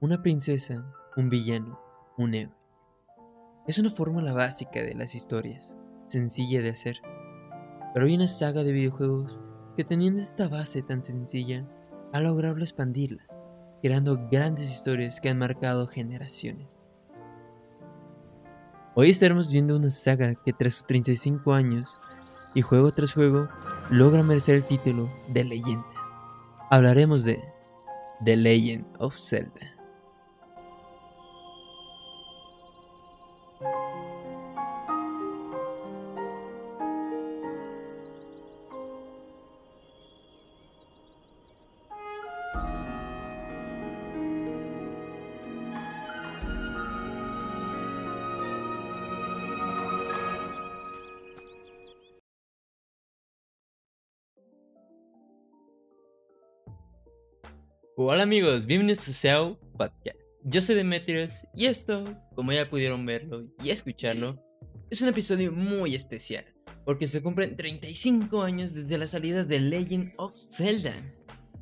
una 0.00 0.22
princesa, 0.22 0.84
un 1.16 1.30
villano, 1.30 1.80
un 2.18 2.34
héroe. 2.34 2.54
Es 3.66 3.78
una 3.78 3.90
fórmula 3.90 4.32
básica 4.32 4.82
de 4.82 4.94
las 4.94 5.14
historias, 5.14 5.76
sencilla 6.08 6.60
de 6.60 6.70
hacer. 6.70 7.00
Pero 7.92 8.06
hay 8.06 8.14
una 8.14 8.28
saga 8.28 8.62
de 8.64 8.72
videojuegos 8.72 9.40
que 9.76 9.84
teniendo 9.84 10.20
esta 10.20 10.48
base 10.48 10.82
tan 10.82 11.02
sencilla, 11.02 11.66
ha 12.12 12.20
logrado 12.20 12.58
expandirla, 12.58 13.26
creando 13.82 14.28
grandes 14.30 14.70
historias 14.72 15.20
que 15.20 15.30
han 15.30 15.38
marcado 15.38 15.86
generaciones. 15.86 16.82
Hoy 18.94 19.10
estaremos 19.10 19.50
viendo 19.50 19.74
una 19.74 19.90
saga 19.90 20.34
que 20.34 20.52
tras 20.52 20.74
sus 20.74 20.86
35 20.86 21.52
años 21.52 21.98
y 22.54 22.62
juego 22.62 22.92
tras 22.92 23.14
juego 23.14 23.48
logra 23.90 24.22
merecer 24.22 24.56
el 24.56 24.64
título 24.64 25.10
de 25.28 25.44
leyenda. 25.44 25.86
Hablaremos 26.70 27.24
de 27.24 27.42
The 28.24 28.36
Legend 28.36 28.86
of 28.98 29.16
Zelda. 29.16 29.73
Hola 58.06 58.24
amigos, 58.24 58.66
bienvenidos 58.66 59.08
a 59.08 59.12
SEO 59.12 59.58
Podcast. 59.78 60.18
Yo 60.42 60.60
soy 60.60 60.74
Demetrius 60.74 61.30
y 61.54 61.64
esto, 61.64 62.04
como 62.34 62.52
ya 62.52 62.68
pudieron 62.68 63.06
verlo 63.06 63.46
y 63.64 63.70
escucharlo, 63.70 64.44
es 64.90 65.00
un 65.00 65.08
episodio 65.08 65.50
muy 65.52 65.94
especial 65.94 66.44
porque 66.84 67.06
se 67.06 67.22
cumplen 67.22 67.56
35 67.56 68.42
años 68.42 68.74
desde 68.74 68.98
la 68.98 69.06
salida 69.06 69.44
de 69.44 69.58
Legend 69.58 70.12
of 70.18 70.38
Zelda. 70.38 70.92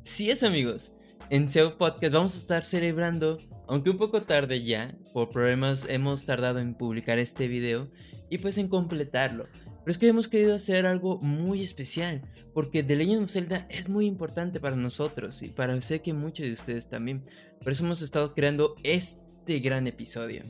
Sí 0.02 0.32
es 0.32 0.42
amigos, 0.42 0.94
en 1.30 1.48
SEO 1.48 1.78
Podcast 1.78 2.12
vamos 2.12 2.34
a 2.34 2.38
estar 2.38 2.64
celebrando, 2.64 3.38
aunque 3.68 3.90
un 3.90 3.98
poco 3.98 4.22
tarde 4.22 4.64
ya, 4.64 4.98
por 5.12 5.30
problemas 5.30 5.86
hemos 5.88 6.24
tardado 6.24 6.58
en 6.58 6.74
publicar 6.74 7.20
este 7.20 7.46
video 7.46 7.88
y 8.30 8.38
pues 8.38 8.58
en 8.58 8.66
completarlo. 8.66 9.46
Pero 9.84 9.90
es 9.90 9.98
que 9.98 10.06
hemos 10.06 10.28
querido 10.28 10.54
hacer 10.54 10.86
algo 10.86 11.18
muy 11.18 11.60
especial, 11.60 12.22
porque 12.54 12.84
The 12.84 12.94
Legend 12.94 13.24
of 13.24 13.30
Zelda 13.30 13.66
es 13.68 13.88
muy 13.88 14.06
importante 14.06 14.60
para 14.60 14.76
nosotros 14.76 15.42
y 15.42 15.48
para 15.48 15.80
sé 15.80 16.02
que 16.02 16.12
muchos 16.12 16.46
de 16.46 16.52
ustedes 16.52 16.88
también. 16.88 17.24
Por 17.60 17.72
eso 17.72 17.84
hemos 17.84 18.00
estado 18.00 18.32
creando 18.32 18.76
este 18.84 19.58
gran 19.58 19.88
episodio. 19.88 20.44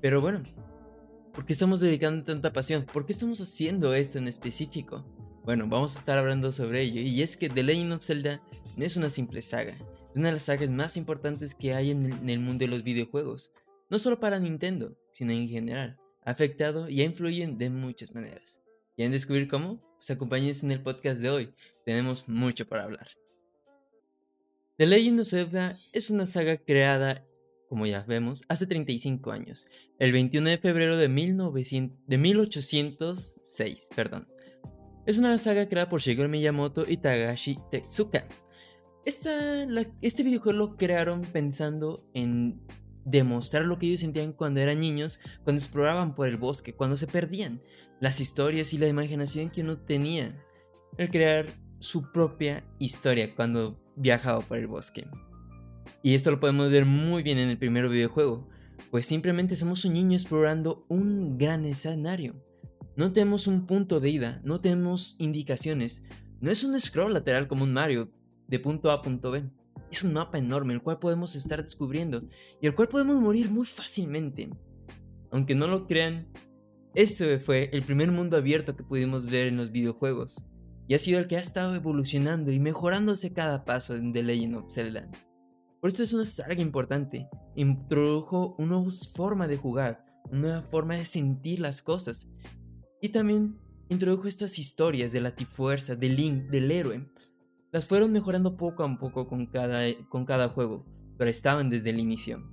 Pero 0.00 0.20
bueno, 0.20 0.42
¿por 1.32 1.46
qué 1.46 1.52
estamos 1.52 1.78
dedicando 1.78 2.24
tanta 2.24 2.52
pasión? 2.52 2.84
¿Por 2.84 3.06
qué 3.06 3.12
estamos 3.12 3.40
haciendo 3.40 3.94
esto 3.94 4.18
en 4.18 4.26
específico? 4.26 5.04
Bueno, 5.44 5.68
vamos 5.68 5.94
a 5.94 6.00
estar 6.00 6.18
hablando 6.18 6.50
sobre 6.50 6.82
ello. 6.82 7.00
Y 7.00 7.22
es 7.22 7.36
que 7.36 7.48
The 7.48 7.62
Legend 7.62 7.92
of 7.92 8.04
Zelda 8.04 8.42
no 8.76 8.84
es 8.84 8.96
una 8.96 9.10
simple 9.10 9.42
saga. 9.42 9.74
Es 10.10 10.16
una 10.16 10.28
de 10.28 10.34
las 10.34 10.44
sagas 10.44 10.70
más 10.70 10.96
importantes 10.96 11.54
que 11.54 11.74
hay 11.74 11.92
en 11.92 12.28
el 12.28 12.40
mundo 12.40 12.64
de 12.64 12.68
los 12.68 12.82
videojuegos. 12.82 13.52
No 13.88 14.00
solo 14.00 14.18
para 14.18 14.40
Nintendo, 14.40 14.96
sino 15.12 15.32
en 15.32 15.48
general 15.48 16.01
afectado 16.24 16.88
y 16.88 17.00
ha 17.00 17.04
influido 17.04 17.52
de 17.52 17.70
muchas 17.70 18.14
maneras. 18.14 18.60
¿Quieren 18.96 19.12
descubrir 19.12 19.48
cómo? 19.48 19.80
Pues 19.96 20.10
acompáñense 20.10 20.66
en 20.66 20.72
el 20.72 20.82
podcast 20.82 21.20
de 21.20 21.30
hoy, 21.30 21.54
tenemos 21.84 22.28
mucho 22.28 22.66
para 22.66 22.84
hablar. 22.84 23.08
The 24.78 24.86
Legend 24.86 25.20
of 25.20 25.28
Zelda 25.28 25.78
es 25.92 26.10
una 26.10 26.26
saga 26.26 26.56
creada, 26.56 27.24
como 27.68 27.86
ya 27.86 28.02
vemos, 28.02 28.42
hace 28.48 28.66
35 28.66 29.30
años, 29.30 29.66
el 29.98 30.12
21 30.12 30.50
de 30.50 30.58
febrero 30.58 30.96
de, 30.96 31.08
1900, 31.08 31.98
de 32.06 32.18
1806. 32.18 33.88
Perdón. 33.94 34.28
Es 35.06 35.18
una 35.18 35.36
saga 35.38 35.68
creada 35.68 35.88
por 35.88 36.00
Shigeru 36.00 36.28
Miyamoto 36.28 36.84
y 36.88 36.96
Tagashi 36.96 37.58
Tetsuka. 37.70 38.26
Esta, 39.04 39.66
este 40.00 40.22
videojuego 40.22 40.58
lo 40.58 40.76
crearon 40.76 41.22
pensando 41.22 42.08
en 42.14 42.60
demostrar 43.04 43.66
lo 43.66 43.78
que 43.78 43.86
ellos 43.86 44.00
sentían 44.00 44.32
cuando 44.32 44.60
eran 44.60 44.80
niños, 44.80 45.20
cuando 45.44 45.60
exploraban 45.60 46.14
por 46.14 46.28
el 46.28 46.36
bosque, 46.36 46.74
cuando 46.74 46.96
se 46.96 47.06
perdían, 47.06 47.62
las 48.00 48.20
historias 48.20 48.72
y 48.72 48.78
la 48.78 48.88
imaginación 48.88 49.50
que 49.50 49.62
uno 49.62 49.78
tenía, 49.78 50.36
el 50.98 51.10
crear 51.10 51.46
su 51.80 52.12
propia 52.12 52.64
historia 52.78 53.34
cuando 53.34 53.80
viajaba 53.96 54.40
por 54.40 54.58
el 54.58 54.66
bosque. 54.66 55.06
Y 56.02 56.14
esto 56.14 56.30
lo 56.30 56.40
podemos 56.40 56.70
ver 56.70 56.84
muy 56.84 57.22
bien 57.22 57.38
en 57.38 57.48
el 57.48 57.58
primer 57.58 57.88
videojuego, 57.88 58.48
pues 58.90 59.06
simplemente 59.06 59.56
somos 59.56 59.84
un 59.84 59.94
niño 59.94 60.16
explorando 60.16 60.84
un 60.88 61.38
gran 61.38 61.64
escenario. 61.64 62.34
No 62.96 63.12
tenemos 63.12 63.46
un 63.46 63.66
punto 63.66 64.00
de 64.00 64.10
ida, 64.10 64.40
no 64.44 64.60
tenemos 64.60 65.16
indicaciones, 65.18 66.04
no 66.40 66.50
es 66.50 66.62
un 66.62 66.78
scroll 66.78 67.14
lateral 67.14 67.48
como 67.48 67.64
un 67.64 67.72
Mario, 67.72 68.12
de 68.48 68.58
punto 68.58 68.90
A 68.90 68.94
a 68.94 69.02
punto 69.02 69.30
B 69.30 69.44
es 69.90 70.04
un 70.04 70.14
mapa 70.14 70.38
enorme 70.38 70.74
el 70.74 70.82
cual 70.82 70.98
podemos 70.98 71.34
estar 71.34 71.62
descubriendo 71.62 72.22
y 72.60 72.66
el 72.66 72.74
cual 72.74 72.88
podemos 72.88 73.20
morir 73.20 73.50
muy 73.50 73.66
fácilmente. 73.66 74.50
Aunque 75.30 75.54
no 75.54 75.66
lo 75.66 75.86
crean, 75.86 76.32
este 76.94 77.38
fue 77.38 77.70
el 77.72 77.82
primer 77.82 78.10
mundo 78.10 78.36
abierto 78.36 78.76
que 78.76 78.84
pudimos 78.84 79.26
ver 79.26 79.46
en 79.46 79.56
los 79.56 79.70
videojuegos 79.70 80.44
y 80.88 80.94
ha 80.94 80.98
sido 80.98 81.20
el 81.20 81.26
que 81.26 81.36
ha 81.36 81.40
estado 81.40 81.74
evolucionando 81.74 82.52
y 82.52 82.60
mejorándose 82.60 83.32
cada 83.32 83.64
paso 83.64 83.96
en 83.96 84.12
The 84.12 84.22
Legend 84.22 84.56
of 84.56 84.72
Zelda. 84.72 85.10
Por 85.80 85.88
esto 85.88 86.02
es 86.02 86.12
una 86.12 86.24
saga 86.24 86.60
importante, 86.60 87.28
introdujo 87.56 88.54
una 88.58 88.76
nueva 88.76 88.90
forma 89.14 89.48
de 89.48 89.56
jugar, 89.56 90.04
una 90.30 90.40
nueva 90.40 90.62
forma 90.62 90.96
de 90.96 91.04
sentir 91.04 91.60
las 91.60 91.82
cosas 91.82 92.28
y 93.00 93.08
también 93.08 93.58
introdujo 93.88 94.28
estas 94.28 94.58
historias 94.58 95.12
de 95.12 95.20
la 95.20 95.34
Tifuerza, 95.34 95.96
de 95.96 96.08
Link, 96.08 96.50
del 96.50 96.70
héroe, 96.70 97.10
las 97.72 97.86
fueron 97.86 98.12
mejorando 98.12 98.56
poco 98.56 98.84
a 98.84 98.98
poco 98.98 99.26
con 99.26 99.46
cada, 99.46 99.82
con 100.08 100.24
cada 100.26 100.48
juego, 100.48 100.86
pero 101.16 101.30
estaban 101.30 101.70
desde 101.70 101.90
el 101.90 101.98
inicio. 101.98 102.48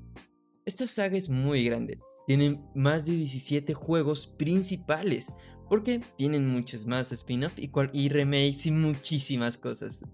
Esta 0.65 0.87
saga 0.87 1.17
es 1.17 1.29
muy 1.29 1.65
grande, 1.65 1.99
tiene 2.25 2.63
más 2.73 3.05
de 3.05 3.13
17 3.13 3.73
juegos 3.73 4.27
principales, 4.27 5.33
porque 5.67 6.01
tienen 6.15 6.47
muchos 6.47 6.85
más 6.85 7.11
spin-off 7.11 7.59
y, 7.59 7.69
y 7.93 8.09
remakes 8.09 8.65
y 8.65 8.71
muchísimas 8.71 9.57
cosas. 9.57 10.05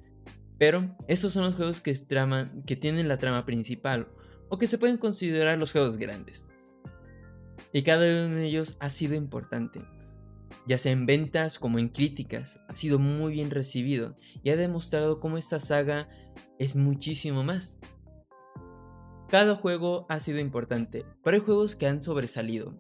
Pero 0.58 0.96
estos 1.08 1.34
son 1.34 1.44
los 1.44 1.56
juegos 1.56 1.82
que, 1.82 1.94
traman, 1.94 2.64
que 2.66 2.76
tienen 2.76 3.08
la 3.08 3.18
trama 3.18 3.46
principal, 3.46 4.08
o 4.50 4.58
que 4.58 4.68
se 4.68 4.78
pueden 4.78 4.98
considerar 4.98 5.58
los 5.58 5.72
juegos 5.72 5.98
grandes. 5.98 6.48
Y 7.74 7.84
cada 7.84 8.06
uno 8.28 8.38
de 8.38 8.48
ellos 8.48 8.78
ha 8.80 8.90
sido 8.90 9.16
importante, 9.16 9.82
ya 10.67 10.78
sea 10.78 10.91
en 10.91 11.06
ventas 11.06 11.59
como 11.59 11.79
en 11.79 11.89
críticas, 11.89 12.59
ha 12.67 12.75
sido 12.75 13.00
muy 13.00 13.33
bien 13.33 13.51
recibido 13.51 14.16
y 14.44 14.50
ha 14.50 14.56
demostrado 14.56 15.19
cómo 15.19 15.38
esta 15.38 15.59
saga 15.59 16.09
es 16.59 16.75
muchísimo 16.75 17.44
más. 17.44 17.79
Cada 19.29 19.56
juego 19.56 20.06
ha 20.09 20.19
sido 20.19 20.39
importante, 20.39 21.06
pero 21.23 21.35
hay 21.35 21.44
juegos 21.44 21.75
que 21.75 21.88
han 21.88 22.03
sobresalido. 22.03 22.79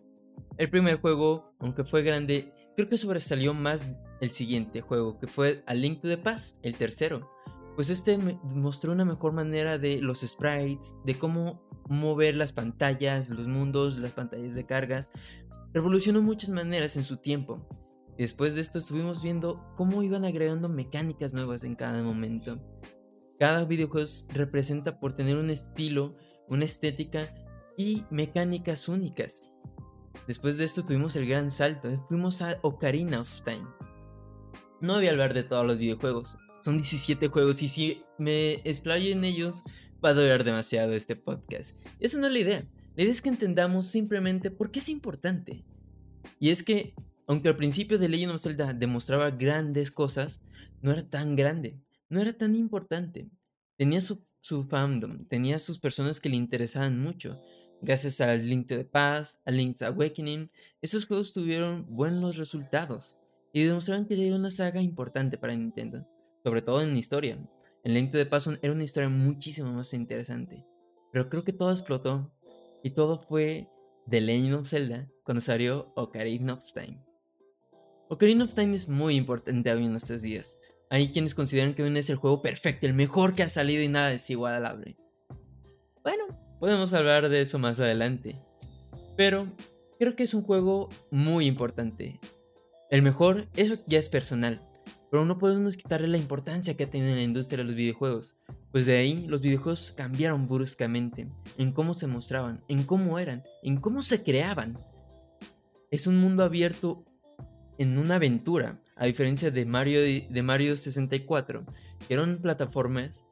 El 0.57 0.69
primer 0.69 1.01
juego, 1.01 1.55
aunque 1.59 1.83
fue 1.83 2.01
grande, 2.03 2.53
creo 2.75 2.87
que 2.87 2.97
sobresalió 2.97 3.53
más 3.53 3.83
el 4.21 4.31
siguiente 4.31 4.81
juego, 4.81 5.19
que 5.19 5.27
fue 5.27 5.63
A 5.65 5.73
Link 5.73 6.01
to 6.01 6.07
the 6.07 6.17
Past, 6.17 6.57
el 6.63 6.75
tercero. 6.75 7.31
Pues 7.75 7.89
este 7.89 8.17
mostró 8.17 8.93
una 8.93 9.03
mejor 9.03 9.33
manera 9.33 9.77
de 9.77 10.01
los 10.01 10.21
sprites, 10.21 10.95
de 11.03 11.17
cómo 11.17 11.67
mover 11.89 12.35
las 12.35 12.53
pantallas, 12.53 13.29
los 13.29 13.47
mundos, 13.47 13.97
las 13.97 14.13
pantallas 14.13 14.55
de 14.55 14.65
cargas, 14.65 15.11
revolucionó 15.75 16.21
muchas 16.21 16.51
maneras 16.51 16.95
en 16.95 17.03
su 17.03 17.17
tiempo. 17.17 17.67
después 18.17 18.55
de 18.55 18.61
esto 18.61 18.79
estuvimos 18.79 19.21
viendo 19.21 19.73
cómo 19.75 20.03
iban 20.03 20.23
agregando 20.23 20.69
mecánicas 20.69 21.33
nuevas 21.33 21.65
en 21.65 21.75
cada 21.75 22.01
momento. 22.01 22.61
Cada 23.37 23.65
videojuego 23.65 24.07
representa 24.33 25.01
por 25.01 25.11
tener 25.11 25.35
un 25.35 25.49
estilo, 25.49 26.15
una 26.47 26.63
estética 26.63 27.27
y 27.77 28.05
mecánicas 28.09 28.87
únicas. 28.87 29.43
Después 30.27 30.57
de 30.57 30.63
esto 30.63 30.85
tuvimos 30.85 31.17
el 31.17 31.27
gran 31.27 31.51
salto, 31.51 32.05
fuimos 32.07 32.41
a 32.41 32.57
Ocarina 32.61 33.19
of 33.19 33.41
Time. 33.41 33.67
No 34.79 34.93
voy 34.93 35.07
a 35.07 35.11
hablar 35.11 35.33
de 35.33 35.43
todos 35.43 35.65
los 35.67 35.77
videojuegos, 35.77 36.37
son 36.61 36.77
17 36.77 37.27
juegos 37.27 37.61
y 37.61 37.67
si 37.67 38.01
me 38.17 38.53
explayo 38.63 39.11
en 39.11 39.25
ellos 39.25 39.63
va 40.03 40.09
a 40.09 40.13
durar 40.13 40.45
demasiado 40.45 40.93
este 40.93 41.17
podcast. 41.17 41.77
Eso 41.99 42.17
no 42.17 42.27
es 42.27 42.33
la 42.33 42.39
idea. 42.39 42.65
La 42.95 43.03
idea 43.03 43.11
es 43.11 43.21
que 43.21 43.29
entendamos 43.29 43.87
simplemente 43.87 44.51
por 44.51 44.71
qué 44.71 44.79
es 44.79 44.87
importante. 44.87 45.65
Y 46.39 46.49
es 46.49 46.63
que, 46.63 46.95
aunque 47.27 47.49
al 47.49 47.57
principio 47.57 47.99
de 47.99 48.07
Legend 48.07 48.33
of 48.33 48.41
Zelda 48.41 48.73
demostraba 48.73 49.31
grandes 49.31 49.91
cosas, 49.91 50.41
no 50.81 50.93
era 50.93 51.05
tan 51.05 51.35
grande, 51.35 51.77
no 52.07 52.21
era 52.21 52.31
tan 52.31 52.55
importante. 52.55 53.29
Tenía 53.77 53.99
su, 53.99 54.63
fandom, 54.63 55.25
tenía 55.25 55.59
sus 55.59 55.77
personas 55.77 56.21
que 56.21 56.29
le 56.29 56.37
interesaban 56.37 57.01
mucho. 57.01 57.41
Gracias 57.81 58.21
a 58.21 58.33
Link 58.35 58.67
to 58.67 58.77
the 58.77 58.85
Past, 58.85 59.41
a 59.45 59.51
Link's 59.51 59.81
Awakening, 59.81 60.49
esos 60.81 61.05
juegos 61.05 61.33
tuvieron 61.33 61.85
buenos 61.89 62.37
resultados 62.37 63.17
y 63.51 63.63
demostraron 63.63 64.05
que 64.05 64.25
era 64.25 64.37
una 64.37 64.51
saga 64.51 64.81
importante 64.81 65.37
para 65.37 65.53
Nintendo, 65.53 66.07
sobre 66.45 66.61
todo 66.61 66.81
en 66.81 66.95
historia. 66.95 67.37
En 67.83 67.93
Link 67.93 68.11
to 68.11 68.17
the 68.17 68.25
Past 68.25 68.47
era 68.61 68.71
una 68.71 68.85
historia 68.85 69.09
muchísimo 69.09 69.73
más 69.73 69.93
interesante 69.93 70.65
pero 71.15 71.29
creo 71.29 71.45
que 71.45 71.53
todo 71.53 71.71
explotó 71.71 72.34
y 72.85 72.91
todo 72.91 73.17
fue 73.17 73.67
The 74.07 74.21
Legend 74.21 74.53
of 74.53 74.69
Zelda 74.69 75.09
cuando 75.23 75.41
salió 75.41 75.91
Ocarina 75.95 76.53
of 76.53 76.71
Time. 76.71 77.03
Ocarina 78.09 78.43
of 78.45 78.53
Time 78.53 78.75
es 78.75 78.87
muy 78.87 79.15
importante 79.15 79.73
hoy 79.73 79.85
en 79.85 79.91
nuestros 79.91 80.21
días. 80.21 80.59
Hay 80.91 81.09
quienes 81.09 81.33
consideran 81.33 81.73
que 81.73 81.81
hoy 81.81 81.97
es 81.97 82.11
el 82.11 82.17
juego 82.17 82.43
perfecto, 82.43 82.85
el 82.85 82.93
mejor 82.93 83.33
que 83.33 83.41
ha 83.41 83.49
salido 83.49 83.81
y 83.81 83.87
nada 83.87 84.13
es 84.13 84.29
igualable. 84.29 84.97
Bueno, 86.03 86.25
podemos 86.59 86.93
hablar 86.93 87.27
de 87.27 87.41
eso 87.41 87.57
más 87.57 87.79
adelante. 87.79 88.39
Pero 89.17 89.51
creo 89.97 90.15
que 90.15 90.21
es 90.21 90.35
un 90.35 90.43
juego 90.43 90.89
muy 91.09 91.47
importante. 91.47 92.19
El 92.91 93.01
mejor, 93.01 93.47
eso 93.55 93.81
ya 93.87 93.97
es 93.97 94.09
personal. 94.09 94.61
Pero 95.15 95.23
no 95.23 95.37
podemos 95.37 95.77
quitarle 95.77 96.09
la 96.09 96.17
importancia 96.17 96.75
que 96.75 96.83
ha 96.83 96.89
tenido 96.89 97.11
en 97.11 97.15
la 97.15 97.23
industria 97.23 97.59
de 97.59 97.63
los 97.63 97.75
videojuegos. 97.75 98.35
Pues 98.73 98.85
de 98.85 98.97
ahí 98.97 99.25
los 99.29 99.41
videojuegos 99.41 99.93
cambiaron 99.95 100.45
bruscamente 100.45 101.29
en 101.57 101.71
cómo 101.71 101.93
se 101.93 102.05
mostraban, 102.05 102.65
en 102.67 102.83
cómo 102.83 103.17
eran, 103.17 103.41
en 103.63 103.77
cómo 103.77 104.03
se 104.03 104.23
creaban. 104.23 104.77
Es 105.89 106.05
un 106.05 106.17
mundo 106.17 106.43
abierto 106.43 107.05
en 107.77 107.97
una 107.97 108.15
aventura, 108.15 108.81
a 108.97 109.05
diferencia 109.05 109.51
de 109.51 109.65
Mario, 109.65 110.01
de 110.01 110.43
Mario 110.43 110.75
64, 110.75 111.63
que 112.05 112.13
eran 112.13 112.39
plataformas. 112.39 113.23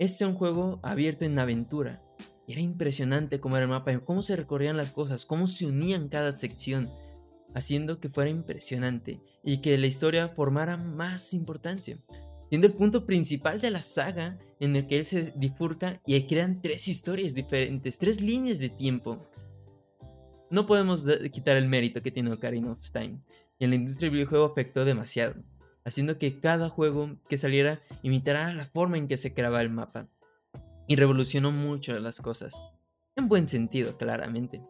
Este 0.00 0.24
es 0.24 0.28
un 0.28 0.34
juego 0.34 0.80
abierto 0.82 1.24
en 1.24 1.38
aventura. 1.38 2.02
Era 2.48 2.60
impresionante 2.60 3.38
cómo 3.38 3.56
era 3.56 3.66
el 3.66 3.70
mapa, 3.70 3.96
cómo 4.00 4.24
se 4.24 4.34
recorrían 4.34 4.76
las 4.76 4.90
cosas, 4.90 5.24
cómo 5.24 5.46
se 5.46 5.66
unían 5.66 6.08
cada 6.08 6.32
sección, 6.32 6.90
haciendo 7.54 8.00
que 8.00 8.08
fuera 8.08 8.30
impresionante 8.30 9.20
y 9.42 9.58
que 9.58 9.78
la 9.78 9.86
historia 9.86 10.28
formara 10.28 10.76
más 10.76 11.34
importancia 11.34 11.96
siendo 12.48 12.66
el 12.66 12.72
punto 12.72 13.06
principal 13.06 13.60
de 13.60 13.70
la 13.70 13.82
saga 13.82 14.38
en 14.60 14.74
el 14.76 14.86
que 14.86 14.96
él 14.96 15.04
se 15.04 15.32
difurca 15.36 16.00
y 16.06 16.20
crean 16.26 16.60
tres 16.62 16.88
historias 16.88 17.34
diferentes, 17.34 17.98
tres 17.98 18.20
líneas 18.20 18.58
de 18.58 18.70
tiempo. 18.70 19.22
No 20.50 20.66
podemos 20.66 21.04
quitar 21.30 21.56
el 21.56 21.68
mérito 21.68 22.02
que 22.02 22.10
tiene 22.10 22.32
Ocarina 22.32 22.72
of 22.72 22.90
Time, 22.90 23.20
y 23.58 23.64
en 23.64 23.70
la 23.70 23.76
industria 23.76 24.06
del 24.06 24.16
videojuego 24.16 24.46
afectó 24.46 24.84
demasiado, 24.84 25.34
haciendo 25.84 26.18
que 26.18 26.40
cada 26.40 26.70
juego 26.70 27.18
que 27.28 27.36
saliera 27.36 27.80
imitara 28.02 28.54
la 28.54 28.64
forma 28.64 28.96
en 28.96 29.08
que 29.08 29.18
se 29.18 29.34
creaba 29.34 29.60
el 29.60 29.70
mapa, 29.70 30.08
y 30.86 30.96
revolucionó 30.96 31.52
mucho 31.52 31.98
las 32.00 32.20
cosas, 32.20 32.54
en 33.14 33.28
buen 33.28 33.46
sentido, 33.46 33.98
claramente. 33.98 34.62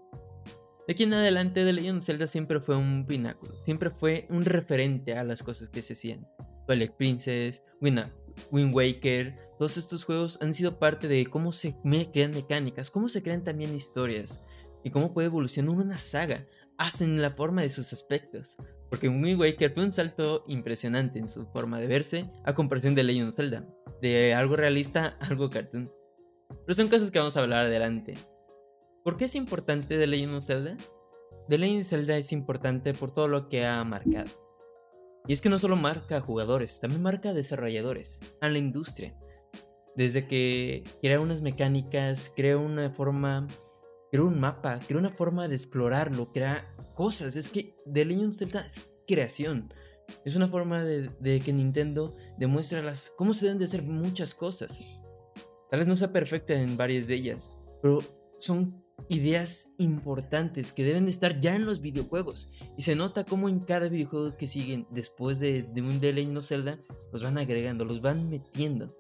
De 0.89 0.95
aquí 0.95 1.03
en 1.03 1.13
adelante, 1.13 1.67
The 1.67 1.73
Legend 1.75 1.99
of 1.99 2.05
Zelda 2.07 2.27
siempre 2.27 2.63
fue 2.63 2.75
un 2.75 3.05
pináculo, 3.07 3.53
siempre 3.63 3.91
fue 3.91 4.27
un 4.31 4.47
referente 4.47 5.13
a 5.13 5.23
las 5.23 5.43
cosas 5.43 5.69
que 5.69 5.83
se 5.83 5.93
hacían. 5.93 6.27
Twilight 6.67 6.93
Princess, 6.93 7.63
Wind, 7.83 8.75
Waker, 8.75 9.37
todos 9.59 9.77
estos 9.77 10.05
juegos 10.05 10.39
han 10.41 10.55
sido 10.55 10.79
parte 10.79 11.07
de 11.07 11.27
cómo 11.27 11.53
se 11.53 11.77
crean 12.11 12.33
mecánicas, 12.33 12.89
cómo 12.89 13.11
se 13.11 13.23
crean 13.23 13.45
también 13.45 13.75
historias 13.75 14.41
y 14.83 14.89
cómo 14.89 15.13
puede 15.13 15.27
evolucionar 15.27 15.73
una 15.73 15.99
saga, 15.99 16.41
hasta 16.79 17.05
en 17.05 17.21
la 17.21 17.33
forma 17.33 17.61
de 17.61 17.69
sus 17.69 17.93
aspectos. 17.93 18.57
Porque 18.89 19.11
Wind 19.11 19.39
Waker 19.39 19.75
fue 19.75 19.85
un 19.85 19.93
salto 19.93 20.47
impresionante 20.49 21.19
en 21.19 21.29
su 21.29 21.45
forma 21.49 21.79
de 21.79 21.87
verse 21.87 22.31
a 22.47 22.55
comparación 22.55 22.95
de 22.95 23.03
Legend 23.03 23.29
of 23.29 23.37
Zelda, 23.37 23.67
de 24.01 24.33
algo 24.33 24.57
realista 24.57 25.19
a 25.21 25.27
algo 25.27 25.51
cartoon. 25.51 25.91
Pero 26.65 26.75
son 26.75 26.89
cosas 26.89 27.11
que 27.11 27.19
vamos 27.19 27.37
a 27.37 27.43
hablar 27.43 27.67
adelante. 27.67 28.15
¿Por 29.09 29.17
qué 29.17 29.25
es 29.25 29.37
importante 29.37 29.97
The 29.97 30.07
Legend 30.07 30.35
of 30.35 30.45
Zelda? 30.45 30.77
The 31.49 31.57
Legend 31.57 31.81
of 31.81 31.87
Zelda 31.87 32.19
es 32.19 32.31
importante 32.31 32.93
por 32.93 33.11
todo 33.11 33.27
lo 33.27 33.49
que 33.49 33.65
ha 33.65 33.83
marcado. 33.83 34.29
Y 35.27 35.33
es 35.33 35.41
que 35.41 35.49
no 35.49 35.59
solo 35.59 35.77
marca 35.77 36.19
a 36.19 36.21
jugadores, 36.21 36.79
también 36.79 37.01
marca 37.01 37.31
a 37.31 37.33
desarrolladores, 37.33 38.21
a 38.43 38.51
la 38.51 38.59
industria. 38.59 39.19
Desde 39.97 40.29
que 40.29 40.85
crea 41.01 41.21
unas 41.21 41.41
mecánicas, 41.41 42.31
crea 42.37 42.59
una 42.59 42.91
forma, 42.91 43.49
crea 44.13 44.25
un 44.25 44.39
mapa, 44.39 44.79
crea 44.87 44.99
una 44.99 45.13
forma 45.13 45.49
de 45.49 45.55
explorarlo, 45.55 46.31
crea 46.31 46.67
cosas. 46.95 47.37
Es 47.37 47.49
que 47.49 47.75
The 47.91 48.05
Legend 48.05 48.33
of 48.33 48.37
Zelda 48.37 48.67
es 48.67 48.95
creación. 49.07 49.73
Es 50.27 50.37
una 50.37 50.49
forma 50.49 50.85
de, 50.85 51.09
de, 51.19 51.41
que 51.41 51.55
Nintendo 51.55 52.15
demuestra 52.37 52.83
las, 52.83 53.11
cómo 53.17 53.33
se 53.33 53.47
deben 53.47 53.59
de 53.59 53.65
hacer 53.65 53.81
muchas 53.85 54.35
cosas. 54.35 54.83
Tal 55.71 55.81
vez 55.81 55.89
no 55.89 55.97
sea 55.97 56.13
perfecta 56.13 56.53
en 56.53 56.77
varias 56.77 57.07
de 57.07 57.15
ellas, 57.15 57.49
pero 57.81 58.03
son 58.39 58.87
ideas 59.09 59.75
importantes 59.79 60.73
que 60.73 60.85
deben 60.85 61.09
estar 61.09 61.41
ya 61.41 61.57
en 61.57 61.65
los 61.65 61.81
videojuegos. 61.81 62.51
Y 62.77 62.83
se 62.83 62.97
nota 62.97 63.25
como 63.25 63.49
en 63.49 63.61
cada 63.61 63.89
videojuego 63.89 64.37
que 64.37 64.47
siguen 64.47 64.87
después 64.91 65.39
de, 65.39 65.67
un 65.77 66.01
The 66.01 66.13
Legend 66.13 66.39
of 66.39 66.47
Zelda, 66.47 66.79
los 67.13 67.23
van 67.23 67.39
agregando, 67.39 67.85
los 67.85 68.03
van 68.03 68.29
metiendo. 68.29 68.95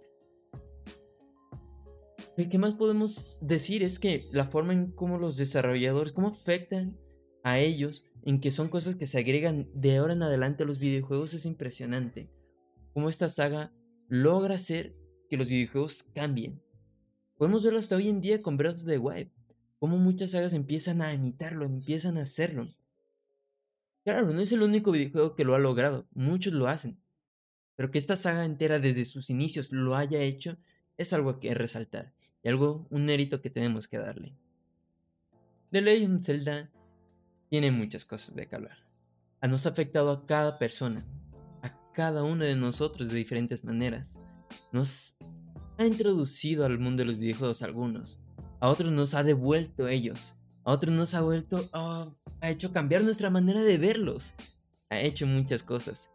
¿Qué 2.37 2.59
más 2.59 2.75
podemos 2.75 3.39
decir? 3.41 3.83
Es 3.83 3.99
que 3.99 4.29
la 4.31 4.47
forma 4.47 4.73
en 4.73 4.93
cómo 4.93 5.19
los 5.19 5.37
desarrolladores, 5.37 6.13
cómo 6.13 6.29
afectan 6.29 6.97
a 7.43 7.59
ellos, 7.59 8.07
en 8.23 8.41
que 8.41 8.53
son 8.53 8.69
cosas 8.69 8.95
que 8.95 9.09
se 9.09 9.19
agregan 9.19 9.69
de 9.75 9.97
ahora 9.97 10.13
en 10.13 10.23
adelante 10.23 10.63
a 10.63 10.67
los 10.67 10.79
videojuegos, 10.79 11.35
es 11.35 11.47
impresionante. 11.47 12.31
Cómo 12.95 13.09
esta 13.09 13.29
saga 13.29 13.73
logra 14.09 14.55
hacer 14.55 14.95
que 15.29 15.37
los 15.37 15.49
videojuegos 15.49 16.05
cambien. 16.15 16.63
Podemos 17.37 17.65
verlo 17.65 17.81
hasta 17.81 17.97
hoy 17.97 18.09
en 18.09 18.21
día 18.21 18.41
con 18.41 18.57
Breath 18.57 18.77
of 18.77 18.85
the 18.85 18.99
Wild 18.99 19.31
cómo 19.79 19.97
muchas 19.97 20.33
sagas 20.33 20.53
empiezan 20.53 21.03
a 21.03 21.13
imitarlo, 21.13 21.65
empiezan 21.65 22.19
a 22.19 22.23
hacerlo. 22.23 22.69
Claro, 24.05 24.33
no 24.33 24.41
es 24.41 24.53
el 24.53 24.63
único 24.63 24.91
videojuego 24.93 25.35
que 25.35 25.45
lo 25.45 25.55
ha 25.55 25.59
logrado, 25.59 26.07
muchos 26.13 26.53
lo 26.53 26.69
hacen. 26.69 26.99
Pero 27.77 27.91
que 27.91 27.99
esta 27.99 28.17
saga 28.17 28.45
entera 28.45 28.79
desde 28.79 29.05
sus 29.05 29.31
inicios 29.31 29.71
lo 29.73 29.97
haya 29.97 30.21
hecho 30.21 30.57
es 30.97 31.13
algo 31.13 31.39
que 31.41 31.55
resaltar 31.55 32.13
y 32.43 32.49
algo, 32.49 32.87
un 32.91 33.05
mérito 33.05 33.41
que 33.41 33.51
tenemos 33.51 33.89
que 33.89 33.99
darle. 33.99 34.35
The 35.71 35.81
Legend 35.81 36.17
of 36.17 36.25
Zelda 36.25 36.71
tiene 37.49 37.71
muchas 37.71 38.05
cosas 38.05 38.35
de 38.35 38.47
que 38.47 38.57
hablar. 38.57 38.79
Nos 39.43 39.67
ha 39.67 39.71
afectado 39.71 40.11
a 40.11 40.27
cada 40.27 40.59
persona, 40.59 41.07
a 41.63 41.93
cada 41.93 42.25
uno 42.25 42.45
de 42.45 42.57
nosotros 42.57 43.09
de 43.09 43.17
diferentes 43.17 43.65
maneras. 43.65 44.19
Nos 44.73 45.17
ha 45.77 45.87
introducido 45.87 46.67
al 46.67 46.79
mundo 46.79 47.03
de 47.03 47.07
los 47.07 47.19
videojuegos 47.19 47.63
algunos, 47.63 48.19
a 48.61 48.69
otros 48.69 48.93
nos 48.93 49.15
ha 49.15 49.23
devuelto 49.23 49.89
ellos, 49.89 50.37
a 50.65 50.73
otros 50.73 50.95
nos 50.95 51.15
ha 51.15 51.21
vuelto, 51.21 51.69
oh, 51.73 52.15
ha 52.41 52.51
hecho 52.51 52.73
cambiar 52.73 53.03
nuestra 53.03 53.31
manera 53.31 53.63
de 53.63 53.79
verlos, 53.79 54.35
ha 54.91 55.01
hecho 55.01 55.27
muchas 55.27 55.63
cosas. 55.63 56.11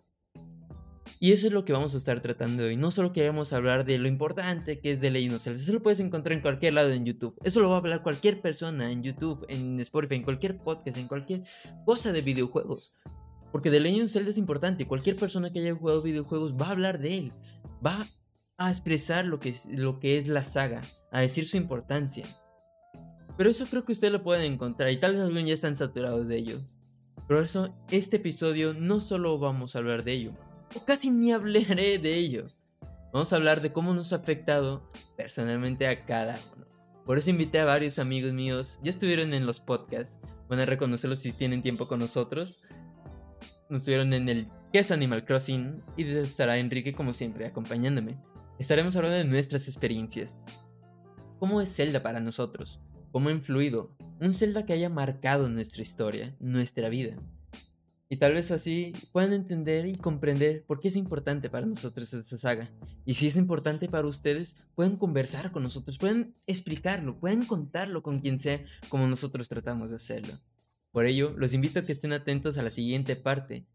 Y 1.20 1.32
eso 1.32 1.48
es 1.48 1.54
lo 1.54 1.64
que 1.64 1.72
vamos 1.72 1.94
a 1.94 1.98
estar 1.98 2.20
tratando 2.20 2.64
hoy. 2.64 2.76
No 2.76 2.92
solo 2.92 3.14
queremos 3.14 3.54
hablar 3.54 3.86
de 3.86 3.98
lo 3.98 4.10
importante 4.10 4.82
que 4.82 4.92
es 4.92 5.00
de 5.00 5.10
Legend 5.10 5.36
of 5.36 5.48
eso 5.48 5.72
lo 5.72 5.82
puedes 5.82 6.02
encontrar 6.02 6.34
en 6.34 6.42
cualquier 6.42 6.74
lado 6.74 6.90
en 6.90 7.06
YouTube. 7.06 7.40
Eso 7.46 7.62
lo 7.62 7.70
va 7.70 7.76
a 7.76 7.78
hablar 7.80 8.04
cualquier 8.04 8.42
persona 8.42 8.92
en 8.92 9.04
YouTube, 9.04 9.46
en 9.48 9.80
Spotify, 9.80 10.16
en 10.16 10.24
cualquier 10.24 10.58
podcast, 10.58 10.98
en 10.98 11.08
cualquier 11.08 11.44
cosa 11.86 12.12
de 12.12 12.22
videojuegos. 12.22 12.94
Porque 13.54 13.72
The 13.72 13.80
Legend 13.80 14.10
of 14.10 14.28
es 14.28 14.38
importante. 14.38 14.86
Cualquier 14.86 15.16
persona 15.16 15.54
que 15.54 15.60
haya 15.60 15.74
jugado 15.74 16.02
videojuegos 16.02 16.56
va 16.56 16.68
a 16.68 16.72
hablar 16.72 17.00
de 17.00 17.18
él. 17.20 17.34
Va 17.86 18.06
a 18.58 18.70
expresar 18.70 19.24
lo 19.24 19.40
que 19.40 20.18
es 20.18 20.28
la 20.28 20.44
saga 20.44 20.82
a 21.14 21.22
decir 21.22 21.48
su 21.48 21.56
importancia. 21.56 22.26
Pero 23.38 23.50
eso 23.50 23.68
creo 23.68 23.86
que 23.86 23.94
ustedes 23.94 24.12
lo 24.12 24.24
pueden 24.24 24.52
encontrar 24.52 24.92
y 24.92 25.00
tal 25.00 25.14
vez 25.14 25.22
algunos 25.22 25.46
ya 25.46 25.54
están 25.54 25.78
saturados 25.78 26.28
de 26.28 26.36
ellos. 26.36 26.78
Por 27.28 27.38
eso, 27.38 27.74
este 27.90 28.18
episodio 28.18 28.74
no 28.74 29.00
solo 29.00 29.40
vamos 29.40 29.76
a 29.76 29.80
hablar 29.80 30.04
de 30.04 30.12
ello, 30.12 30.34
o 30.76 30.84
casi 30.84 31.10
ni 31.10 31.32
hablaré 31.32 31.98
de 31.98 32.16
ello. 32.16 32.48
Vamos 33.14 33.32
a 33.32 33.38
hablar 33.38 33.62
de 33.62 33.72
cómo 33.72 33.94
nos 33.94 34.12
ha 34.12 34.18
afectado 34.18 34.92
personalmente 35.16 35.88
a 35.88 36.06
cada 36.06 36.40
uno. 36.56 36.66
Por 37.06 37.18
eso 37.18 37.30
invité 37.30 37.60
a 37.60 37.66
varios 37.66 38.00
amigos 38.00 38.34
míos, 38.34 38.80
ya 38.84 38.90
estuvieron 38.90 39.34
en 39.34 39.46
los 39.46 39.62
podcasts, 39.62 40.20
van 40.50 40.60
a 40.60 40.66
reconocerlos 40.66 41.20
si 41.20 41.32
tienen 41.32 41.62
tiempo 41.62 41.88
con 41.88 42.00
nosotros. 42.00 42.64
Estuvieron 43.70 44.14
en 44.14 44.30
el 44.30 44.48
¿Qué 44.72 44.80
es 44.80 44.90
Animal 44.90 45.26
Crossing? 45.26 45.84
Y 45.98 46.06
estará 46.06 46.58
Enrique 46.58 46.94
como 46.94 47.14
siempre 47.14 47.46
acompañándome. 47.46 48.18
Estaremos 48.58 48.96
hablando 48.96 49.18
de 49.18 49.26
nuestras 49.26 49.68
experiencias, 49.68 50.38
¿Cómo 51.40 51.62
es 51.62 51.76
Zelda 51.76 52.02
para 52.04 52.20
nosotros? 52.20 52.80
¿Cómo 53.12 53.30
ha 53.30 53.32
influido? 53.32 53.96
Un 54.20 54.34
Zelda 54.34 54.66
que 54.66 54.74
haya 54.74 54.90
marcado 54.90 55.50
nuestra 55.50 55.82
historia, 55.82 56.36
nuestra 56.40 56.90
vida. 56.90 57.18
Y 58.10 58.18
tal 58.18 58.34
vez 58.34 58.52
así 58.52 58.94
puedan 59.12 59.34
entender 59.34 59.86
y 59.88 59.96
comprender 59.96 60.64
por 60.66 60.80
qué 60.80 60.90
es 60.90 60.96
importante 60.96 61.50
para 61.50 61.66
nosotros 61.66 62.14
esta 62.14 62.38
saga. 62.38 62.70
Y 63.06 63.16
si 63.16 63.28
es 63.28 63.38
importante 63.38 63.90
para 63.90 64.08
ustedes, 64.08 64.56
pueden 64.76 64.98
conversar 64.98 65.52
con 65.52 65.64
nosotros, 65.64 65.98
pueden 65.98 66.36
explicarlo, 66.46 67.20
pueden 67.20 67.46
contarlo 67.46 68.04
con 68.04 68.20
quien 68.20 68.40
sea 68.40 68.64
como 68.88 69.08
nosotros 69.08 69.50
tratamos 69.50 69.90
de 69.90 69.96
hacerlo. 69.96 70.34
Por 70.92 71.08
ello, 71.08 71.34
los 71.38 71.56
invito 71.56 71.80
a 71.80 71.86
que 71.86 71.92
estén 71.92 72.14
atentos 72.14 72.58
a 72.60 72.64
la 72.64 72.70
siguiente 72.70 73.16
parte. 73.16 73.66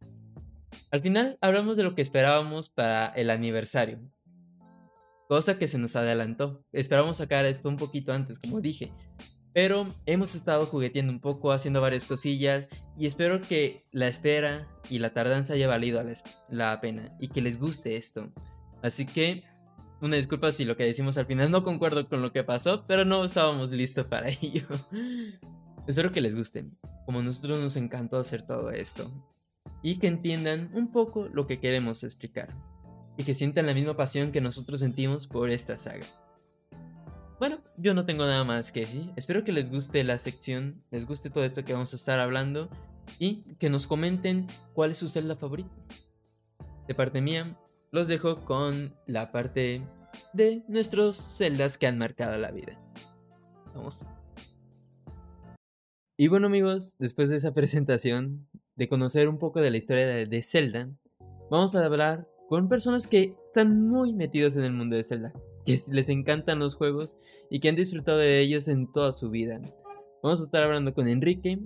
Al 0.92 1.02
final 1.02 1.36
hablamos 1.40 1.76
de 1.76 1.82
lo 1.82 1.96
que 1.96 2.02
esperábamos 2.02 2.68
para 2.68 3.08
el 3.08 3.30
aniversario, 3.30 3.98
cosa 5.28 5.58
que 5.58 5.68
se 5.68 5.78
nos 5.78 5.94
adelantó. 5.94 6.64
Esperamos 6.72 7.18
sacar 7.18 7.46
esto 7.46 7.68
un 7.68 7.76
poquito 7.76 8.12
antes, 8.12 8.38
como 8.38 8.60
dije. 8.60 8.92
Pero 9.52 9.94
hemos 10.06 10.34
estado 10.34 10.66
jugueteando 10.66 11.12
un 11.12 11.20
poco, 11.20 11.52
haciendo 11.52 11.80
varias 11.80 12.04
cosillas 12.04 12.68
y 12.96 13.06
espero 13.06 13.40
que 13.42 13.84
la 13.92 14.08
espera 14.08 14.68
y 14.90 14.98
la 14.98 15.10
tardanza 15.10 15.54
haya 15.54 15.68
valido 15.68 16.02
la, 16.48 16.80
pena 16.80 17.16
y 17.20 17.28
que 17.28 17.42
les 17.42 17.58
guste 17.58 17.96
esto. 17.96 18.32
Así 18.82 19.06
que 19.06 19.44
una 20.00 20.16
disculpa 20.16 20.52
si 20.52 20.64
lo 20.64 20.76
que 20.76 20.84
decimos 20.84 21.18
al 21.18 21.26
final 21.26 21.50
no 21.50 21.64
concuerdo 21.64 22.08
con 22.08 22.22
lo 22.22 22.32
que 22.32 22.44
pasó, 22.44 22.84
pero 22.86 23.04
no 23.04 23.24
estábamos 23.24 23.70
listos 23.70 24.06
para 24.06 24.28
ello. 24.42 24.66
Espero 25.86 26.12
que 26.12 26.20
les 26.20 26.36
guste, 26.36 26.66
como 27.04 27.20
a 27.20 27.22
nosotros 27.22 27.60
nos 27.60 27.76
encantó 27.76 28.18
hacer 28.18 28.46
todo 28.46 28.70
esto, 28.70 29.10
y 29.82 29.98
que 29.98 30.06
entiendan 30.06 30.70
un 30.74 30.92
poco 30.92 31.28
lo 31.32 31.46
que 31.46 31.58
queremos 31.58 32.04
explicar, 32.04 32.54
y 33.18 33.24
que 33.24 33.34
sientan 33.34 33.66
la 33.66 33.74
misma 33.74 33.96
pasión 33.96 34.32
que 34.32 34.40
nosotros 34.40 34.80
sentimos 34.80 35.26
por 35.26 35.50
esta 35.50 35.76
saga. 35.76 36.06
Bueno, 37.38 37.58
yo 37.76 37.92
no 37.92 38.06
tengo 38.06 38.24
nada 38.24 38.44
más 38.44 38.72
que 38.72 38.80
decir, 38.80 39.12
espero 39.16 39.44
que 39.44 39.52
les 39.52 39.70
guste 39.70 40.02
la 40.04 40.18
sección, 40.18 40.82
les 40.90 41.04
guste 41.04 41.28
todo 41.28 41.44
esto 41.44 41.64
que 41.64 41.74
vamos 41.74 41.92
a 41.92 41.96
estar 41.96 42.18
hablando, 42.18 42.70
y 43.18 43.42
que 43.56 43.70
nos 43.70 43.86
comenten 43.86 44.46
cuál 44.74 44.90
es 44.90 44.98
su 44.98 45.08
celda 45.08 45.36
favorita. 45.36 45.70
De 46.86 46.94
parte 46.94 47.20
mía, 47.20 47.58
los 47.90 48.08
dejo 48.08 48.44
con 48.44 48.94
la 49.06 49.32
parte 49.32 49.82
de 50.32 50.64
nuestros 50.68 51.16
celdas 51.16 51.78
que 51.78 51.86
han 51.86 51.98
marcado 51.98 52.38
la 52.38 52.50
vida. 52.50 52.80
Vamos. 53.74 54.06
Y 56.16 56.28
bueno 56.28 56.48
amigos, 56.48 56.96
después 56.98 57.28
de 57.28 57.36
esa 57.36 57.52
presentación, 57.54 58.48
de 58.74 58.88
conocer 58.88 59.28
un 59.28 59.38
poco 59.38 59.60
de 59.60 59.70
la 59.70 59.76
historia 59.76 60.06
de, 60.06 60.42
Zelda, 60.42 60.90
vamos 61.50 61.74
a 61.74 61.84
hablar 61.84 62.28
con 62.48 62.68
personas 62.68 63.06
que 63.06 63.36
están 63.44 63.88
muy 63.88 64.12
metidos 64.12 64.56
en 64.56 64.64
el 64.64 64.72
mundo 64.72 64.96
de 64.96 65.04
Zelda, 65.04 65.32
que 65.64 65.78
les 65.92 66.08
encantan 66.08 66.58
los 66.58 66.74
juegos 66.74 67.18
y 67.50 67.60
que 67.60 67.68
han 67.68 67.76
disfrutado 67.76 68.18
de 68.18 68.40
ellos 68.40 68.68
en 68.68 68.90
toda 68.90 69.12
su 69.12 69.30
vida. 69.30 69.60
Vamos 70.22 70.40
a 70.40 70.44
estar 70.44 70.62
hablando 70.62 70.94
con 70.94 71.06
Enrique, 71.06 71.60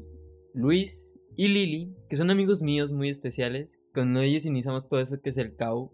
Luis 0.55 1.15
y 1.37 1.49
Lili, 1.49 1.95
que 2.09 2.17
son 2.17 2.31
amigos 2.31 2.63
míos 2.63 2.93
muy 2.93 3.09
especiales. 3.09 3.79
Con 3.95 4.17
ellos 4.17 4.45
iniciamos 4.45 4.89
todo 4.89 5.01
eso 5.01 5.21
que 5.21 5.31
es 5.31 5.37
el 5.37 5.55
CAU. 5.55 5.91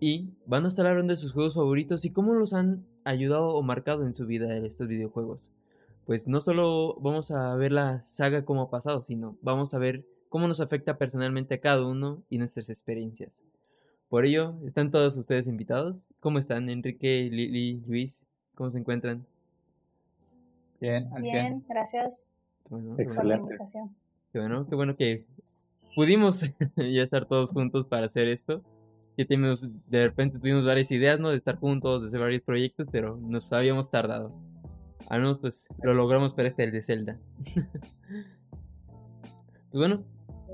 Y 0.00 0.30
van 0.46 0.64
a 0.64 0.68
estar 0.68 0.86
hablando 0.86 1.12
de 1.12 1.16
sus 1.16 1.32
juegos 1.32 1.54
favoritos 1.54 2.04
y 2.04 2.12
cómo 2.12 2.34
los 2.34 2.52
han 2.54 2.86
ayudado 3.04 3.54
o 3.54 3.62
marcado 3.62 4.04
en 4.04 4.14
su 4.14 4.26
vida 4.26 4.56
estos 4.56 4.86
videojuegos 4.86 5.52
pues 6.08 6.26
no 6.26 6.40
solo 6.40 6.96
vamos 7.02 7.30
a 7.32 7.54
ver 7.56 7.70
la 7.70 8.00
saga 8.00 8.46
como 8.46 8.62
ha 8.62 8.70
pasado, 8.70 9.02
sino 9.02 9.36
vamos 9.42 9.74
a 9.74 9.78
ver 9.78 10.06
cómo 10.30 10.48
nos 10.48 10.58
afecta 10.58 10.96
personalmente 10.96 11.56
a 11.56 11.60
cada 11.60 11.86
uno 11.86 12.24
y 12.30 12.38
nuestras 12.38 12.70
experiencias. 12.70 13.42
Por 14.08 14.24
ello, 14.24 14.54
están 14.64 14.90
todos 14.90 15.18
ustedes 15.18 15.46
invitados. 15.48 16.14
¿Cómo 16.20 16.38
están, 16.38 16.70
Enrique, 16.70 17.28
Lili, 17.30 17.82
Luis? 17.86 18.26
¿Cómo 18.54 18.70
se 18.70 18.78
encuentran? 18.78 19.26
Bien, 20.80 21.10
Bien, 21.20 21.62
gracias. 21.68 22.12
Excelente. 22.96 23.58
Qué 24.32 24.38
bueno, 24.38 24.66
qué 24.66 24.74
bueno 24.74 24.96
que 24.96 25.26
pudimos 25.94 26.42
ya 26.76 27.02
estar 27.02 27.26
todos 27.26 27.52
juntos 27.52 27.86
para 27.86 28.06
hacer 28.06 28.28
esto. 28.28 28.62
Que 29.14 29.26
tenemos, 29.26 29.68
de 29.90 30.04
repente 30.04 30.38
tuvimos 30.38 30.64
varias 30.64 30.90
ideas, 30.90 31.20
¿no? 31.20 31.28
De 31.28 31.36
estar 31.36 31.56
juntos, 31.56 32.00
de 32.00 32.08
hacer 32.08 32.20
varios 32.20 32.42
proyectos, 32.42 32.86
pero 32.90 33.18
nos 33.18 33.52
habíamos 33.52 33.90
tardado. 33.90 34.32
Al 35.08 35.20
menos 35.20 35.38
pues 35.38 35.68
lo 35.82 35.92
logramos 35.92 36.32
para 36.32 36.48
este, 36.48 36.64
el 36.64 36.72
de 36.72 36.82
Zelda. 36.82 37.18
pues 39.70 39.72
bueno, 39.72 40.02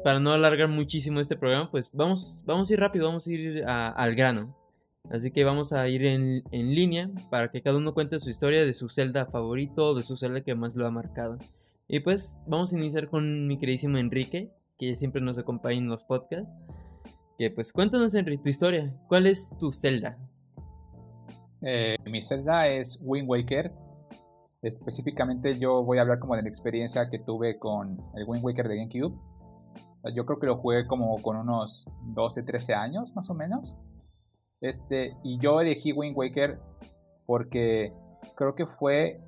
para 0.04 0.20
no 0.20 0.32
alargar 0.32 0.68
muchísimo 0.68 1.18
este 1.18 1.34
programa, 1.34 1.70
pues 1.70 1.90
vamos, 1.90 2.44
vamos 2.44 2.70
a 2.70 2.74
ir 2.74 2.78
rápido, 2.78 3.06
vamos 3.06 3.26
a 3.26 3.32
ir 3.32 3.64
al 3.66 4.14
grano. 4.14 4.54
Así 5.10 5.30
que 5.30 5.44
vamos 5.44 5.72
a 5.72 5.88
ir 5.88 6.04
en, 6.04 6.44
línea 6.52 7.10
para 7.30 7.50
que 7.50 7.62
cada 7.62 7.78
uno 7.78 7.94
cuente 7.94 8.20
su 8.20 8.28
historia 8.28 8.66
de 8.66 8.74
su 8.74 8.90
Zelda 8.90 9.24
favorito, 9.24 9.94
de 9.94 10.02
su 10.02 10.18
Zelda 10.18 10.42
que 10.42 10.54
más 10.54 10.76
lo 10.76 10.86
ha 10.86 10.90
marcado. 10.90 11.38
Y 11.88 12.00
pues 12.00 12.38
vamos 12.46 12.72
a 12.72 12.76
iniciar 12.76 13.08
con 13.08 13.46
mi 13.46 13.58
queridísimo 13.58 13.96
Enrique, 13.96 14.52
que 14.78 14.94
siempre 14.96 15.22
nos 15.22 15.38
acompaña 15.38 15.78
en 15.78 15.88
los 15.88 16.04
podcasts. 16.04 16.50
Que 17.38 17.50
pues 17.50 17.72
cuéntanos 17.72 18.14
Enrique 18.14 18.42
tu 18.42 18.50
historia. 18.50 18.94
¿Cuál 19.08 19.26
es 19.26 19.56
tu 19.58 19.72
Zelda? 19.72 20.18
Eh, 21.62 21.96
mi 22.04 22.22
Zelda 22.22 22.68
es 22.68 22.98
Wind 23.00 23.28
Waker, 23.28 23.72
Específicamente 24.64 25.58
yo 25.58 25.84
voy 25.84 25.98
a 25.98 26.00
hablar 26.00 26.18
como 26.18 26.36
de 26.36 26.42
la 26.42 26.48
experiencia 26.48 27.10
que 27.10 27.18
tuve 27.18 27.58
con 27.58 27.98
el 28.14 28.24
Wind 28.26 28.42
Waker 28.42 28.66
de 28.66 28.76
GameCube. 28.78 29.14
Yo 30.12 30.26
creo 30.26 30.38
que 30.38 30.46
lo 30.46 30.56
jugué 30.56 30.86
como 30.86 31.20
con 31.22 31.36
unos 31.36 31.86
12, 32.14 32.42
13 32.42 32.74
años 32.74 33.14
más 33.14 33.30
o 33.30 33.34
menos. 33.34 33.74
Este, 34.60 35.16
y 35.22 35.38
yo 35.38 35.60
elegí 35.60 35.92
Wind 35.92 36.16
Waker 36.16 36.58
porque 37.26 37.92
creo 38.36 38.54
que 38.54 38.66
fue 38.66 39.20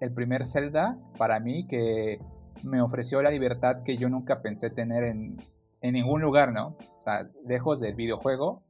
el 0.00 0.12
primer 0.12 0.46
Zelda 0.46 0.98
para 1.18 1.40
mí 1.40 1.66
que 1.66 2.18
me 2.62 2.80
ofreció 2.80 3.22
la 3.22 3.30
libertad 3.30 3.82
que 3.84 3.96
yo 3.96 4.08
nunca 4.08 4.40
pensé 4.40 4.70
tener 4.70 5.04
en, 5.04 5.36
en 5.80 5.94
ningún 5.94 6.22
lugar, 6.22 6.52
¿no? 6.52 6.76
O 6.98 7.02
sea, 7.02 7.28
lejos 7.46 7.80
del 7.80 7.94
videojuego. 7.94 8.62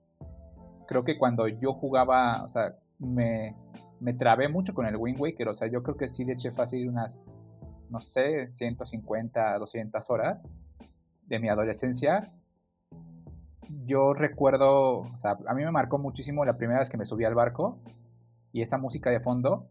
Creo 0.88 1.04
que 1.04 1.18
cuando 1.18 1.48
yo 1.48 1.74
jugaba, 1.74 2.42
o 2.44 2.48
sea, 2.48 2.74
me, 2.98 3.54
me 4.00 4.14
trabé 4.14 4.48
mucho 4.48 4.74
con 4.74 4.86
el 4.86 4.96
Wind 4.96 5.20
Waker. 5.20 5.48
O 5.48 5.54
sea, 5.54 5.68
yo 5.68 5.82
creo 5.82 5.96
que 5.96 6.08
sí 6.08 6.24
le 6.24 6.34
eché 6.34 6.50
fácil 6.52 6.88
unas, 6.88 7.18
no 7.90 8.00
sé, 8.00 8.50
150, 8.50 9.58
200 9.58 10.10
horas 10.10 10.42
de 11.26 11.38
mi 11.38 11.48
adolescencia. 11.48 12.32
Yo 13.86 14.14
recuerdo, 14.14 15.04
a 15.22 15.54
mí 15.54 15.64
me 15.64 15.70
marcó 15.70 15.98
muchísimo 15.98 16.44
la 16.44 16.56
primera 16.56 16.80
vez 16.80 16.90
que 16.90 16.96
me 16.96 17.06
subí 17.06 17.24
al 17.24 17.34
barco 17.34 17.78
y 18.52 18.62
esa 18.62 18.78
música 18.78 19.10
de 19.10 19.20
fondo. 19.20 19.70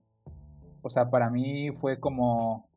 O 0.81 0.89
sea, 0.89 1.09
para 1.09 1.29
mí 1.29 1.71
fue 1.79 1.99
como, 1.99 2.67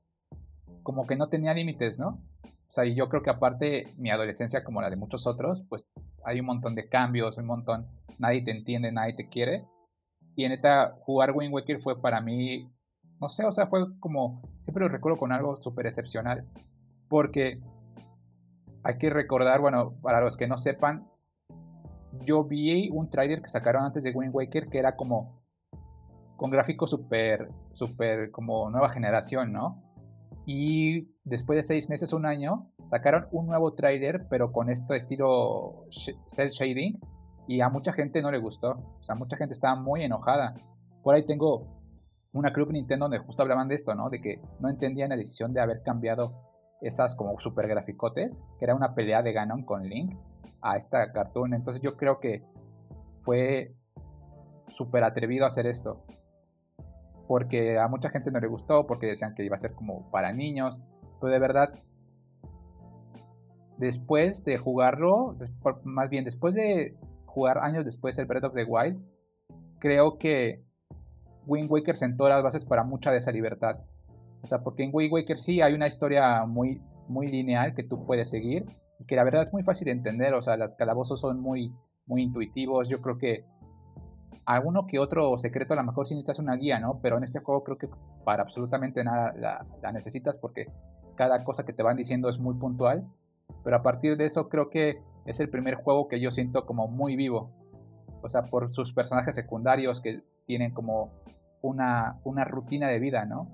como 0.82 1.06
que 1.06 1.16
no 1.16 1.28
tenía 1.28 1.54
límites, 1.54 1.98
¿no? 1.98 2.20
O 2.68 2.72
sea, 2.72 2.84
y 2.84 2.94
yo 2.94 3.08
creo 3.08 3.22
que 3.22 3.30
aparte 3.30 3.94
mi 3.96 4.10
adolescencia, 4.10 4.64
como 4.64 4.80
la 4.80 4.90
de 4.90 4.96
muchos 4.96 5.26
otros, 5.26 5.62
pues 5.68 5.86
hay 6.24 6.40
un 6.40 6.46
montón 6.46 6.74
de 6.74 6.88
cambios, 6.88 7.36
un 7.38 7.46
montón, 7.46 7.86
nadie 8.18 8.42
te 8.42 8.50
entiende, 8.50 8.92
nadie 8.92 9.14
te 9.14 9.28
quiere. 9.28 9.64
Y 10.34 10.48
neta, 10.48 10.96
jugar 11.00 11.32
Wind 11.32 11.52
Waker 11.52 11.80
fue 11.80 12.00
para 12.00 12.20
mí, 12.20 12.70
no 13.20 13.28
sé, 13.28 13.44
o 13.44 13.52
sea, 13.52 13.66
fue 13.66 13.98
como, 14.00 14.42
siempre 14.64 14.84
lo 14.84 14.88
recuerdo 14.88 15.18
con 15.18 15.32
algo 15.32 15.56
súper 15.56 15.86
excepcional. 15.86 16.46
Porque 17.08 17.60
hay 18.86 18.98
que 18.98 19.10
recordar, 19.10 19.60
bueno, 19.60 19.94
para 20.00 20.20
los 20.20 20.36
que 20.36 20.46
no 20.46 20.58
sepan, 20.58 21.08
yo 22.24 22.44
vi 22.44 22.88
un 22.90 23.10
trailer 23.10 23.42
que 23.42 23.48
sacaron 23.48 23.84
antes 23.84 24.04
de 24.04 24.12
Wind 24.12 24.32
Waker 24.32 24.68
que 24.68 24.78
era 24.78 24.94
como 24.94 25.42
con 26.36 26.50
gráficos 26.50 26.90
súper, 26.90 27.48
súper 27.74 28.30
como 28.30 28.70
nueva 28.70 28.90
generación, 28.90 29.52
¿no? 29.52 29.82
Y 30.46 31.08
después 31.24 31.56
de 31.56 31.62
seis 31.64 31.88
meses, 31.88 32.12
un 32.12 32.26
año, 32.26 32.70
sacaron 32.86 33.26
un 33.32 33.48
nuevo 33.48 33.74
trailer, 33.74 34.26
pero 34.30 34.52
con 34.52 34.70
este 34.70 34.98
estilo 34.98 35.86
cel 36.28 36.50
shading, 36.50 37.00
y 37.48 37.62
a 37.62 37.68
mucha 37.68 37.92
gente 37.92 38.22
no 38.22 38.30
le 38.30 38.38
gustó. 38.38 38.78
O 39.00 39.02
sea, 39.02 39.16
mucha 39.16 39.36
gente 39.36 39.54
estaba 39.54 39.74
muy 39.74 40.04
enojada. 40.04 40.54
Por 41.02 41.16
ahí 41.16 41.26
tengo 41.26 41.66
una 42.32 42.52
club 42.52 42.70
Nintendo 42.70 43.06
donde 43.06 43.18
justo 43.18 43.42
hablaban 43.42 43.66
de 43.66 43.74
esto, 43.74 43.96
¿no? 43.96 44.10
De 44.10 44.20
que 44.20 44.40
no 44.60 44.68
entendían 44.68 45.08
la 45.08 45.16
decisión 45.16 45.52
de 45.52 45.60
haber 45.60 45.82
cambiado 45.82 46.45
esas 46.80 47.14
como 47.14 47.38
super 47.40 47.68
graficotes, 47.68 48.40
que 48.58 48.64
era 48.64 48.74
una 48.74 48.94
pelea 48.94 49.22
de 49.22 49.32
Ganon 49.32 49.64
con 49.64 49.88
Link, 49.88 50.16
a 50.62 50.76
esta 50.76 51.12
cartoon. 51.12 51.54
Entonces 51.54 51.82
yo 51.82 51.96
creo 51.96 52.20
que 52.20 52.42
fue 53.22 53.74
súper 54.68 55.04
atrevido 55.04 55.46
hacer 55.46 55.66
esto. 55.66 56.04
Porque 57.28 57.78
a 57.78 57.88
mucha 57.88 58.10
gente 58.10 58.30
no 58.30 58.40
le 58.40 58.46
gustó, 58.46 58.86
porque 58.86 59.06
decían 59.06 59.34
que 59.34 59.44
iba 59.44 59.56
a 59.56 59.60
ser 59.60 59.72
como 59.72 60.10
para 60.10 60.32
niños. 60.32 60.80
Pero 61.20 61.32
de 61.32 61.38
verdad, 61.38 61.74
después 63.78 64.44
de 64.44 64.58
jugarlo, 64.58 65.36
más 65.84 66.08
bien 66.08 66.24
después 66.24 66.54
de 66.54 66.96
jugar 67.24 67.58
años 67.58 67.84
después 67.84 68.18
el 68.18 68.26
Breath 68.26 68.44
of 68.44 68.54
the 68.54 68.64
Wild, 68.64 69.02
creo 69.78 70.18
que 70.18 70.62
Wind 71.46 71.70
Waker 71.70 71.96
sentó 71.96 72.28
las 72.28 72.42
bases 72.42 72.64
para 72.64 72.84
mucha 72.84 73.10
de 73.10 73.18
esa 73.18 73.32
libertad. 73.32 73.80
O 74.46 74.48
sea, 74.48 74.60
porque 74.60 74.84
en 74.84 74.90
Wind 74.92 75.12
Waker 75.12 75.40
sí 75.40 75.60
hay 75.60 75.74
una 75.74 75.88
historia 75.88 76.46
muy, 76.46 76.80
muy 77.08 77.26
lineal 77.26 77.74
que 77.74 77.82
tú 77.82 78.06
puedes 78.06 78.30
seguir 78.30 78.64
y 79.00 79.04
que 79.04 79.16
la 79.16 79.24
verdad 79.24 79.42
es 79.42 79.52
muy 79.52 79.64
fácil 79.64 79.86
de 79.86 79.90
entender. 79.90 80.34
O 80.34 80.42
sea, 80.42 80.56
los 80.56 80.72
calabozos 80.76 81.20
son 81.20 81.40
muy, 81.40 81.74
muy 82.06 82.22
intuitivos. 82.22 82.88
Yo 82.88 83.02
creo 83.02 83.18
que 83.18 83.44
alguno 84.44 84.86
que 84.86 85.00
otro 85.00 85.36
secreto 85.40 85.72
a 85.72 85.76
lo 85.76 85.82
mejor 85.82 86.06
sí 86.06 86.14
necesitas 86.14 86.38
una 86.38 86.54
guía, 86.54 86.78
¿no? 86.78 87.00
Pero 87.02 87.16
en 87.18 87.24
este 87.24 87.40
juego 87.40 87.64
creo 87.64 87.76
que 87.76 87.88
para 88.24 88.44
absolutamente 88.44 89.02
nada 89.02 89.34
la, 89.36 89.92
necesitas 89.92 90.38
porque 90.38 90.70
cada 91.16 91.42
cosa 91.42 91.64
que 91.64 91.72
te 91.72 91.82
van 91.82 91.96
diciendo 91.96 92.28
es 92.28 92.38
muy 92.38 92.54
puntual. 92.54 93.04
Pero 93.64 93.74
a 93.74 93.82
partir 93.82 94.16
de 94.16 94.26
eso 94.26 94.48
creo 94.48 94.70
que 94.70 95.02
es 95.24 95.40
el 95.40 95.50
primer 95.50 95.74
juego 95.74 96.06
que 96.06 96.20
yo 96.20 96.30
siento 96.30 96.66
como 96.66 96.86
muy 96.86 97.16
vivo. 97.16 97.50
O 98.22 98.28
sea, 98.28 98.42
por 98.42 98.72
sus 98.72 98.92
personajes 98.92 99.34
secundarios 99.34 100.00
que 100.00 100.22
tienen 100.46 100.72
como 100.72 101.10
una, 101.62 102.20
una 102.22 102.44
rutina 102.44 102.86
de 102.86 103.00
vida, 103.00 103.26
¿no? 103.26 103.48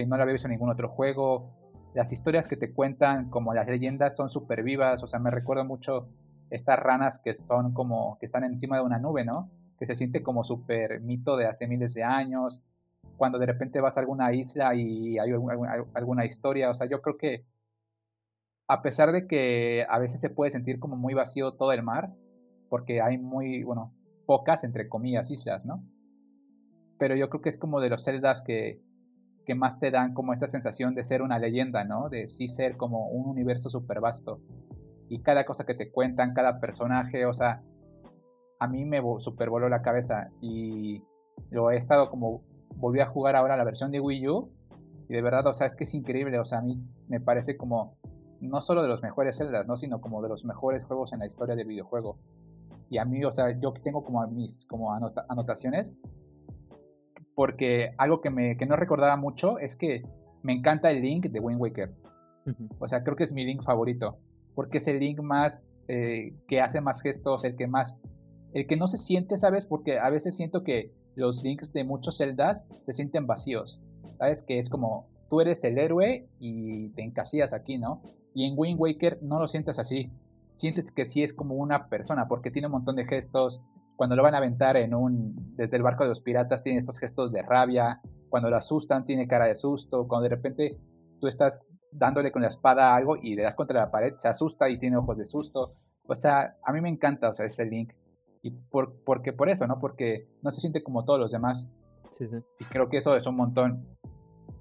Que 0.00 0.06
no 0.06 0.16
la 0.16 0.22
había 0.22 0.32
visto 0.32 0.48
en 0.48 0.52
ningún 0.52 0.70
otro 0.70 0.88
juego. 0.88 1.50
Las 1.92 2.10
historias 2.10 2.48
que 2.48 2.56
te 2.56 2.72
cuentan, 2.72 3.28
como 3.28 3.52
las 3.52 3.66
leyendas, 3.66 4.16
son 4.16 4.30
súper 4.30 4.62
vivas. 4.62 5.02
O 5.02 5.08
sea, 5.08 5.18
me 5.18 5.30
recuerdo 5.30 5.66
mucho 5.66 6.08
estas 6.48 6.78
ranas 6.78 7.18
que 7.22 7.34
son 7.34 7.74
como, 7.74 8.16
que 8.18 8.24
están 8.24 8.44
encima 8.44 8.76
de 8.76 8.82
una 8.82 8.98
nube, 8.98 9.26
¿no? 9.26 9.50
Que 9.78 9.84
se 9.84 9.96
siente 9.96 10.22
como 10.22 10.42
súper 10.42 11.02
mito 11.02 11.36
de 11.36 11.46
hace 11.46 11.66
miles 11.66 11.92
de 11.92 12.02
años. 12.02 12.62
Cuando 13.18 13.38
de 13.38 13.44
repente 13.44 13.82
vas 13.82 13.94
a 13.98 14.00
alguna 14.00 14.32
isla 14.32 14.74
y 14.74 15.18
hay 15.18 15.32
alguna 15.32 16.24
historia. 16.24 16.70
O 16.70 16.74
sea, 16.74 16.88
yo 16.88 17.02
creo 17.02 17.18
que 17.18 17.44
a 18.68 18.80
pesar 18.80 19.12
de 19.12 19.26
que 19.26 19.84
a 19.86 19.98
veces 19.98 20.22
se 20.22 20.30
puede 20.30 20.50
sentir 20.50 20.78
como 20.80 20.96
muy 20.96 21.12
vacío 21.12 21.52
todo 21.52 21.72
el 21.72 21.82
mar, 21.82 22.14
porque 22.70 23.02
hay 23.02 23.18
muy, 23.18 23.64
bueno, 23.64 23.92
pocas, 24.24 24.64
entre 24.64 24.88
comillas, 24.88 25.30
islas, 25.30 25.66
¿no? 25.66 25.84
Pero 26.98 27.16
yo 27.16 27.28
creo 27.28 27.42
que 27.42 27.50
es 27.50 27.58
como 27.58 27.82
de 27.82 27.90
los 27.90 28.02
celdas 28.02 28.40
que, 28.40 28.80
que 29.50 29.56
más 29.56 29.80
te 29.80 29.90
dan 29.90 30.14
como 30.14 30.32
esta 30.32 30.46
sensación 30.46 30.94
de 30.94 31.02
ser 31.02 31.22
una 31.22 31.40
leyenda, 31.40 31.82
¿no? 31.82 32.08
De 32.08 32.28
sí 32.28 32.46
ser 32.46 32.76
como 32.76 33.08
un 33.08 33.26
universo 33.26 33.68
súper 33.68 34.00
vasto. 34.00 34.38
Y 35.08 35.22
cada 35.22 35.44
cosa 35.44 35.64
que 35.64 35.74
te 35.74 35.90
cuentan, 35.90 36.34
cada 36.34 36.60
personaje, 36.60 37.26
o 37.26 37.34
sea, 37.34 37.60
a 38.60 38.68
mí 38.68 38.84
me 38.84 39.00
super 39.18 39.50
voló 39.50 39.68
la 39.68 39.82
cabeza 39.82 40.30
y 40.40 41.02
lo 41.50 41.72
he 41.72 41.78
estado 41.78 42.10
como, 42.10 42.44
volví 42.76 43.00
a 43.00 43.06
jugar 43.06 43.34
ahora 43.34 43.56
la 43.56 43.64
versión 43.64 43.90
de 43.90 43.98
Wii 43.98 44.28
U 44.28 44.52
y 45.08 45.14
de 45.14 45.20
verdad, 45.20 45.44
o 45.48 45.52
sea, 45.52 45.66
es 45.66 45.74
que 45.74 45.82
es 45.82 45.94
increíble, 45.94 46.38
o 46.38 46.44
sea, 46.44 46.58
a 46.58 46.62
mí 46.62 46.80
me 47.08 47.18
parece 47.18 47.56
como 47.56 47.96
no 48.40 48.62
solo 48.62 48.82
de 48.82 48.88
los 48.88 49.02
mejores 49.02 49.36
celdas, 49.36 49.66
¿no? 49.66 49.76
Sino 49.76 50.00
como 50.00 50.22
de 50.22 50.28
los 50.28 50.44
mejores 50.44 50.84
juegos 50.84 51.12
en 51.12 51.18
la 51.18 51.26
historia 51.26 51.56
del 51.56 51.66
videojuego. 51.66 52.18
Y 52.88 52.98
a 52.98 53.04
mí, 53.04 53.24
o 53.24 53.32
sea, 53.32 53.50
yo 53.58 53.72
tengo 53.82 54.04
como 54.04 54.24
mis 54.28 54.64
como 54.66 54.94
anotaciones 54.94 55.92
porque 57.40 57.94
algo 57.96 58.20
que, 58.20 58.28
me, 58.28 58.58
que 58.58 58.66
no 58.66 58.76
recordaba 58.76 59.16
mucho 59.16 59.58
es 59.58 59.74
que 59.74 60.02
me 60.42 60.52
encanta 60.52 60.90
el 60.90 61.00
Link 61.00 61.24
de 61.24 61.40
Wind 61.40 61.58
Waker. 61.58 61.90
O 62.78 62.86
sea, 62.86 63.02
creo 63.02 63.16
que 63.16 63.24
es 63.24 63.32
mi 63.32 63.46
Link 63.46 63.62
favorito. 63.62 64.18
Porque 64.54 64.76
es 64.76 64.86
el 64.88 65.00
Link 65.00 65.20
más 65.20 65.64
eh, 65.88 66.34
que 66.48 66.60
hace 66.60 66.82
más 66.82 67.00
gestos, 67.00 67.42
el 67.44 67.56
que 67.56 67.66
más. 67.66 67.96
El 68.52 68.66
que 68.66 68.76
no 68.76 68.88
se 68.88 68.98
siente, 68.98 69.38
¿sabes? 69.38 69.64
Porque 69.64 69.98
a 69.98 70.10
veces 70.10 70.36
siento 70.36 70.64
que 70.64 70.92
los 71.14 71.42
Links 71.42 71.72
de 71.72 71.82
muchos 71.82 72.18
celdas 72.18 72.62
se 72.84 72.92
sienten 72.92 73.26
vacíos. 73.26 73.80
¿Sabes? 74.18 74.42
Que 74.42 74.58
es 74.58 74.68
como 74.68 75.06
tú 75.30 75.40
eres 75.40 75.64
el 75.64 75.78
héroe 75.78 76.28
y 76.40 76.90
te 76.90 77.04
encasillas 77.04 77.54
aquí, 77.54 77.78
¿no? 77.78 78.02
Y 78.34 78.44
en 78.44 78.52
Wind 78.54 78.78
Waker 78.78 79.18
no 79.22 79.38
lo 79.38 79.48
sientes 79.48 79.78
así. 79.78 80.10
Sientes 80.56 80.92
que 80.92 81.06
sí 81.06 81.22
es 81.22 81.32
como 81.32 81.54
una 81.54 81.86
persona, 81.86 82.28
porque 82.28 82.50
tiene 82.50 82.66
un 82.66 82.72
montón 82.72 82.96
de 82.96 83.06
gestos, 83.06 83.62
cuando 84.00 84.16
lo 84.16 84.22
van 84.22 84.34
a 84.34 84.38
aventar 84.38 84.78
en 84.78 84.94
un, 84.94 85.34
desde 85.56 85.76
el 85.76 85.82
barco 85.82 86.04
de 86.04 86.08
los 86.08 86.22
piratas, 86.22 86.62
tiene 86.62 86.78
estos 86.78 86.98
gestos 86.98 87.32
de 87.32 87.42
rabia. 87.42 88.00
Cuando 88.30 88.48
lo 88.48 88.56
asustan, 88.56 89.04
tiene 89.04 89.28
cara 89.28 89.44
de 89.44 89.54
susto. 89.54 90.08
Cuando 90.08 90.22
de 90.22 90.30
repente 90.30 90.78
tú 91.20 91.26
estás 91.26 91.60
dándole 91.92 92.32
con 92.32 92.40
la 92.40 92.48
espada 92.48 92.92
a 92.92 92.96
algo 92.96 93.18
y 93.18 93.34
le 93.34 93.42
das 93.42 93.54
contra 93.56 93.78
la 93.78 93.90
pared, 93.90 94.14
se 94.18 94.28
asusta 94.28 94.70
y 94.70 94.78
tiene 94.78 94.96
ojos 94.96 95.18
de 95.18 95.26
susto. 95.26 95.74
O 96.06 96.14
sea, 96.14 96.56
a 96.64 96.72
mí 96.72 96.80
me 96.80 96.88
encanta, 96.88 97.28
o 97.28 97.34
sea, 97.34 97.44
ese 97.44 97.66
Link. 97.66 97.92
Y 98.40 98.52
por, 98.52 98.94
porque 99.04 99.34
por 99.34 99.50
eso, 99.50 99.66
¿no? 99.66 99.78
Porque 99.78 100.26
no 100.40 100.50
se 100.50 100.62
siente 100.62 100.82
como 100.82 101.04
todos 101.04 101.20
los 101.20 101.30
demás. 101.30 101.68
Sí, 102.12 102.26
sí. 102.26 102.36
Y 102.58 102.64
creo 102.64 102.88
que 102.88 102.96
eso 102.96 103.14
es 103.14 103.26
un 103.26 103.36
montón. 103.36 103.86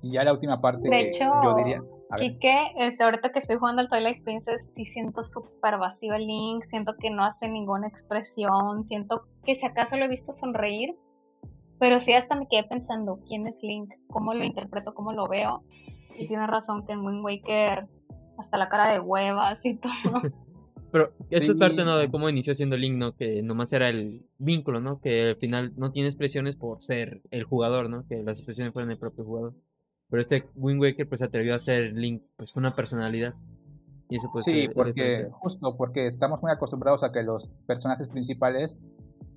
Y 0.01 0.11
ya 0.11 0.25
la 0.25 0.33
última 0.33 0.59
parte, 0.59 0.89
de 0.89 0.99
hecho, 0.99 1.23
yo 1.45 1.55
diría. 1.55 1.81
Kike, 2.17 2.73
este, 2.77 3.03
ahorita 3.03 3.31
que 3.31 3.39
estoy 3.39 3.57
jugando 3.57 3.81
al 3.81 3.89
Twilight 3.89 4.23
Princess, 4.23 4.61
sí 4.75 4.85
siento 4.85 5.23
súper 5.23 5.77
vacío 5.77 6.13
el 6.13 6.25
Link, 6.25 6.65
siento 6.69 6.95
que 6.99 7.11
no 7.11 7.23
hace 7.23 7.47
ninguna 7.49 7.87
expresión, 7.87 8.87
siento 8.87 9.27
que 9.45 9.55
si 9.55 9.65
acaso 9.65 9.95
lo 9.95 10.05
he 10.05 10.09
visto 10.09 10.33
sonreír, 10.33 10.95
pero 11.79 11.99
sí 11.99 12.13
hasta 12.13 12.35
me 12.35 12.47
quedé 12.47 12.63
pensando, 12.63 13.19
¿quién 13.27 13.47
es 13.47 13.61
Link? 13.61 13.91
¿Cómo 14.07 14.33
lo 14.33 14.43
interpreto? 14.43 14.93
¿Cómo 14.93 15.13
lo 15.13 15.27
veo? 15.27 15.63
Y 16.17 16.27
tiene 16.27 16.47
razón 16.47 16.85
que 16.85 16.93
en 16.93 17.05
Wind 17.05 17.23
Waker 17.23 17.87
hasta 18.37 18.57
la 18.57 18.69
cara 18.69 18.91
de 18.91 18.99
huevas 18.99 19.63
y 19.63 19.75
todo. 19.75 19.93
Pero 20.91 21.13
eso 21.29 21.51
es 21.51 21.57
parte 21.57 21.85
¿no? 21.85 21.97
de 21.97 22.09
cómo 22.09 22.29
inició 22.29 22.55
siendo 22.55 22.75
Link, 22.75 22.95
¿no? 22.95 23.15
Que 23.15 23.43
nomás 23.43 23.71
era 23.73 23.89
el 23.89 24.25
vínculo, 24.39 24.81
¿no? 24.81 24.99
Que 24.99 25.29
al 25.29 25.35
final 25.35 25.73
no 25.77 25.91
tiene 25.91 26.09
expresiones 26.09 26.55
por 26.55 26.81
ser 26.81 27.21
el 27.29 27.43
jugador, 27.43 27.89
¿no? 27.89 28.07
Que 28.07 28.23
las 28.23 28.39
expresiones 28.39 28.73
fueran 28.73 28.89
el 28.89 28.97
propio 28.97 29.23
jugador. 29.23 29.53
Pero 30.09 30.21
este 30.21 30.49
Wind 30.55 30.81
Waker 30.81 31.07
pues 31.07 31.21
atrevió 31.21 31.53
a 31.53 31.57
hacer 31.57 31.93
Link 31.93 32.23
pues 32.35 32.55
una 32.55 32.75
personalidad. 32.75 33.33
Y 34.09 34.17
eso 34.17 34.29
pues 34.31 34.45
Sí, 34.45 34.67
porque 34.73 35.27
justo 35.31 35.77
porque 35.77 36.07
estamos 36.07 36.41
muy 36.41 36.51
acostumbrados 36.51 37.03
a 37.03 37.11
que 37.11 37.21
los 37.21 37.47
personajes 37.67 38.07
principales 38.07 38.77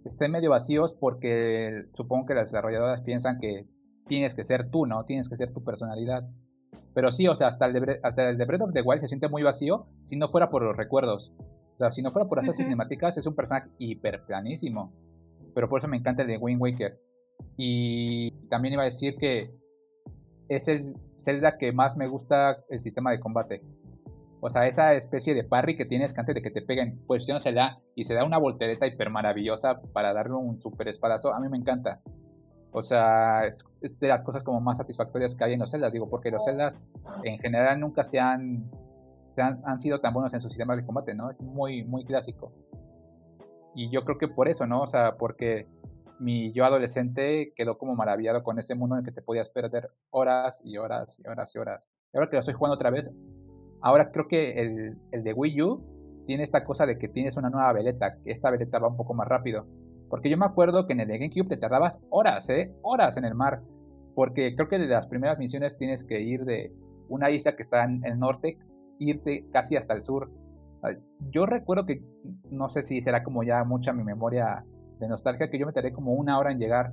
estén 0.05 0.33
medio 0.33 0.51
vacíos 0.51 0.95
porque 0.99 1.85
supongo 1.95 2.27
que 2.27 2.35
las 2.35 2.51
desarrolladoras 2.51 3.03
piensan 3.03 3.39
que 3.39 3.67
tienes 4.07 4.35
que 4.35 4.45
ser 4.45 4.71
tú, 4.71 4.87
¿no? 4.87 5.05
Tienes 5.05 5.29
que 5.29 5.37
ser 5.37 5.53
tu 5.53 5.63
personalidad. 5.63 6.29
Pero 6.95 7.13
sí, 7.13 7.29
o 7.29 7.37
sea, 7.37 7.49
hasta 7.49 7.67
el 7.67 7.73
de, 7.75 8.01
hasta 8.03 8.31
el 8.31 8.39
de 8.39 8.45
Breath 8.45 8.63
of 8.63 8.73
the 8.73 8.83
Wild 8.83 9.03
se 9.03 9.09
siente 9.09 9.29
muy 9.29 9.43
vacío 9.43 9.87
si 10.05 10.17
no 10.17 10.29
fuera 10.29 10.51
por 10.51 10.63
los 10.63 10.77
recuerdos. 10.77 11.33
O 11.75 11.79
sea, 11.79 11.93
si 11.93 12.03
no 12.03 12.13
fuera 12.13 12.29
por 12.29 12.39
esas 12.39 12.57
cinemáticas, 12.57 13.17
es 13.17 13.27
un 13.27 13.35
personaje 13.35 13.71
hiperplanísimo. 13.79 14.93
Pero 15.55 15.69
por 15.69 15.81
eso 15.81 15.89
me 15.89 15.97
encanta 15.97 16.23
el 16.23 16.29
de 16.29 16.39
Wind 16.39 16.61
Waker. 16.61 16.99
Y 17.57 18.31
también 18.49 18.75
iba 18.75 18.83
a 18.83 18.87
decir 18.87 19.17
que 19.17 19.51
es 20.55 20.69
el 20.69 20.95
Zelda 21.19 21.57
que 21.59 21.73
más 21.73 21.97
me 21.97 22.09
gusta 22.09 22.59
el 22.69 22.81
sistema 22.81 23.11
de 23.11 23.21
combate. 23.21 23.63
O 24.41 24.51
sea, 24.51 24.67
esa 24.67 24.95
especie 24.95 25.35
de 25.35 25.45
parry 25.45 25.77
que 25.77 25.85
tienes 25.85 26.13
que 26.13 26.21
antes 26.21 26.35
de 26.35 26.43
que 26.43 26.51
te 26.51 26.63
peguen, 26.63 26.99
da 27.55 27.79
y 27.95 28.05
se 28.05 28.15
da 28.15 28.25
una 28.25 28.39
voltereta 28.39 28.87
hiper 28.87 29.09
maravillosa 29.09 29.81
para 29.93 30.13
darle 30.13 30.35
un 30.35 30.61
super 30.61 30.89
espadazo. 30.89 31.33
A 31.33 31.39
mí 31.39 31.49
me 31.49 31.59
encanta. 31.59 32.01
O 32.73 32.83
sea, 32.83 33.47
es, 33.47 33.65
de 33.81 34.09
las 34.09 34.23
cosas 34.23 34.43
como 34.43 34.61
más 34.61 34.79
satisfactorias 34.79 35.37
que 35.37 35.45
hay 35.45 35.53
en 35.53 35.61
los 35.61 35.71
Zeldas, 35.71 35.93
digo, 35.93 36.11
porque 36.11 36.33
los 36.33 36.45
Zeldas 36.45 36.75
en 37.23 37.39
general 37.39 37.79
nunca 37.79 38.03
se 38.03 38.19
han, 38.19 38.69
se 39.29 39.43
han, 39.43 39.61
han 39.65 39.79
sido 39.79 40.01
tan 40.01 40.13
buenos 40.13 40.35
en 40.35 40.41
sus 40.41 40.51
sistemas 40.51 40.79
de 40.79 40.87
combate, 40.87 41.15
¿no? 41.15 41.31
Es 41.31 41.41
muy, 41.41 41.85
muy 41.85 42.05
clásico. 42.05 42.53
Y 43.77 43.91
yo 43.91 44.05
creo 44.05 44.19
que 44.19 44.29
por 44.29 44.49
eso, 44.49 44.67
¿no? 44.67 44.83
O 44.83 44.87
sea, 44.87 45.17
porque 45.19 45.69
mi 46.21 46.53
yo 46.53 46.65
adolescente 46.65 47.53
quedó 47.57 47.79
como 47.79 47.95
maravillado 47.95 48.43
con 48.43 48.59
ese 48.59 48.75
mundo 48.75 48.97
en 48.97 49.01
el 49.01 49.05
que 49.05 49.13
te 49.13 49.23
podías 49.23 49.49
perder 49.49 49.91
horas 50.11 50.61
y 50.65 50.77
horas 50.77 51.19
y 51.19 51.29
horas 51.29 51.55
y 51.55 51.59
horas. 51.59 51.83
Y 52.13 52.17
ahora 52.17 52.31
que 52.31 52.37
lo 52.37 52.41
estoy 52.41 52.55
jugando 52.55 52.75
otra 52.75 52.91
vez, 52.91 53.11
ahora 53.81 54.11
creo 54.13 54.29
que 54.29 54.53
el, 54.61 54.97
el 55.11 55.25
de 55.25 55.33
Wii 55.33 55.63
U 55.63 56.25
tiene 56.27 56.45
esta 56.45 56.65
cosa 56.65 56.87
de 56.87 56.99
que 56.99 57.09
tienes 57.09 57.37
una 57.37 57.51
nueva 57.51 57.73
veleta, 57.73 58.17
que 58.23 58.31
esta 58.31 58.51
veleta 58.51 58.79
va 58.79 58.89
un 58.89 58.97
poco 58.97 59.15
más 59.15 59.29
rápido. 59.29 59.67
Porque 60.09 60.29
yo 60.29 60.37
me 60.37 60.47
acuerdo 60.47 60.87
que 60.87 60.93
en 60.93 61.01
el 61.01 61.09
de 61.09 61.19
GameCube 61.19 61.49
te 61.49 61.57
tardabas 61.57 61.99
horas, 62.11 62.49
¿eh? 62.51 62.71
Horas 62.83 63.17
en 63.17 63.25
el 63.25 63.35
mar. 63.35 63.63
Porque 64.15 64.55
creo 64.55 64.69
que 64.69 64.79
de 64.79 64.87
las 64.87 65.07
primeras 65.07 65.39
misiones 65.39 65.77
tienes 65.79 66.05
que 66.05 66.21
ir 66.21 66.45
de 66.45 66.71
una 67.09 67.31
isla 67.31 67.57
que 67.57 67.63
está 67.63 67.85
en 67.85 68.05
el 68.05 68.19
norte, 68.19 68.59
irte 68.99 69.47
casi 69.53 69.77
hasta 69.77 69.95
el 69.95 70.03
sur. 70.03 70.31
Yo 71.31 71.47
recuerdo 71.47 71.87
que, 71.87 72.03
no 72.51 72.69
sé 72.69 72.83
si 72.83 73.01
será 73.01 73.23
como 73.23 73.43
ya 73.43 73.65
mucha 73.65 73.93
mi 73.93 74.05
memoria 74.05 74.65
de 75.03 75.09
nostalgia 75.09 75.51
que 75.51 75.59
yo 75.59 75.67
me 75.67 75.73
tardé 75.73 75.93
como 75.93 76.13
una 76.13 76.39
hora 76.39 76.53
en 76.53 76.59
llegar. 76.59 76.93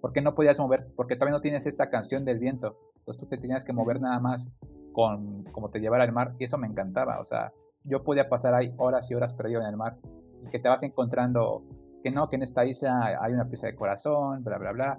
Porque 0.00 0.20
no 0.20 0.34
podías 0.34 0.58
mover, 0.58 0.88
porque 0.96 1.14
todavía 1.14 1.36
no 1.36 1.40
tienes 1.40 1.64
esta 1.64 1.88
canción 1.88 2.24
del 2.24 2.40
viento. 2.40 2.76
Entonces 2.96 3.20
tú 3.20 3.28
te 3.28 3.38
tenías 3.38 3.64
que 3.64 3.72
mover 3.72 4.00
nada 4.00 4.18
más 4.18 4.48
con 4.92 5.44
como 5.44 5.70
te 5.70 5.78
llevara 5.78 6.04
el 6.04 6.12
mar 6.12 6.34
y 6.38 6.44
eso 6.44 6.58
me 6.58 6.66
encantaba. 6.66 7.20
O 7.20 7.24
sea, 7.24 7.52
yo 7.84 8.02
podía 8.02 8.28
pasar 8.28 8.54
ahí 8.54 8.74
horas 8.78 9.08
y 9.10 9.14
horas 9.14 9.32
perdido 9.34 9.60
en 9.60 9.68
el 9.68 9.76
mar 9.76 9.96
y 10.44 10.50
que 10.50 10.58
te 10.58 10.68
vas 10.68 10.82
encontrando 10.82 11.62
que 12.02 12.10
no, 12.10 12.28
que 12.28 12.34
en 12.34 12.42
esta 12.42 12.64
isla 12.66 13.16
hay 13.20 13.32
una 13.32 13.48
pieza 13.48 13.68
de 13.68 13.76
corazón, 13.76 14.42
bla, 14.42 14.58
bla, 14.58 14.72
bla. 14.72 14.98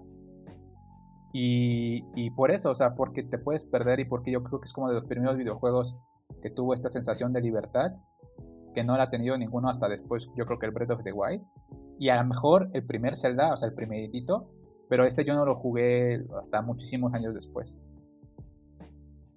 Y, 1.34 2.06
y 2.16 2.30
por 2.32 2.52
eso, 2.52 2.72
o 2.72 2.76
sea, 2.76 2.96
porque 2.96 3.24
te 3.24 3.38
puedes 3.38 3.66
perder 3.66 4.00
y 4.00 4.06
porque 4.06 4.32
yo 4.32 4.42
creo 4.44 4.62
que 4.62 4.66
es 4.66 4.74
como 4.74 4.88
de 4.88 4.96
los 4.96 5.06
primeros 5.06 5.36
videojuegos 5.36 5.98
que 6.42 6.50
tuvo 6.50 6.74
esta 6.74 6.90
sensación 6.90 7.34
de 7.34 7.42
libertad 7.42 7.92
que 8.74 8.84
no 8.84 8.98
la 8.98 9.04
ha 9.04 9.10
tenido 9.10 9.38
ninguno 9.38 9.70
hasta 9.70 9.88
después, 9.88 10.28
yo 10.36 10.46
creo 10.46 10.60
que 10.60 10.66
el 10.66 10.72
Breath 10.72 10.92
of 10.92 11.04
the 11.04 11.14
Wild. 11.14 11.44
Y 12.04 12.10
a 12.10 12.22
lo 12.22 12.28
mejor 12.28 12.70
el 12.74 12.84
primer 12.84 13.16
Zelda, 13.16 13.54
o 13.54 13.56
sea, 13.56 13.70
el 13.70 13.76
primeritito, 13.76 14.50
pero 14.90 15.06
este 15.06 15.24
yo 15.24 15.36
no 15.36 15.46
lo 15.46 15.56
jugué 15.56 16.22
hasta 16.38 16.62
muchísimos 16.62 17.14
años 17.14 17.34
después. 17.34 17.78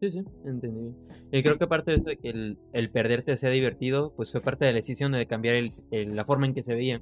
Sí, 0.01 0.11
sí, 0.11 0.25
entendí. 0.45 0.93
Y 1.31 1.45
creo 1.45 1.59
que 1.59 1.69
parte 1.69 1.93
de 1.93 1.99
eso 1.99 2.07
de 2.07 2.17
que 2.17 2.29
el, 2.29 2.59
el 2.73 2.91
perderte 2.91 3.37
sea 3.37 3.51
divertido, 3.51 4.13
pues 4.17 4.33
fue 4.33 4.41
parte 4.41 4.65
de 4.65 4.73
la 4.73 4.79
decisión 4.79 5.13
de 5.13 5.27
cambiar 5.27 5.55
el, 5.55 6.17
la 6.17 6.25
forma 6.25 6.47
en 6.47 6.55
que 6.55 6.65
se 6.65 6.75
veía. 6.75 7.01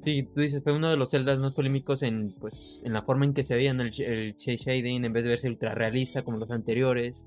Sí, 0.00 0.24
tú 0.24 0.42
dices, 0.42 0.62
fue 0.62 0.74
uno 0.74 0.90
de 0.90 0.98
los 0.98 1.08
celdas 1.08 1.38
más 1.38 1.54
polémicos 1.54 2.02
en, 2.02 2.34
pues, 2.38 2.82
en 2.84 2.92
la 2.92 3.00
forma 3.00 3.24
en 3.24 3.32
que 3.32 3.44
se 3.44 3.56
veían 3.56 3.80
el, 3.80 3.98
el 3.98 4.34
shading, 4.36 5.06
en 5.06 5.12
vez 5.14 5.24
de 5.24 5.30
verse 5.30 5.48
ultra 5.48 5.74
realista 5.74 6.20
como 6.20 6.36
los 6.36 6.50
anteriores. 6.50 7.24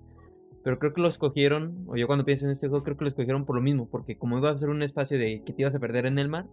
Pero 0.64 0.78
creo 0.78 0.94
que 0.94 1.02
lo 1.02 1.08
escogieron, 1.08 1.84
o 1.88 1.96
yo 1.96 2.06
cuando 2.06 2.26
pienso 2.26 2.46
en 2.46 2.52
este 2.52 2.68
juego, 2.68 2.84
creo 2.84 2.96
que 2.96 3.06
lo 3.06 3.10
escogieron 3.10 3.44
por 3.44 3.56
lo 3.56 3.62
mismo, 3.64 3.90
porque 3.90 4.20
como 4.20 4.38
iba 4.38 4.52
a 4.52 4.58
ser 4.60 4.70
un 4.70 4.84
espacio 4.84 5.18
de 5.18 5.42
que 5.44 5.52
te 5.52 5.64
ibas 5.64 5.74
a 5.74 5.80
perder 5.80 6.06
en 6.06 6.20
el 6.20 6.30
mar, 6.30 6.46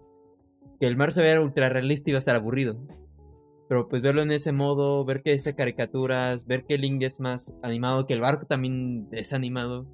que 0.80 0.86
el 0.86 0.96
mar 0.96 1.12
se 1.12 1.22
vea 1.22 1.40
ultra 1.40 1.68
realista 1.68 2.10
iba 2.10 2.18
a 2.18 2.20
estar 2.20 2.36
aburrido. 2.36 2.76
Pero 3.68 3.88
pues 3.88 4.02
verlo 4.02 4.22
en 4.22 4.32
ese 4.32 4.52
modo, 4.52 5.04
ver 5.04 5.22
que 5.22 5.32
ese 5.32 5.54
caricaturas, 5.54 6.46
ver 6.46 6.64
que 6.64 6.76
Link 6.76 7.02
es 7.02 7.20
más 7.20 7.56
animado, 7.62 8.06
que 8.06 8.14
el 8.14 8.20
barco 8.20 8.46
también 8.46 9.08
es 9.12 9.32
animado, 9.32 9.86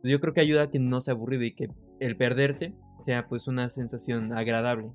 pues 0.00 0.10
yo 0.10 0.20
creo 0.20 0.32
que 0.32 0.40
ayuda 0.40 0.62
a 0.62 0.70
que 0.70 0.78
no 0.78 1.00
sea 1.00 1.14
aburrido 1.14 1.42
y 1.44 1.54
que 1.54 1.68
el 2.00 2.16
perderte 2.16 2.74
sea 3.04 3.28
pues 3.28 3.46
una 3.46 3.68
sensación 3.68 4.32
agradable. 4.32 4.90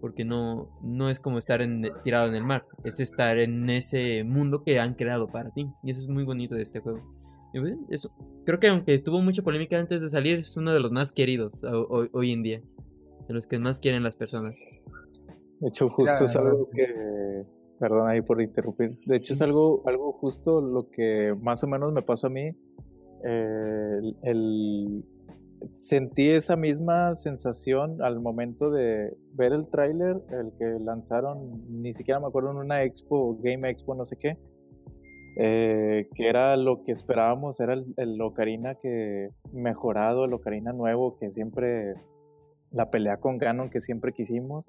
Porque 0.00 0.24
no, 0.24 0.70
no 0.82 1.10
es 1.10 1.18
como 1.18 1.38
estar 1.38 1.60
tirado 2.04 2.28
en 2.28 2.34
el 2.36 2.44
mar, 2.44 2.66
es 2.84 3.00
estar 3.00 3.36
en 3.38 3.68
ese 3.68 4.22
mundo 4.24 4.62
que 4.62 4.78
han 4.78 4.94
creado 4.94 5.28
para 5.28 5.50
ti. 5.50 5.68
Y 5.82 5.90
eso 5.90 6.00
es 6.00 6.08
muy 6.08 6.24
bonito 6.24 6.54
de 6.54 6.62
este 6.62 6.80
juego. 6.80 7.02
Pues, 7.52 7.74
eso, 7.90 8.10
creo 8.44 8.60
que 8.60 8.68
aunque 8.68 8.98
tuvo 8.98 9.22
mucha 9.22 9.42
polémica 9.42 9.78
antes 9.78 10.00
de 10.00 10.08
salir, 10.08 10.38
es 10.38 10.56
uno 10.56 10.72
de 10.72 10.80
los 10.80 10.92
más 10.92 11.12
queridos 11.12 11.64
hoy 11.64 12.32
en 12.32 12.42
día 12.42 12.62
de 13.28 13.34
los 13.34 13.46
que 13.46 13.58
más 13.58 13.78
quieren 13.78 14.02
las 14.02 14.16
personas. 14.16 14.58
De 15.60 15.68
hecho, 15.68 15.88
justo 15.88 16.24
es 16.24 16.36
algo 16.36 16.68
que, 16.70 17.44
perdón 17.78 18.08
ahí 18.08 18.22
por 18.22 18.40
interrumpir, 18.42 18.98
de 19.06 19.16
hecho 19.16 19.34
es 19.34 19.42
algo, 19.42 19.82
algo 19.86 20.12
justo 20.12 20.60
lo 20.60 20.90
que 20.90 21.34
más 21.40 21.62
o 21.62 21.66
menos 21.66 21.92
me 21.92 22.02
pasa 22.02 22.28
a 22.28 22.30
mí. 22.30 22.50
el, 23.22 25.04
sentí 25.78 26.30
esa 26.30 26.56
misma 26.56 27.14
sensación 27.14 28.02
al 28.02 28.20
momento 28.20 28.70
de 28.70 29.16
ver 29.32 29.52
el 29.52 29.68
tráiler, 29.68 30.16
el 30.30 30.52
que 30.58 30.82
lanzaron, 30.82 31.64
ni 31.68 31.92
siquiera 31.94 32.20
me 32.20 32.26
acuerdo 32.26 32.50
en 32.52 32.58
una 32.58 32.82
expo, 32.84 33.38
Game 33.42 33.68
Expo, 33.68 33.94
no 33.94 34.04
sé 34.04 34.16
qué, 34.16 34.38
eh, 35.36 36.08
que 36.14 36.28
era 36.28 36.56
lo 36.56 36.82
que 36.84 36.92
esperábamos, 36.92 37.60
era 37.60 37.74
el, 37.74 38.20
Ocarina 38.20 38.74
que 38.76 39.30
mejorado, 39.52 40.24
el 40.24 40.32
Ocarina 40.32 40.72
nuevo, 40.72 41.16
que 41.18 41.30
siempre, 41.30 41.94
la 42.70 42.90
pelea 42.90 43.18
con 43.18 43.38
Ganon 43.38 43.70
que 43.70 43.80
siempre 43.80 44.12
quisimos. 44.12 44.68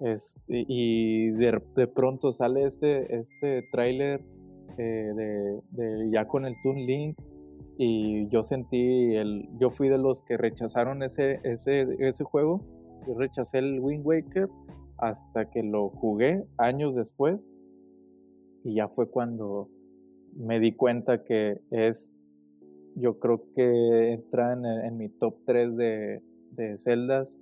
Este, 0.00 0.64
y 0.68 1.30
de, 1.30 1.60
pronto 1.94 2.30
sale 2.30 2.64
este, 2.64 3.16
este 3.16 3.58
eh, 3.58 4.02
de, 4.76 5.60
de, 5.70 6.10
ya 6.12 6.26
con 6.26 6.46
el 6.46 6.54
Toon 6.62 6.76
Link 6.76 7.18
y 7.78 8.28
yo 8.28 8.44
sentí 8.44 9.16
el 9.16 9.48
yo 9.58 9.70
fui 9.70 9.88
de 9.88 9.98
los 9.98 10.22
que 10.22 10.36
rechazaron 10.36 11.02
ese 11.02 11.40
ese 11.42 11.86
ese 11.98 12.22
juego 12.22 12.60
yo 13.08 13.14
rechacé 13.14 13.58
el 13.58 13.80
Wind 13.80 14.06
Waker 14.06 14.48
hasta 14.98 15.50
que 15.50 15.64
lo 15.64 15.88
jugué 15.90 16.44
años 16.58 16.94
después 16.94 17.48
y 18.64 18.74
ya 18.74 18.88
fue 18.88 19.08
cuando 19.10 19.68
me 20.36 20.60
di 20.60 20.72
cuenta 20.72 21.24
que 21.24 21.60
es 21.70 22.14
yo 22.96 23.18
creo 23.18 23.44
que 23.54 24.12
entra 24.12 24.52
en, 24.52 24.96
mi 24.96 25.08
top 25.08 25.36
3 25.44 25.76
de, 25.76 26.22
de 26.52 26.78
celdas 26.78 27.38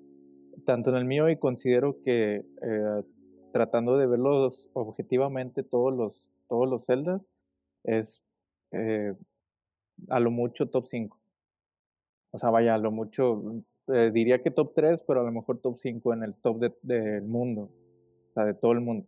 tanto 0.65 0.91
en 0.91 0.97
el 0.97 1.05
mío 1.05 1.29
y 1.29 1.37
considero 1.37 2.01
que 2.03 2.45
eh, 2.63 3.03
tratando 3.53 3.99
de 3.99 4.07
verlos 4.07 4.71
objetivamente 4.73 5.63
todos 5.63 5.95
los 5.95 6.31
todos 6.49 6.69
los 6.69 6.85
celdas 6.85 7.29
es 7.85 8.23
eh, 8.73 9.15
a 10.09 10.21
lo 10.21 10.31
mucho 10.31 10.69
top 10.69 10.87
5. 10.87 11.19
O 12.33 12.39
sea, 12.39 12.51
vaya, 12.51 12.75
a 12.75 12.79
lo 12.79 12.91
mucho, 12.91 13.63
eh, 13.89 14.11
diría 14.13 14.43
que 14.43 14.51
top 14.51 14.73
3, 14.75 15.05
pero 15.07 15.21
a 15.21 15.25
lo 15.25 15.33
mejor 15.33 15.59
top 15.61 15.79
5 15.79 16.13
en 16.13 16.23
el 16.23 16.37
top 16.37 16.75
del 16.83 17.23
mundo. 17.23 17.71
O 18.29 18.33
sea, 18.33 18.45
de 18.45 18.55
todo 18.55 18.73
el 18.73 18.81
mundo. 18.81 19.07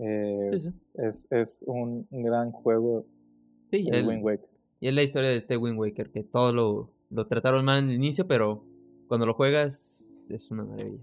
Eh, 0.00 0.50
es, 0.94 1.26
es 1.32 1.64
un, 1.66 2.06
gran 2.10 2.52
juego. 2.52 3.06
Sí, 3.70 3.88
el, 3.90 4.06
Wind 4.06 4.22
Waker. 4.22 4.48
Y 4.80 4.88
es 4.88 4.94
la 4.94 5.02
historia 5.02 5.30
de 5.30 5.36
este 5.36 5.56
Wind 5.56 5.78
Waker, 5.78 6.10
que 6.10 6.22
todo 6.22 6.52
lo, 6.52 6.90
lo 7.10 7.26
trataron 7.26 7.64
mal 7.64 7.78
en 7.80 7.90
el 7.90 7.94
inicio, 7.94 8.26
pero 8.26 8.64
cuando 9.06 9.26
lo 9.26 9.34
juegas 9.34 10.30
es 10.30 10.50
una 10.50 10.64
maravilla. 10.64 11.02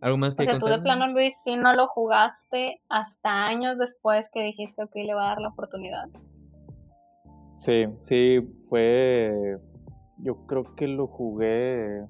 ¿Algo 0.00 0.18
más 0.18 0.34
que 0.34 0.42
O 0.42 0.46
sea, 0.46 0.58
tú 0.58 0.66
de 0.66 0.78
plano, 0.78 1.08
Luis, 1.08 1.34
si 1.44 1.56
no 1.56 1.74
lo 1.74 1.86
jugaste 1.88 2.80
hasta 2.88 3.46
años 3.46 3.78
después 3.78 4.26
que 4.32 4.42
dijiste, 4.42 4.82
ok, 4.82 4.94
le 4.94 5.14
va 5.14 5.26
a 5.26 5.28
dar 5.30 5.40
la 5.40 5.48
oportunidad. 5.48 6.08
Sí, 7.56 7.86
sí, 8.00 8.40
fue. 8.68 9.58
Yo 10.18 10.46
creo 10.46 10.74
que 10.76 10.86
lo 10.86 11.06
jugué 11.06 12.04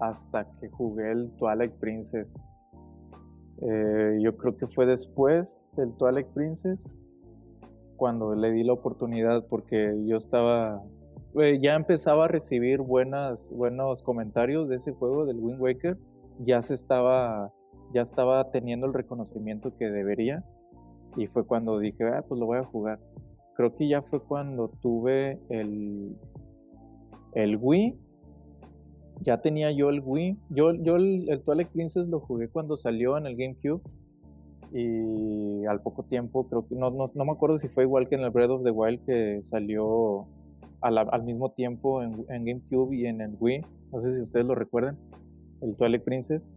hasta 0.00 0.46
que 0.60 0.68
jugué 0.68 1.12
el 1.12 1.30
Twilight 1.36 1.72
Princess. 1.80 2.38
Eh, 3.62 4.18
yo 4.20 4.36
creo 4.36 4.56
que 4.56 4.66
fue 4.66 4.86
después 4.86 5.56
del 5.76 5.94
Twilight 5.96 6.26
Princess 6.28 6.88
cuando 7.96 8.34
le 8.34 8.50
di 8.50 8.64
la 8.64 8.72
oportunidad 8.74 9.46
porque 9.48 9.94
yo 10.04 10.16
estaba. 10.16 10.82
Ya 11.60 11.74
empezaba 11.74 12.26
a 12.26 12.28
recibir 12.28 12.80
buenas, 12.80 13.52
buenos 13.54 14.02
comentarios 14.02 14.68
de 14.68 14.76
ese 14.76 14.92
juego 14.92 15.26
del 15.26 15.38
Wind 15.38 15.60
Waker. 15.60 15.98
Ya 16.40 16.62
se 16.62 16.74
estaba. 16.74 17.52
Ya 17.92 18.02
estaba 18.02 18.50
teniendo 18.50 18.86
el 18.86 18.94
reconocimiento 18.94 19.76
que 19.76 19.90
debería. 19.90 20.44
Y 21.16 21.26
fue 21.28 21.46
cuando 21.46 21.78
dije, 21.78 22.04
ah, 22.08 22.24
pues 22.26 22.40
lo 22.40 22.46
voy 22.46 22.58
a 22.58 22.64
jugar 22.64 22.98
creo 23.54 23.74
que 23.74 23.88
ya 23.88 24.02
fue 24.02 24.20
cuando 24.20 24.68
tuve 24.82 25.40
el, 25.48 26.16
el 27.32 27.56
Wii. 27.56 27.96
Ya 29.22 29.40
tenía 29.40 29.70
yo 29.70 29.90
el 29.90 30.02
Wii. 30.04 30.36
Yo, 30.50 30.74
yo 30.74 30.96
el, 30.96 31.28
el 31.30 31.40
Twilight 31.42 31.68
Princess 31.68 32.06
lo 32.08 32.20
jugué 32.20 32.48
cuando 32.48 32.76
salió 32.76 33.16
en 33.16 33.26
el 33.26 33.36
GameCube. 33.36 33.80
Y 34.72 35.64
al 35.66 35.80
poco 35.82 36.02
tiempo, 36.02 36.48
creo 36.48 36.66
que 36.66 36.74
no, 36.74 36.90
no, 36.90 37.24
me 37.24 37.32
acuerdo 37.32 37.58
si 37.58 37.68
fue 37.68 37.84
igual 37.84 38.08
que 38.08 38.16
en 38.16 38.22
el 38.22 38.30
Breath 38.30 38.50
of 38.50 38.64
the 38.64 38.72
Wild 38.72 39.04
que 39.06 39.38
salió 39.42 40.26
al 40.84 41.22
mismo 41.22 41.52
tiempo 41.52 42.02
en, 42.02 42.24
en, 42.28 42.44
GameCube 42.44 42.94
y 42.94 43.06
en 43.06 43.20
el 43.20 43.36
Wii. 43.40 43.62
No 43.92 44.00
sé 44.00 44.10
si 44.10 44.20
ustedes 44.20 44.46
lo 44.46 44.54
recuerdan, 44.54 44.98
el 45.62 45.74
Twilight 45.76 46.04
Princess. 46.04 46.50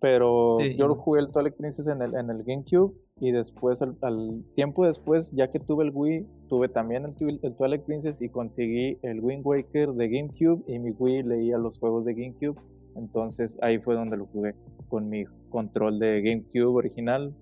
Pero 0.00 0.60
yo 0.60 0.86
lo 0.86 0.94
jugué 0.94 1.20
el 1.20 1.30
Twilight 1.30 1.56
Princess 1.56 1.88
en 1.88 2.00
el, 2.02 2.14
en 2.14 2.30
el 2.30 2.44
GameCube 2.44 2.94
y 3.20 3.32
después, 3.32 3.82
al, 3.82 4.44
tiempo 4.54 4.86
después, 4.86 5.32
ya 5.32 5.50
que 5.50 5.58
tuve 5.58 5.84
el 5.84 5.90
Wii, 5.92 6.24
tuve 6.48 6.68
también 6.68 7.04
el, 7.04 7.40
el, 7.42 7.54
Twilight 7.56 7.82
Princess 7.82 8.22
y 8.22 8.28
conseguí 8.28 8.98
el 9.02 9.20
Wind 9.20 9.44
Waker 9.44 9.92
de 9.92 10.08
GameCube 10.08 10.62
y 10.68 10.78
mi 10.78 10.92
Wii 10.92 11.24
leía 11.24 11.58
los 11.58 11.78
juegos 11.78 12.04
de 12.04 12.14
GameCube. 12.14 12.56
Entonces 12.94 13.58
ahí 13.60 13.78
fue 13.78 13.96
donde 13.96 14.16
lo 14.16 14.26
jugué 14.26 14.54
con 14.88 15.08
mi 15.08 15.24
control 15.50 15.98
de 15.98 16.22
GameCube 16.22 16.76
original. 16.76 17.34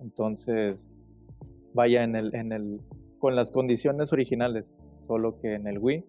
Entonces, 0.00 0.90
vaya 1.74 2.02
en 2.02 2.16
el, 2.16 2.34
en 2.34 2.52
el, 2.52 2.80
con 3.20 3.36
las 3.36 3.52
condiciones 3.52 4.12
originales, 4.12 4.74
solo 4.98 5.38
que 5.40 5.54
en 5.54 5.68
el 5.68 5.78
Wii. 5.78 6.04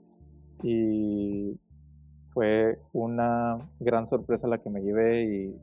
Y 0.63 1.59
fue 2.29 2.79
una 2.93 3.57
gran 3.79 4.07
sorpresa 4.07 4.47
la 4.47 4.59
que 4.59 4.69
me 4.69 4.81
llevé 4.81 5.25
y 5.25 5.55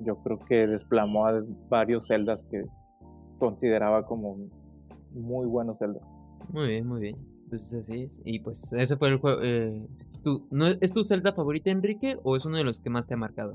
yo 0.00 0.16
creo 0.22 0.38
que 0.38 0.66
desplamó 0.66 1.26
a 1.26 1.42
varios 1.68 2.06
celdas 2.06 2.44
que 2.44 2.64
consideraba 3.38 4.06
como 4.06 4.36
muy 5.12 5.46
buenos 5.46 5.78
celdas. 5.78 6.06
Muy 6.50 6.68
bien, 6.68 6.86
muy 6.86 7.00
bien. 7.00 7.16
Pues 7.48 7.74
así 7.74 8.02
es. 8.02 8.22
Y 8.24 8.40
pues 8.40 8.72
ese 8.72 8.96
fue 8.96 9.08
el 9.08 9.18
juego. 9.18 9.40
Eh, 9.42 9.86
¿no, 10.50 10.66
¿Es 10.66 10.92
tu 10.92 11.04
celda 11.04 11.32
favorita, 11.32 11.70
Enrique, 11.70 12.18
o 12.22 12.36
es 12.36 12.46
uno 12.46 12.56
de 12.56 12.64
los 12.64 12.80
que 12.80 12.90
más 12.90 13.06
te 13.06 13.14
ha 13.14 13.16
marcado? 13.16 13.54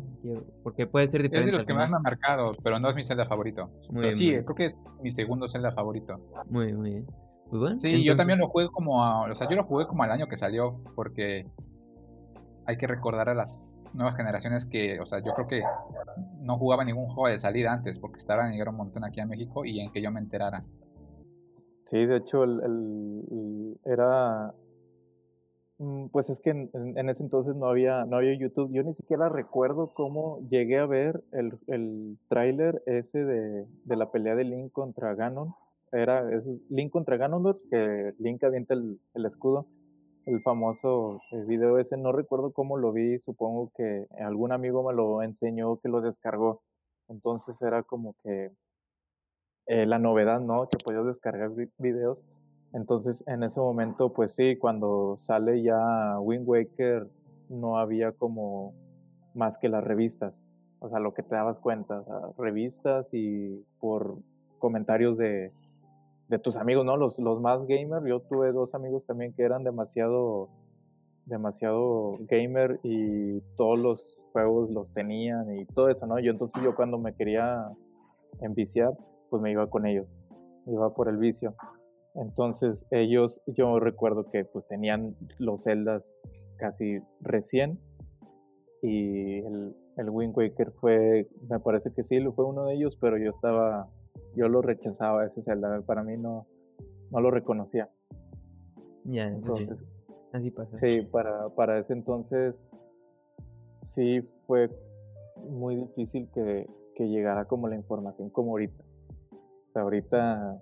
Porque 0.64 0.88
puede 0.88 1.08
ser 1.08 1.24
diferente. 1.24 1.50
Es 1.50 1.54
de 1.54 1.58
los 1.58 1.66
que 1.66 1.74
más 1.74 1.90
me 1.90 1.98
ha 1.98 2.00
marcado, 2.00 2.54
pero 2.64 2.80
no 2.80 2.90
es 2.90 2.96
mi 2.96 3.04
celda 3.04 3.26
favorito. 3.26 3.70
Muy 3.90 4.16
sí, 4.16 4.32
creo 4.32 4.56
que 4.56 4.66
es 4.68 4.76
mi 5.02 5.12
segundo 5.12 5.48
celda 5.48 5.72
favorito. 5.74 6.20
Muy, 6.50 6.74
muy 6.74 6.90
bien. 6.92 7.08
Pues 7.50 7.82
sí, 7.82 8.04
yo 8.04 8.18
también 8.18 8.40
lo 8.40 8.50
jugué 8.50 8.68
como 8.68 9.24
o 9.24 9.36
sea, 9.36 9.50
yo 9.50 9.56
lo 9.56 9.64
jugué 9.64 9.88
como 9.88 10.04
al 10.04 10.12
año 10.12 10.28
que 10.28 10.38
salió, 10.38 10.82
porque 10.96 11.48
hay 12.66 12.78
que 12.78 12.88
recordar 12.88 13.30
a 13.30 13.34
las 13.34 13.60
nuevas 13.94 14.16
generaciones 14.16 14.66
que, 14.66 15.00
o 15.00 15.06
sea, 15.06 15.20
yo 15.24 15.34
creo 15.34 15.48
que 15.48 15.64
no 16.40 16.58
jugaba 16.58 16.84
ningún 16.84 17.08
juego 17.08 17.30
de 17.30 17.40
salida 17.40 17.72
antes 17.72 18.00
porque 18.00 18.20
estaban 18.20 18.54
en 18.54 18.68
un 18.68 18.76
montón 18.76 19.04
aquí 19.04 19.20
a 19.20 19.26
México 19.26 19.66
y 19.66 19.80
en 19.80 19.92
que 19.92 20.02
yo 20.02 20.12
me 20.12 20.20
enterara. 20.20 20.64
Sí, 21.86 22.06
de 22.06 22.18
hecho, 22.18 22.44
el, 22.44 23.78
era. 23.86 24.54
Mm, 25.78 26.08
pues 26.08 26.30
es 26.30 26.42
que 26.42 26.50
en, 26.50 27.10
ese 27.10 27.24
entonces 27.24 27.56
no 27.56 27.68
había, 27.68 28.04
no 28.04 28.18
había 28.18 28.38
YouTube. 28.38 28.72
Yo 28.74 28.84
ni 28.84 28.94
siquiera 28.94 29.30
recuerdo 29.30 29.94
cómo 29.94 30.40
llegué 30.50 30.80
a 30.80 30.86
ver 30.86 31.24
el, 31.32 31.58
el 31.68 32.18
tráiler 32.28 32.84
ese 32.88 33.24
de, 33.24 33.66
de, 33.86 33.96
la 33.96 34.12
pelea 34.12 34.36
de 34.36 34.44
Link 34.44 34.72
contra 34.74 35.16
Ganon. 35.16 35.54
Era 35.92 36.24
Link 36.70 36.92
contra 36.92 37.18
Ganondorf, 37.18 37.62
que 37.70 38.14
Link 38.20 38.44
avienta 38.44 38.74
el, 38.74 39.00
el 39.14 39.26
escudo 39.26 39.68
el 40.28 40.42
famoso 40.42 41.22
eh, 41.32 41.42
video 41.48 41.80
ese, 41.80 41.96
no 41.96 42.12
recuerdo 42.12 42.52
cómo 42.52 42.76
lo 42.78 42.92
vi, 42.92 43.18
supongo 43.18 43.72
que 43.76 44.08
algún 44.20 44.52
amigo 44.52 44.86
me 44.86 44.94
lo 44.94 45.24
enseñó 45.24 45.78
que 45.78 45.88
lo 45.88 46.02
descargó. 46.02 46.62
Entonces 47.08 47.62
era 47.62 47.82
como 47.84 48.14
que 48.22 48.52
eh, 49.68 49.86
la 49.86 50.00
novedad, 50.00 50.42
¿no? 50.42 50.68
Que 50.68 50.78
podías 50.84 51.06
descargar 51.06 51.52
videos. 51.78 52.20
Entonces 52.74 53.24
en 53.26 53.44
ese 53.44 53.62
momento, 53.62 54.12
pues 54.12 54.36
sí, 54.36 54.58
cuando 54.58 55.16
sale 55.18 55.64
ya 55.64 56.20
Wind 56.20 56.46
Waker, 56.46 57.08
no 57.48 57.78
había 57.78 58.12
como 58.12 58.74
más 59.34 59.58
que 59.58 59.70
las 59.70 59.84
revistas. 59.86 60.44
O 60.80 60.90
sea, 60.90 61.00
lo 61.00 61.14
que 61.14 61.24
te 61.24 61.36
dabas 61.36 61.60
cuenta, 61.62 62.04
revistas 62.38 63.14
y 63.14 63.66
por 63.80 64.18
comentarios 64.60 65.18
de, 65.18 65.54
de 66.28 66.40
tus 66.40 66.58
amigos, 66.58 66.86
¿no? 66.86 66.98
Los, 66.98 67.20
los 67.20 67.40
más 67.42 67.66
gamer, 67.66 68.04
yo 68.06 68.20
tuve 68.22 68.52
dos 68.52 68.76
amigos 68.76 69.06
también 69.06 69.34
que 69.34 69.44
eran 69.44 69.64
demasiado, 69.64 70.50
demasiado 71.26 72.16
gamer 72.28 72.80
y 72.84 73.40
todos 73.56 73.80
los 73.80 74.20
juegos 74.34 74.70
los 74.70 74.94
tenían 74.94 75.56
y 75.56 75.66
todo 75.66 75.90
eso, 75.90 76.06
¿no? 76.06 76.20
Yo 76.20 76.32
entonces 76.32 76.62
yo 76.64 76.76
cuando 76.76 76.98
me 76.98 77.14
quería 77.14 77.70
enviciar, 78.42 78.94
pues 79.30 79.42
me 79.42 79.52
iba 79.52 79.70
con 79.70 79.86
ellos, 79.86 80.08
iba 80.66 80.94
por 80.94 81.08
el 81.08 81.18
vicio. 81.18 81.56
Entonces 82.16 82.86
ellos, 82.92 83.42
yo 83.46 83.80
recuerdo 83.80 84.30
que 84.30 84.44
pues 84.44 84.68
tenían 84.68 85.16
los 85.38 85.64
celdas 85.64 86.18
casi 86.58 87.00
recién 87.22 87.80
y 88.82 89.40
el, 89.40 89.76
el 89.98 90.10
Wind 90.10 90.36
Waker 90.36 90.72
fue, 90.72 91.28
me 91.50 91.60
parece 91.60 91.92
que 91.94 92.04
sí, 92.04 92.20
fue 92.32 92.46
uno 92.46 92.66
de 92.66 92.74
ellos, 92.74 92.98
pero 93.00 93.18
yo 93.18 93.30
estaba 93.30 93.88
yo 94.36 94.48
lo 94.50 94.62
rechazaba 94.62 95.26
ese 95.26 95.42
Zelda, 95.42 95.82
para 95.82 96.04
mí 96.04 96.18
no, 96.18 96.48
no 97.12 97.22
lo 97.22 97.32
reconocía. 97.32 97.90
Ya, 99.04 99.34
pues 99.46 99.70
así 100.34 100.52
pasa. 100.52 100.78
Sí, 100.78 101.02
para, 101.02 101.50
para 101.50 101.80
ese 101.80 101.94
entonces 101.94 102.64
sí 103.82 104.22
fue 104.46 104.70
muy 105.50 105.76
difícil 105.76 106.30
que, 106.34 106.68
que 106.96 107.08
llegara 107.08 107.46
como 107.46 107.68
la 107.68 107.76
información 107.76 108.30
como 108.30 108.52
ahorita. 108.52 108.84
O 109.32 109.72
sea, 109.74 109.82
ahorita 109.84 110.62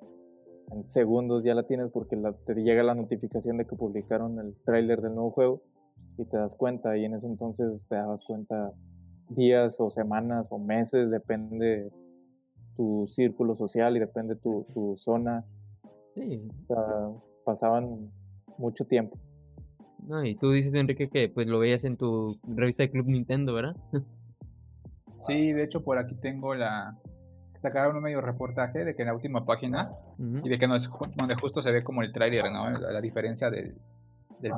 en 0.71 0.87
segundos 0.87 1.43
ya 1.43 1.53
la 1.53 1.63
tienes 1.63 1.91
porque 1.91 2.17
te 2.45 2.55
llega 2.55 2.83
la 2.83 2.95
notificación 2.95 3.57
de 3.57 3.65
que 3.65 3.75
publicaron 3.75 4.39
el 4.39 4.55
tráiler 4.63 5.01
del 5.01 5.15
nuevo 5.15 5.31
juego 5.31 5.61
y 6.17 6.25
te 6.25 6.37
das 6.37 6.55
cuenta 6.55 6.97
y 6.97 7.05
en 7.05 7.13
ese 7.13 7.27
entonces 7.27 7.81
te 7.87 7.95
dabas 7.95 8.23
cuenta 8.23 8.71
días 9.29 9.79
o 9.79 9.89
semanas 9.89 10.47
o 10.51 10.57
meses, 10.57 11.09
depende 11.09 11.91
tu 12.75 13.05
círculo 13.07 13.55
social 13.55 13.95
y 13.95 13.99
depende 13.99 14.35
tu, 14.35 14.65
tu 14.73 14.95
zona. 14.97 15.45
Sí. 16.13 16.47
O 16.63 16.65
sea, 16.67 17.09
pasaban 17.43 18.11
mucho 18.57 18.85
tiempo. 18.85 19.17
No, 20.07 20.23
y 20.23 20.35
tú 20.35 20.51
dices, 20.51 20.73
Enrique, 20.75 21.09
que 21.09 21.29
pues 21.29 21.47
lo 21.47 21.59
veías 21.59 21.83
en 21.85 21.97
tu 21.97 22.37
revista 22.47 22.83
de 22.83 22.91
Club 22.91 23.07
Nintendo, 23.07 23.53
¿verdad? 23.53 23.75
sí, 25.27 25.51
de 25.51 25.63
hecho 25.63 25.83
por 25.83 25.97
aquí 25.97 26.15
tengo 26.15 26.53
la... 26.53 26.97
Sacaron 27.61 27.95
un 27.95 28.03
medio 28.03 28.21
reportaje 28.21 28.85
de 28.85 28.95
que 28.95 29.01
en 29.01 29.07
la 29.07 29.15
última 29.15 29.43
página 29.43 29.91
y 30.19 30.49
de 30.49 30.59
que 30.59 30.67
no 30.67 30.75
es 30.75 30.87
donde 31.15 31.33
justo 31.33 31.63
se 31.63 31.71
ve 31.71 31.83
como 31.83 32.03
el 32.03 32.13
tráiler, 32.13 32.51
¿no? 32.51 32.69
La, 32.69 33.01
diferencia 33.01 33.49
del, 33.49 33.75
del, 34.39 34.51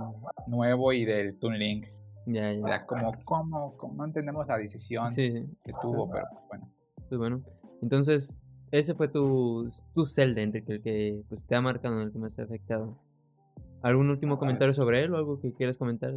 nuevo 0.48 0.92
y 0.92 1.06
del 1.06 1.40
Toon 1.40 1.58
Link. 1.58 1.88
Ya, 2.26 2.52
ya. 2.52 2.86
como, 2.86 3.14
¿cómo, 3.24 3.94
no 3.96 4.04
entendemos 4.04 4.46
la 4.48 4.58
decisión 4.58 5.10
que 5.16 5.48
tuvo, 5.82 6.10
pero 6.12 6.26
bueno. 6.50 6.70
Pues 7.08 7.18
bueno, 7.18 7.42
entonces, 7.82 8.38
ese 8.72 8.94
fue 8.96 9.08
tu, 9.08 9.70
tu 9.94 10.08
Zelda, 10.08 10.42
Enrique, 10.42 10.74
el 10.74 10.82
que 10.82 11.24
pues, 11.30 11.46
te 11.46 11.56
ha 11.56 11.62
marcado, 11.62 12.02
el 12.02 12.12
que 12.12 12.20
más 12.20 12.36
te 12.36 12.42
ha 12.42 12.46
afectado. 12.46 12.98
¿Algún 13.82 14.10
último 14.10 14.38
comentario 14.38 14.74
sobre 14.74 15.04
él 15.04 15.14
o 15.14 15.18
algo 15.18 15.40
que 15.40 15.54
quieras 15.54 15.78
comentar? 15.78 16.14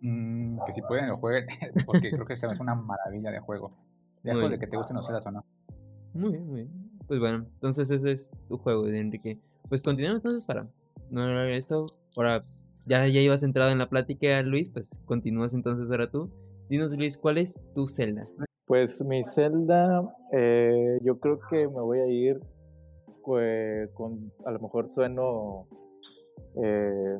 Mm, 0.00 0.58
que 0.66 0.74
si 0.74 0.82
pueden 0.82 1.08
lo 1.08 1.18
jueguen, 1.18 1.46
porque 1.86 2.10
creo 2.10 2.26
que 2.26 2.34
es 2.34 2.42
una 2.60 2.74
maravilla 2.74 3.30
de 3.30 3.40
juego. 3.40 3.70
De 4.22 4.34
de 4.34 4.58
que 4.58 4.66
te 4.66 4.76
gusten 4.76 4.96
los 4.96 5.06
Zelda 5.06 5.22
o 5.24 5.30
no. 5.30 5.44
Muy 6.12 6.32
bien, 6.32 6.46
muy 6.46 6.56
bien. 6.62 6.90
Pues 7.06 7.20
bueno, 7.20 7.46
entonces 7.54 7.90
ese 7.90 8.10
es 8.10 8.30
tu 8.48 8.58
juego 8.58 8.82
de 8.84 8.98
Enrique. 8.98 9.38
Pues 9.68 9.82
continuamos 9.82 10.18
entonces 10.18 10.44
para 10.44 10.62
no 11.10 11.22
hablar 11.22 11.48
esto. 11.50 11.86
Ahora 12.16 12.42
ya, 12.84 13.06
ya 13.06 13.20
ibas 13.20 13.42
entrado 13.42 13.70
en 13.70 13.78
la 13.78 13.88
plática, 13.88 14.42
Luis, 14.42 14.70
pues 14.70 15.00
continúas 15.04 15.54
entonces 15.54 15.88
ahora 15.90 16.10
tú. 16.10 16.30
Dinos, 16.68 16.96
Luis, 16.96 17.16
¿cuál 17.16 17.38
es 17.38 17.62
tu 17.74 17.86
celda? 17.86 18.26
Pues 18.66 19.04
mi 19.04 19.22
celda, 19.22 20.02
eh, 20.32 20.98
yo 21.02 21.20
creo 21.20 21.38
que 21.48 21.68
me 21.68 21.80
voy 21.80 22.00
a 22.00 22.06
ir 22.06 22.40
pues, 23.24 23.88
con, 23.94 24.32
a 24.44 24.50
lo 24.50 24.58
mejor 24.58 24.90
sueno 24.90 25.66
eh, 26.62 27.18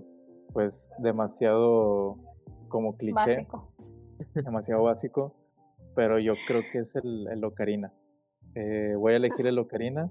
pues 0.52 0.92
demasiado 0.98 2.16
como 2.68 2.96
cliché, 2.96 3.46
demasiado 4.35 4.82
básico, 4.82 5.35
pero 5.94 6.18
yo 6.18 6.35
creo 6.46 6.62
que 6.72 6.78
es 6.78 6.96
el, 6.96 7.28
el 7.28 7.44
Ocarina. 7.44 7.92
Eh, 8.54 8.94
voy 8.96 9.12
a 9.12 9.16
elegir 9.16 9.46
el 9.46 9.59
Ocarina. 9.59 10.11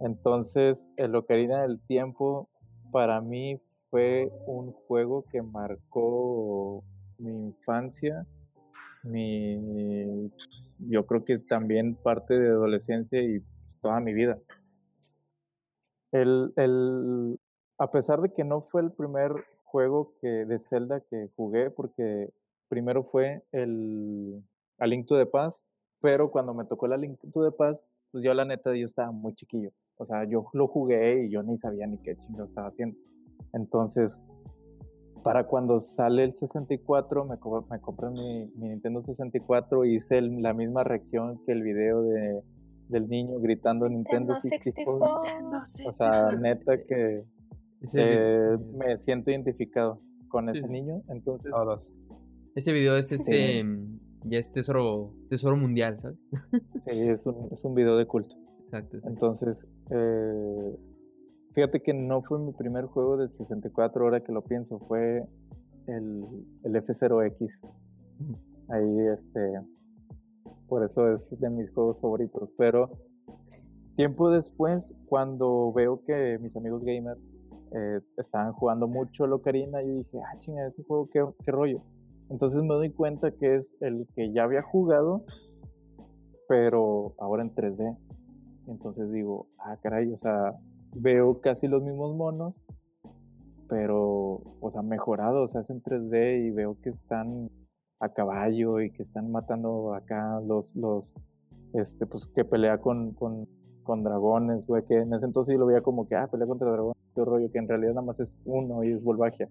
Entonces, 0.00 0.92
el 0.96 1.16
Ocarina 1.16 1.62
del 1.62 1.80
Tiempo 1.80 2.48
para 2.92 3.20
mí 3.20 3.58
fue 3.90 4.30
un 4.46 4.72
juego 4.72 5.24
que 5.30 5.42
marcó 5.42 6.84
mi 7.18 7.46
infancia, 7.46 8.26
mi, 9.08 10.30
yo 10.78 11.06
creo 11.06 11.24
que 11.24 11.38
también 11.38 11.94
parte 11.96 12.38
de 12.38 12.48
adolescencia 12.48 13.20
y 13.22 13.42
toda 13.80 14.00
mi 14.00 14.12
vida. 14.12 14.38
El, 16.12 16.52
el, 16.56 17.38
a 17.78 17.90
pesar 17.90 18.20
de 18.20 18.32
que 18.32 18.44
no 18.44 18.60
fue 18.60 18.82
el 18.82 18.92
primer 18.92 19.32
juego 19.64 20.14
que, 20.20 20.28
de 20.28 20.58
Zelda 20.58 21.00
que 21.00 21.28
jugué, 21.36 21.70
porque 21.70 22.30
primero 22.68 23.02
fue 23.02 23.42
el 23.52 24.42
A 24.78 24.86
Link 24.86 25.06
to 25.06 25.16
the 25.16 25.30
pero 26.00 26.30
cuando 26.30 26.54
me 26.54 26.64
tocó 26.64 26.86
el 26.86 26.92
A 26.92 26.96
Link 26.96 27.18
to 27.32 27.50
the 27.50 27.56
pues 27.56 28.24
yo 28.24 28.32
la 28.32 28.44
neta 28.44 28.74
yo 28.74 28.86
estaba 28.86 29.10
muy 29.10 29.34
chiquillo. 29.34 29.70
O 29.96 30.06
sea, 30.06 30.24
yo 30.24 30.46
lo 30.52 30.68
jugué 30.68 31.24
y 31.24 31.30
yo 31.30 31.42
ni 31.42 31.58
sabía 31.58 31.86
ni 31.86 31.98
qué 31.98 32.16
chingo 32.16 32.44
estaba 32.44 32.68
haciendo. 32.68 32.96
Entonces, 33.52 34.22
para 35.28 35.46
cuando 35.46 35.78
sale 35.78 36.24
el 36.24 36.34
64, 36.34 37.26
me, 37.26 37.36
me 37.70 37.80
compré 37.82 38.08
mi, 38.08 38.46
Nintendo 38.56 39.02
64 39.02 39.84
y 39.84 39.96
hice 39.96 40.22
la 40.22 40.54
misma 40.54 40.84
reacción 40.84 41.44
que 41.44 41.52
el 41.52 41.62
video 41.62 42.00
de, 42.00 42.40
del 42.88 43.10
niño 43.10 43.38
gritando 43.38 43.86
Nintendo 43.90 44.34
64. 44.34 45.20
O 45.86 45.92
sea, 45.92 46.32
neta 46.32 46.82
que 46.82 47.24
eh, 47.94 48.56
me 48.74 48.96
siento 48.96 49.30
identificado 49.30 50.00
con 50.28 50.48
ese 50.48 50.66
niño, 50.66 51.02
entonces... 51.10 51.52
Ese 52.54 52.72
video 52.72 52.96
es 52.96 53.12
este... 53.12 53.66
Ya 54.24 54.38
es 54.38 54.50
tesoro, 54.50 55.12
tesoro 55.28 55.58
mundial, 55.58 56.00
¿sabes? 56.00 56.24
sí, 56.84 57.00
es 57.06 57.26
un, 57.26 57.48
es 57.52 57.62
un 57.66 57.74
video 57.74 57.98
de 57.98 58.06
culto. 58.06 58.34
Exacto. 58.60 58.96
Entonces, 59.04 59.68
eh, 59.90 60.76
Fíjate 61.58 61.82
que 61.82 61.92
no 61.92 62.22
fue 62.22 62.38
mi 62.38 62.52
primer 62.52 62.84
juego 62.84 63.16
del 63.16 63.30
64, 63.30 64.04
ahora 64.04 64.22
que 64.22 64.30
lo 64.30 64.42
pienso, 64.42 64.78
fue 64.78 65.26
el, 65.88 66.24
el 66.62 66.72
F0X. 66.76 67.48
Ahí, 68.68 68.98
este, 69.12 69.40
por 70.68 70.84
eso 70.84 71.12
es 71.12 71.36
de 71.40 71.50
mis 71.50 71.68
juegos 71.72 72.00
favoritos. 72.00 72.52
Pero 72.56 72.92
tiempo 73.96 74.30
después, 74.30 74.94
cuando 75.06 75.72
veo 75.72 76.04
que 76.04 76.38
mis 76.40 76.56
amigos 76.56 76.84
gamers 76.84 77.18
eh, 77.72 78.02
estaban 78.18 78.52
jugando 78.52 78.86
mucho 78.86 79.24
a 79.24 79.26
Locarina, 79.26 79.82
yo 79.82 79.96
dije, 79.96 80.16
ah, 80.20 80.38
chinga, 80.38 80.64
ese 80.64 80.84
juego, 80.84 81.08
¿qué, 81.12 81.26
qué 81.44 81.50
rollo. 81.50 81.82
Entonces 82.30 82.62
me 82.62 82.74
doy 82.74 82.92
cuenta 82.92 83.32
que 83.32 83.56
es 83.56 83.74
el 83.80 84.06
que 84.14 84.32
ya 84.32 84.44
había 84.44 84.62
jugado, 84.62 85.24
pero 86.46 87.14
ahora 87.18 87.42
en 87.42 87.52
3D. 87.52 87.98
Entonces 88.68 89.10
digo, 89.10 89.48
ah, 89.58 89.76
caray, 89.82 90.12
o 90.12 90.18
sea, 90.18 90.56
veo 90.94 91.40
casi 91.40 91.68
los 91.68 91.82
mismos 91.82 92.14
monos, 92.14 92.62
pero, 93.68 94.40
o 94.60 94.70
sea, 94.70 94.82
mejorados, 94.82 95.52
se 95.52 95.58
hacen 95.58 95.82
3D 95.82 96.46
y 96.46 96.50
veo 96.50 96.76
que 96.80 96.88
están 96.88 97.50
a 98.00 98.08
caballo 98.10 98.80
y 98.80 98.90
que 98.90 99.02
están 99.02 99.30
matando 99.30 99.94
acá 99.94 100.40
los, 100.40 100.74
los, 100.76 101.14
este, 101.74 102.06
pues 102.06 102.26
que 102.26 102.44
pelea 102.44 102.78
con, 102.78 103.12
con, 103.12 103.48
con 103.82 104.02
dragones, 104.02 104.66
güey, 104.66 104.84
que 104.84 104.98
en 104.98 105.12
ese 105.12 105.26
entonces 105.26 105.54
yo 105.54 105.58
lo 105.58 105.66
veía 105.66 105.82
como 105.82 106.06
que, 106.06 106.14
ah, 106.14 106.28
pelea 106.28 106.46
contra 106.46 106.70
dragones, 106.70 106.96
todo 107.14 107.26
rollo, 107.26 107.50
que 107.50 107.58
en 107.58 107.68
realidad 107.68 107.92
nada 107.92 108.06
más 108.06 108.20
es 108.20 108.40
uno 108.44 108.84
y 108.84 108.92
es 108.92 109.02
Volvagia. 109.02 109.48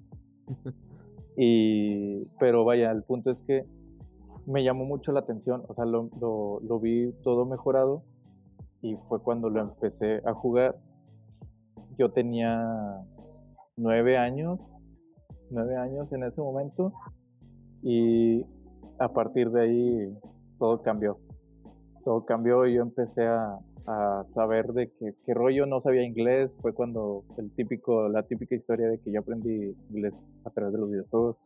y, 1.38 2.32
pero 2.40 2.64
vaya, 2.66 2.92
el 2.92 3.04
punto 3.04 3.30
es 3.30 3.44
que 3.44 3.66
me 4.46 4.64
llamó 4.64 4.86
mucho 4.86 5.12
la 5.12 5.20
atención, 5.20 5.64
o 5.68 5.74
sea, 5.74 5.86
lo, 5.86 6.10
lo, 6.20 6.62
lo 6.62 6.80
vi 6.80 7.12
todo 7.22 7.46
mejorado 7.46 8.04
y 8.82 8.96
fue 8.96 9.22
cuando 9.22 9.50
lo 9.50 9.60
empecé 9.60 10.22
a 10.26 10.34
jugar 10.34 10.78
yo 11.98 12.12
tenía 12.12 12.64
nueve 13.76 14.18
años, 14.18 14.76
nueve 15.50 15.76
años 15.78 16.12
en 16.14 16.24
ese 16.24 16.42
momento 16.42 16.94
y 17.84 18.46
a 19.00 19.10
partir 19.14 19.50
de 19.52 19.62
ahí 19.62 20.18
todo 20.60 20.82
cambió. 20.82 21.18
Todo 22.04 22.26
cambió 22.26 22.66
y 22.66 22.76
yo 22.76 22.82
empecé 22.82 23.26
a, 23.28 23.60
saber 24.34 24.74
de 24.74 24.92
que, 24.92 25.14
qué 25.26 25.34
rollo 25.34 25.66
no 25.66 25.80
sabía 25.80 26.04
inglés. 26.04 26.58
Fue 26.62 26.74
cuando 26.74 27.24
el 27.38 27.50
típico, 27.52 28.10
la 28.10 28.24
típica 28.24 28.54
historia 28.54 28.90
de 28.90 29.00
que 29.00 29.14
yo 29.14 29.22
aprendí 29.22 29.78
inglés 29.90 30.28
a 30.44 30.50
través 30.50 30.74
de 30.74 30.80
los 30.80 30.92
videojuegos. 30.92 31.38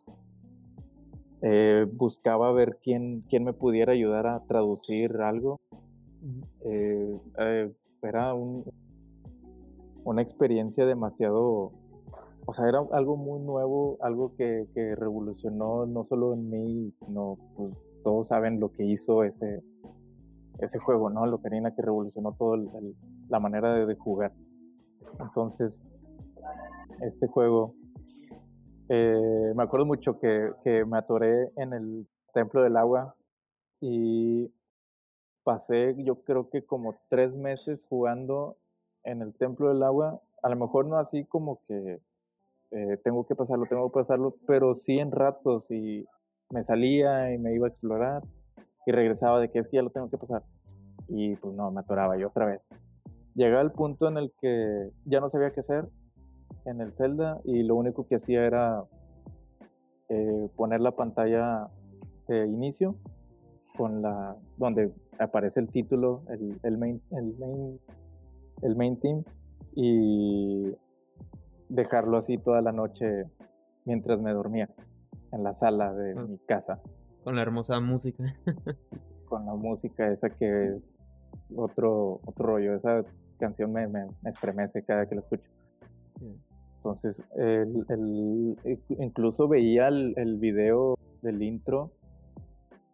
Eh, 1.44 1.86
buscaba 1.92 2.52
ver 2.52 2.80
quién, 2.82 3.24
quién 3.30 3.44
me 3.44 3.54
pudiera 3.54 3.94
ayudar 3.94 4.26
a 4.26 4.40
traducir 4.48 5.18
algo. 5.18 5.60
Eh, 6.66 7.16
eh, 7.38 7.72
era 8.02 8.34
un, 8.34 8.64
una 10.04 10.22
experiencia 10.22 10.86
demasiado, 10.86 11.72
o 12.46 12.54
sea, 12.54 12.68
era 12.68 12.80
algo 12.92 13.18
muy 13.18 13.40
nuevo, 13.40 13.98
algo 14.02 14.36
que, 14.36 14.68
que 14.74 14.96
revolucionó 14.96 15.86
no 15.86 16.04
solo 16.04 16.34
en 16.34 16.50
mí, 16.50 16.94
sino 17.00 17.38
pues 17.56 17.74
todos 18.04 18.28
saben 18.28 18.60
lo 18.60 18.72
que 18.72 18.84
hizo 18.84 19.24
ese, 19.24 19.64
ese 20.60 20.80
juego, 20.80 21.10
¿no? 21.10 21.26
Lo 21.26 21.42
que 21.42 21.50
revolucionó 21.78 22.34
toda 22.34 22.58
la 23.30 23.40
manera 23.40 23.86
de, 23.86 23.96
jugar. 23.96 24.34
Entonces, 25.20 25.84
este 27.02 27.28
juego, 27.28 27.76
eh, 28.90 29.54
me 29.56 29.64
acuerdo 29.64 29.86
mucho 29.86 30.20
que, 30.20 30.52
que 30.64 30.86
me 30.86 30.98
atoré 30.98 31.52
en 31.56 31.74
el 31.74 32.08
Templo 32.34 32.62
del 32.62 32.78
Agua 32.78 33.16
y 33.80 34.52
pasé 35.44 35.96
yo 36.04 36.20
creo 36.20 36.50
que 36.50 36.64
como 36.64 36.96
tres 37.10 37.36
meses 37.36 37.86
jugando 37.90 38.58
en 39.04 39.22
el 39.22 39.34
templo 39.34 39.70
del 39.70 39.84
agua, 39.84 40.22
a 40.44 40.50
lo 40.50 40.56
mejor 40.56 40.86
no 40.88 40.98
así 40.98 41.26
como 41.26 41.62
que 41.68 42.00
eh, 42.72 42.98
tengo 43.04 43.26
que 43.26 43.36
pasarlo, 43.36 43.66
tengo 43.66 43.90
que 43.90 44.00
pasarlo, 44.00 44.36
pero 44.48 44.74
sí 44.74 44.98
en 44.98 45.12
ratos 45.12 45.72
y 45.72 46.06
me 46.52 46.64
salía 46.64 47.34
y 47.34 47.38
me 47.38 47.54
iba 47.54 47.68
a 47.68 47.70
explorar 47.70 48.24
y 48.86 48.92
regresaba 48.92 49.40
de 49.40 49.50
que 49.50 49.60
es 49.60 49.68
que 49.68 49.78
ya 49.78 49.84
lo 49.84 49.90
tengo 49.90 50.10
que 50.10 50.18
pasar. 50.18 50.44
Y 51.08 51.36
pues 51.36 51.54
no, 51.54 51.72
me 51.72 51.82
atoraba 51.82 52.18
yo 52.18 52.30
otra 52.30 52.46
vez. 52.46 52.70
Llegaba 53.36 53.62
el 53.62 53.72
punto 53.72 54.08
en 54.08 54.18
el 54.18 54.32
que 54.40 54.90
ya 55.06 55.20
no 55.20 55.30
sabía 55.30 55.52
qué 55.52 55.60
hacer 55.60 55.88
en 56.66 56.82
el 56.82 56.94
Zelda 56.94 57.40
y 57.44 57.64
lo 57.64 57.76
único 57.76 58.08
que 58.08 58.16
hacía 58.16 58.46
era 58.46 58.84
eh, 60.10 60.50
poner 60.56 60.82
la 60.82 60.92
pantalla 60.92 61.68
de 62.28 62.46
inicio 62.48 62.96
con 63.78 64.02
la 64.02 64.36
donde 64.58 64.94
aparece 65.20 65.60
el 65.60 65.70
título, 65.70 66.24
el, 66.30 66.60
el 66.64 66.78
main, 66.78 67.02
el 67.12 67.36
main 67.38 67.80
el 68.62 68.76
main 68.76 69.00
team 69.00 69.24
y 69.76 70.76
dejarlo 71.70 72.18
así 72.18 72.38
toda 72.38 72.62
la 72.62 72.72
noche 72.72 73.26
mientras 73.86 74.20
me 74.20 74.34
dormía 74.34 74.70
en 75.32 75.44
la 75.44 75.54
sala 75.54 75.94
de 75.94 76.14
ah. 76.18 76.26
mi 76.28 76.38
casa. 76.40 76.82
Con 77.24 77.36
la 77.36 77.42
hermosa 77.42 77.80
música. 77.80 78.24
Con 79.30 79.46
la 79.46 79.54
música 79.54 80.12
esa 80.12 80.30
que 80.30 80.76
es 80.76 81.00
otro, 81.56 82.20
otro 82.26 82.48
rollo. 82.48 82.76
Esa 82.76 83.04
canción 83.40 83.72
me, 83.72 83.88
me, 83.88 84.08
estremece 84.26 84.84
cada 84.84 85.06
que 85.06 85.16
la 85.16 85.22
escucho. 85.22 85.50
Entonces, 86.76 87.24
el, 87.36 88.58
incluso 88.90 89.48
veía 89.48 89.88
el, 89.88 90.14
el, 90.18 90.38
video 90.38 90.98
del 91.22 91.42
intro 91.44 91.92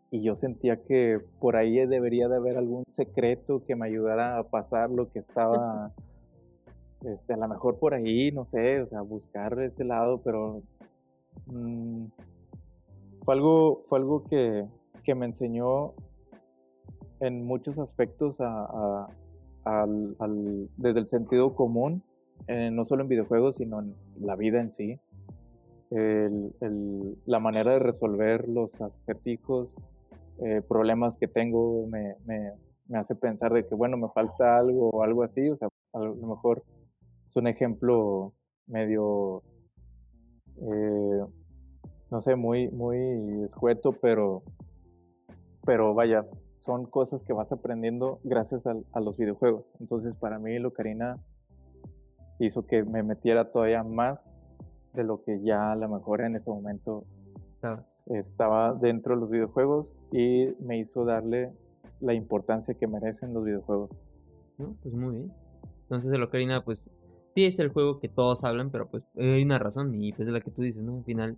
y 0.09 0.21
yo 0.21 0.35
sentía 0.35 0.77
que 0.83 1.19
por 1.39 1.55
ahí 1.55 1.85
debería 1.85 2.27
de 2.27 2.37
haber 2.37 2.57
algún 2.57 2.83
secreto 2.87 3.63
que 3.65 3.75
me 3.75 3.87
ayudara 3.87 4.37
a 4.37 4.43
pasar 4.43 4.89
lo 4.89 5.09
que 5.11 5.19
estaba, 5.19 5.91
este, 7.05 7.33
a 7.33 7.37
lo 7.37 7.47
mejor 7.47 7.77
por 7.77 7.93
ahí, 7.93 8.31
no 8.31 8.45
sé, 8.45 8.81
o 8.81 8.87
sea, 8.87 9.01
buscar 9.01 9.59
ese 9.59 9.83
lado, 9.83 10.21
pero 10.23 10.61
mm, 11.47 12.05
fue 13.23 13.33
algo, 13.33 13.81
fue 13.87 13.99
algo 13.99 14.23
que, 14.23 14.65
que, 15.03 15.13
me 15.13 15.25
enseñó 15.25 15.93
en 17.19 17.43
muchos 17.43 17.77
aspectos 17.77 18.39
a, 18.39 19.07
al, 19.65 20.69
desde 20.77 20.99
el 20.99 21.07
sentido 21.07 21.53
común, 21.53 22.01
eh, 22.47 22.69
no 22.71 22.85
solo 22.85 23.01
en 23.01 23.09
videojuegos, 23.09 23.57
sino 23.57 23.81
en 23.81 23.93
la 24.21 24.35
vida 24.37 24.61
en 24.61 24.71
sí. 24.71 24.99
La 25.89 27.39
manera 27.39 27.71
de 27.71 27.79
resolver 27.79 28.47
los 28.47 28.81
acertijos, 28.81 29.77
eh, 30.45 30.61
problemas 30.67 31.17
que 31.17 31.27
tengo, 31.27 31.87
me, 31.87 32.15
hace 32.93 33.15
pensar 33.15 33.53
de 33.53 33.67
que, 33.67 33.75
bueno, 33.75 33.97
me 33.97 34.09
falta 34.09 34.57
algo 34.57 34.89
o 34.89 35.03
algo 35.03 35.23
así. 35.23 35.49
O 35.49 35.55
sea, 35.55 35.67
a 35.93 35.99
lo 35.99 36.15
mejor 36.15 36.63
es 37.27 37.35
un 37.35 37.47
ejemplo 37.47 38.33
medio 38.67 39.43
eh, 40.61 41.25
no 42.09 42.21
sé, 42.21 42.35
muy, 42.35 42.69
muy 42.69 43.43
escueto, 43.43 43.93
pero, 44.01 44.43
pero 45.65 45.93
vaya, 45.93 46.25
son 46.59 46.85
cosas 46.85 47.23
que 47.23 47.33
vas 47.33 47.51
aprendiendo 47.51 48.19
gracias 48.23 48.65
a, 48.65 48.99
los 48.99 49.17
videojuegos. 49.17 49.71
Entonces, 49.79 50.15
para 50.15 50.39
mí, 50.39 50.57
Locarina 50.57 51.17
hizo 52.39 52.65
que 52.65 52.83
me 52.83 53.03
metiera 53.03 53.51
todavía 53.51 53.83
más 53.83 54.29
de 54.93 55.03
lo 55.03 55.21
que 55.23 55.41
ya 55.41 55.71
a 55.71 55.75
lo 55.75 55.89
mejor 55.89 56.21
en 56.21 56.35
ese 56.35 56.49
momento 56.49 57.03
estaba 58.05 58.73
dentro 58.73 59.15
de 59.15 59.21
los 59.21 59.29
videojuegos 59.29 59.95
y 60.11 60.49
me 60.59 60.79
hizo 60.79 61.05
darle 61.05 61.51
la 61.99 62.13
importancia 62.13 62.73
que 62.73 62.87
merecen 62.87 63.33
los 63.33 63.43
videojuegos. 63.43 63.91
pues 64.57 64.93
muy 64.93 65.15
bien. 65.15 65.33
Entonces, 65.83 66.11
el 66.11 66.23
Ocarina, 66.23 66.63
pues 66.63 66.89
sí 67.35 67.45
es 67.45 67.59
el 67.59 67.69
juego 67.69 67.99
que 67.99 68.09
todos 68.09 68.43
hablan, 68.43 68.71
pero 68.71 68.87
pues 68.87 69.03
hay 69.15 69.43
una 69.43 69.59
razón 69.59 69.93
y 69.95 70.11
pues 70.11 70.27
es 70.27 70.33
la 70.33 70.41
que 70.41 70.51
tú 70.51 70.61
dices, 70.61 70.83
¿no? 70.83 70.97
Al 70.97 71.03
final 71.03 71.37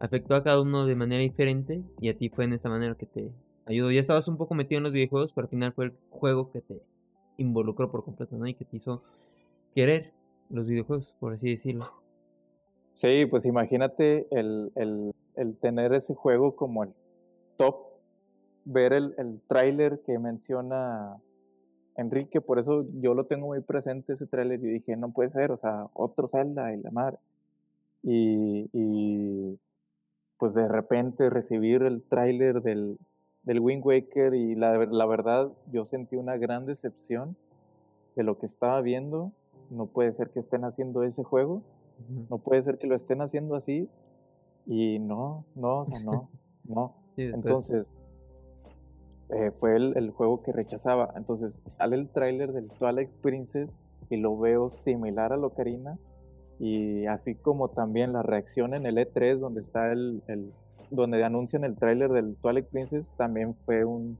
afectó 0.00 0.34
a 0.34 0.42
cada 0.42 0.60
uno 0.60 0.86
de 0.86 0.96
manera 0.96 1.22
diferente 1.22 1.82
y 2.00 2.08
a 2.08 2.16
ti 2.16 2.28
fue 2.28 2.44
en 2.44 2.52
esta 2.52 2.68
manera 2.68 2.94
que 2.94 3.06
te 3.06 3.30
ayudó. 3.66 3.90
Ya 3.90 4.00
estabas 4.00 4.28
un 4.28 4.36
poco 4.36 4.54
metido 4.54 4.78
en 4.78 4.84
los 4.84 4.92
videojuegos, 4.92 5.32
pero 5.32 5.46
al 5.46 5.50
final 5.50 5.72
fue 5.72 5.86
el 5.86 5.92
juego 6.10 6.50
que 6.50 6.60
te 6.60 6.82
involucró 7.36 7.90
por 7.90 8.04
completo, 8.04 8.36
¿no? 8.36 8.46
Y 8.46 8.54
que 8.54 8.64
te 8.64 8.76
hizo 8.76 9.02
querer 9.74 10.12
los 10.50 10.66
videojuegos, 10.66 11.14
por 11.18 11.34
así 11.34 11.50
decirlo. 11.50 11.90
Sí, 12.94 13.26
pues 13.26 13.44
imagínate 13.44 14.26
el, 14.30 15.12
tener 15.60 15.94
ese 15.94 16.14
juego 16.14 16.56
como 16.56 16.84
el 16.84 16.90
top, 17.56 17.76
ver 18.64 18.92
el, 18.92 19.14
el 19.18 19.40
tráiler 19.46 20.00
que 20.06 20.18
menciona 20.18 21.18
Enrique, 21.96 22.40
por 22.40 22.58
eso 22.58 22.86
yo 23.00 23.14
lo 23.14 23.26
tengo 23.26 23.46
muy 23.46 23.60
presente 23.60 24.14
ese 24.14 24.26
tráiler 24.26 24.58
y 24.60 24.68
dije, 24.68 24.96
no 24.96 25.12
puede 25.12 25.30
ser, 25.30 25.52
o 25.52 25.56
sea, 25.56 25.86
otro 25.94 26.26
Zelda 26.26 26.72
y 26.72 26.82
la 26.82 26.90
madre. 26.90 27.18
Y, 28.02 28.68
y 28.72 29.58
pues 30.38 30.54
de 30.54 30.66
repente 30.68 31.30
recibir 31.30 31.82
el 31.82 32.02
tráiler 32.02 32.62
del, 32.62 32.98
del 33.44 33.60
Wind 33.60 33.84
Waker 33.84 34.34
y 34.34 34.56
la, 34.56 34.84
la, 34.86 35.06
verdad 35.06 35.52
yo 35.72 35.84
sentí 35.84 36.16
una 36.16 36.36
gran 36.36 36.66
decepción 36.66 37.36
de 38.16 38.24
lo 38.24 38.38
que 38.38 38.46
estaba 38.46 38.80
viendo. 38.80 39.32
No 39.70 39.86
puede 39.86 40.12
ser 40.12 40.30
que 40.30 40.40
estén 40.40 40.64
haciendo 40.64 41.04
ese 41.04 41.22
juego, 41.22 41.62
no 42.28 42.38
puede 42.38 42.62
ser 42.62 42.78
que 42.78 42.88
lo 42.88 42.96
estén 42.96 43.22
haciendo 43.22 43.54
así 43.54 43.88
y 44.66 44.98
no, 44.98 45.44
no, 45.54 45.80
o 45.80 45.90
sea, 45.90 46.00
no, 46.04 46.28
no. 46.64 46.94
Entonces, 47.16 47.98
eh, 49.30 49.50
fue 49.52 49.76
el, 49.76 49.96
el, 49.96 50.10
juego 50.10 50.42
que 50.42 50.52
rechazaba. 50.52 51.12
Entonces 51.16 51.60
sale 51.64 51.96
el 51.96 52.08
tráiler 52.08 52.52
del 52.52 52.68
Twilight 52.68 53.10
Princess 53.22 53.76
y 54.10 54.16
lo 54.16 54.38
veo 54.38 54.70
similar 54.70 55.32
a 55.32 55.36
Locarina 55.36 55.98
y 56.58 57.06
así 57.06 57.34
como 57.34 57.68
también 57.68 58.12
la 58.12 58.22
reacción 58.22 58.74
en 58.74 58.86
el 58.86 58.96
E3 58.96 59.38
donde 59.38 59.60
está 59.60 59.92
el, 59.92 60.22
el 60.28 60.52
donde 60.90 61.24
anuncian 61.24 61.64
el 61.64 61.76
tráiler 61.76 62.10
del 62.10 62.36
Twilight 62.36 62.66
Princess 62.66 63.12
también 63.16 63.54
fue 63.54 63.84
un 63.84 64.18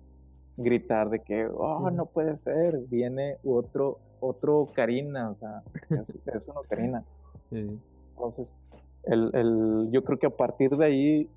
gritar 0.57 1.11
de 1.11 1.21
que 1.21 1.47
oh 1.47 1.91
no 1.91 2.07
puede 2.07 2.37
ser 2.37 2.79
viene 2.89 3.37
otro 3.45 3.99
otro 4.21 4.61
Ocarina 4.61 5.31
o 5.31 5.35
sea 5.37 5.63
es, 6.35 6.49
una 6.49 6.61
Ocarina 6.61 7.05
entonces 7.51 8.57
el, 9.07 9.31
el, 9.35 9.89
yo 9.91 10.05
creo 10.05 10.19
que 10.19 10.27
a 10.27 10.37
partir 10.37 10.77
de 10.77 10.85
ahí 10.85 11.31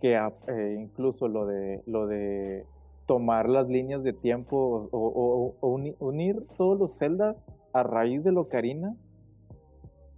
que 0.00 0.16
eh, 0.16 0.76
incluso 0.80 1.28
lo 1.28 1.46
de 1.46 1.82
lo 1.86 2.06
de 2.06 2.64
tomar 3.06 3.48
las 3.48 3.68
líneas 3.68 4.02
de 4.02 4.12
tiempo 4.12 4.88
o, 4.92 5.54
o, 5.60 5.68
unir 5.98 6.46
todos 6.56 6.78
los 6.78 6.96
celdas 6.96 7.44
a 7.72 7.82
raíz 7.82 8.24
de 8.24 8.32
la 8.32 8.40
Ocarina 8.40 8.96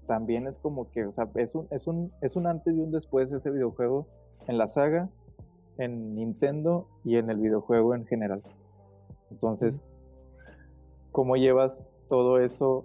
también 0.07 0.47
es 0.47 0.59
como 0.59 0.91
que, 0.91 1.07
o 1.07 1.13
sea, 1.13 1.29
es 1.37 1.55
un, 1.55 1.67
es 1.71 1.87
un, 1.87 2.13
es 2.21 2.37
un 2.37 2.47
antes 2.47 2.75
y 2.77 2.81
un 2.81 2.91
después 2.91 3.33
ese 3.33 3.51
videojuego 3.51 4.07
en 4.47 4.59
la 4.59 4.69
saga, 4.69 5.09
en 5.79 6.15
Nintendo 6.15 6.87
y 7.05 7.17
en 7.17 7.31
el 7.31 7.39
videojuego 7.39 7.95
en 7.95 8.05
general. 8.05 8.43
Entonces, 9.31 9.85
¿cómo 11.13 11.37
llevas 11.37 11.89
todo 12.09 12.41
eso? 12.41 12.85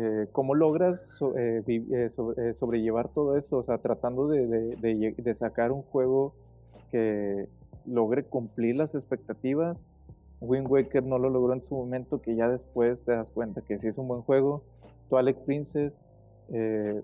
Eh, 0.00 0.28
¿Cómo 0.30 0.54
logras 0.54 1.20
eh, 1.36 1.62
eh, 1.66 2.52
sobrellevar 2.54 3.08
todo 3.08 3.36
eso? 3.36 3.58
O 3.58 3.62
sea, 3.64 3.78
tratando 3.78 4.28
de, 4.28 5.34
sacar 5.34 5.72
un 5.72 5.82
juego 5.82 6.34
que 6.92 7.48
logre 7.84 8.22
cumplir 8.22 8.76
las 8.76 8.94
expectativas. 8.94 9.86
Wind 10.40 10.70
Waker 10.70 11.02
no 11.02 11.18
lo 11.18 11.30
logró 11.30 11.52
en 11.52 11.62
su 11.64 11.74
momento, 11.74 12.22
que 12.22 12.36
ya 12.36 12.48
después 12.48 13.02
te 13.02 13.10
das 13.10 13.32
cuenta 13.32 13.60
que 13.60 13.76
sí 13.76 13.88
es 13.88 13.98
un 13.98 14.06
buen 14.06 14.22
juego. 14.22 14.62
Twilight 15.08 15.38
Princess 15.38 16.00
eh, 16.52 17.02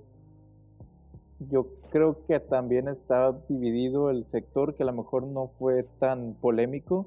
yo 1.51 1.67
creo 1.91 2.25
que 2.27 2.39
también 2.39 2.87
está 2.89 3.35
dividido 3.49 4.11
el 4.11 4.27
sector 4.27 4.75
que 4.75 4.85
a 4.85 4.87
lo 4.87 4.93
mejor 4.93 5.25
no 5.25 5.49
fue 5.49 5.83
tan 5.99 6.35
polémico, 6.35 7.07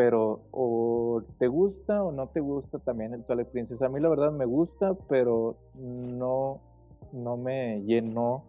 pero 0.00 0.40
o 0.50 1.22
te 1.38 1.46
gusta 1.46 2.02
o 2.02 2.10
no 2.10 2.28
te 2.28 2.40
gusta 2.40 2.78
también 2.78 3.12
el 3.12 3.22
Twilight 3.22 3.48
Princess. 3.48 3.82
A 3.82 3.90
mí 3.90 4.00
la 4.00 4.08
verdad 4.08 4.32
me 4.32 4.46
gusta, 4.46 4.94
pero 5.10 5.56
no, 5.74 6.58
no 7.12 7.36
me 7.36 7.82
llenó 7.82 8.42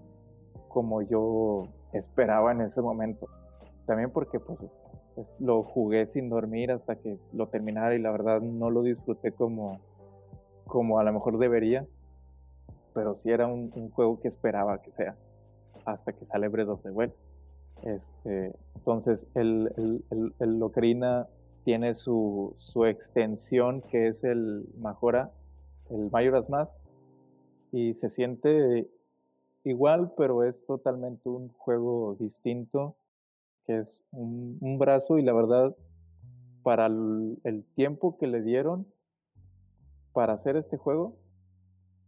como 0.69 1.01
yo 1.01 1.67
esperaba 1.91 2.53
en 2.53 2.61
ese 2.61 2.81
momento. 2.81 3.27
También 3.85 4.11
porque 4.11 4.39
pues, 4.39 5.35
lo 5.39 5.63
jugué 5.63 6.05
sin 6.05 6.29
dormir 6.29 6.71
hasta 6.71 6.95
que 6.95 7.17
lo 7.33 7.49
terminara 7.49 7.95
y 7.95 7.99
la 7.99 8.11
verdad 8.11 8.39
no 8.39 8.69
lo 8.69 8.81
disfruté 8.81 9.33
como, 9.33 9.81
como 10.65 10.99
a 10.99 11.03
lo 11.03 11.11
mejor 11.11 11.37
debería 11.37 11.85
pero 12.93 13.13
sí 13.13 13.29
era 13.29 13.47
un, 13.47 13.89
juego 13.91 14.21
que 14.21 14.29
esperaba 14.29 14.81
que 14.81 14.91
sea 14.91 15.15
hasta 15.85 16.13
que 16.13 16.23
sale 16.23 16.47
Breath 16.47 16.69
of 16.69 16.83
the 16.83 16.91
Wild. 16.91 17.13
Este, 17.83 18.53
entonces, 18.75 19.27
el, 19.33 20.03
el, 20.11 20.33
el, 20.39 20.61
Ocarina 20.61 21.27
tiene 21.63 21.93
su, 21.93 22.53
su, 22.57 22.85
extensión 22.85 23.81
que 23.81 24.07
es 24.07 24.23
el 24.23 24.67
Majora, 24.77 25.31
el 25.89 26.09
Majora's 26.11 26.49
Mask, 26.49 26.77
y 27.71 27.93
se 27.93 28.09
siente 28.09 28.89
igual, 29.63 30.13
pero 30.17 30.43
es 30.43 30.65
totalmente 30.65 31.29
un 31.29 31.49
juego 31.49 32.15
distinto, 32.19 32.95
que 33.65 33.79
es 33.79 34.01
un, 34.11 34.57
un 34.61 34.77
brazo 34.79 35.17
y 35.17 35.23
la 35.23 35.33
verdad, 35.33 35.75
para 36.63 36.87
el 36.87 37.65
tiempo 37.75 38.17
que 38.17 38.27
le 38.27 38.41
dieron 38.41 38.85
para 40.13 40.33
hacer 40.33 40.55
este 40.57 40.77
juego, 40.77 41.15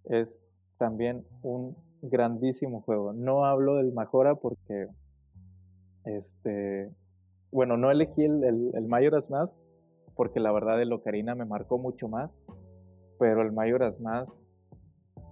es 0.05 0.39
también 0.77 1.25
un 1.41 1.75
grandísimo 2.01 2.81
juego. 2.81 3.13
No 3.13 3.45
hablo 3.45 3.75
del 3.77 3.93
Majora 3.93 4.35
porque, 4.35 4.87
este, 6.05 6.91
bueno, 7.53 7.77
no 7.77 7.91
elegí 7.91 8.23
el, 8.23 8.43
el, 8.73 8.87
Majora's 8.87 9.29
Mask 9.29 9.55
porque 10.15 10.39
la 10.39 10.51
verdad 10.51 10.81
el 10.81 10.91
Ocarina 10.91 11.35
me 11.35 11.45
marcó 11.45 11.77
mucho 11.77 12.07
más, 12.07 12.39
pero 13.19 13.41
el 13.41 13.51
Majora's 13.51 13.99
Mask, 13.99 14.37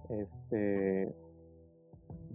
este, 0.08 1.12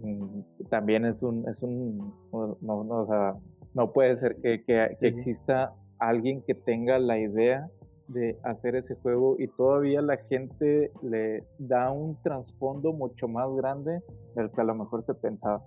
mm, 0.00 0.40
también 0.70 1.04
es 1.04 1.22
un, 1.22 1.48
es 1.48 1.62
un, 1.62 2.14
no, 2.32 2.84
no, 2.84 3.02
o 3.02 3.06
sea, 3.06 3.34
no 3.74 3.92
puede 3.92 4.16
ser 4.16 4.36
que, 4.36 4.62
que, 4.64 4.96
que 4.98 5.08
exista 5.08 5.74
alguien 5.98 6.42
que 6.42 6.54
tenga 6.54 6.98
la 6.98 7.18
idea 7.18 7.68
de 8.08 8.38
hacer 8.42 8.74
ese 8.74 8.94
juego 8.96 9.36
y 9.38 9.48
todavía 9.48 10.00
la 10.00 10.16
gente 10.16 10.90
le 11.02 11.44
da 11.58 11.90
un 11.90 12.20
trasfondo 12.22 12.92
mucho 12.92 13.28
más 13.28 13.50
grande 13.54 14.02
del 14.34 14.50
que 14.50 14.60
a 14.60 14.64
lo 14.64 14.74
mejor 14.74 15.02
se 15.02 15.14
pensaba. 15.14 15.62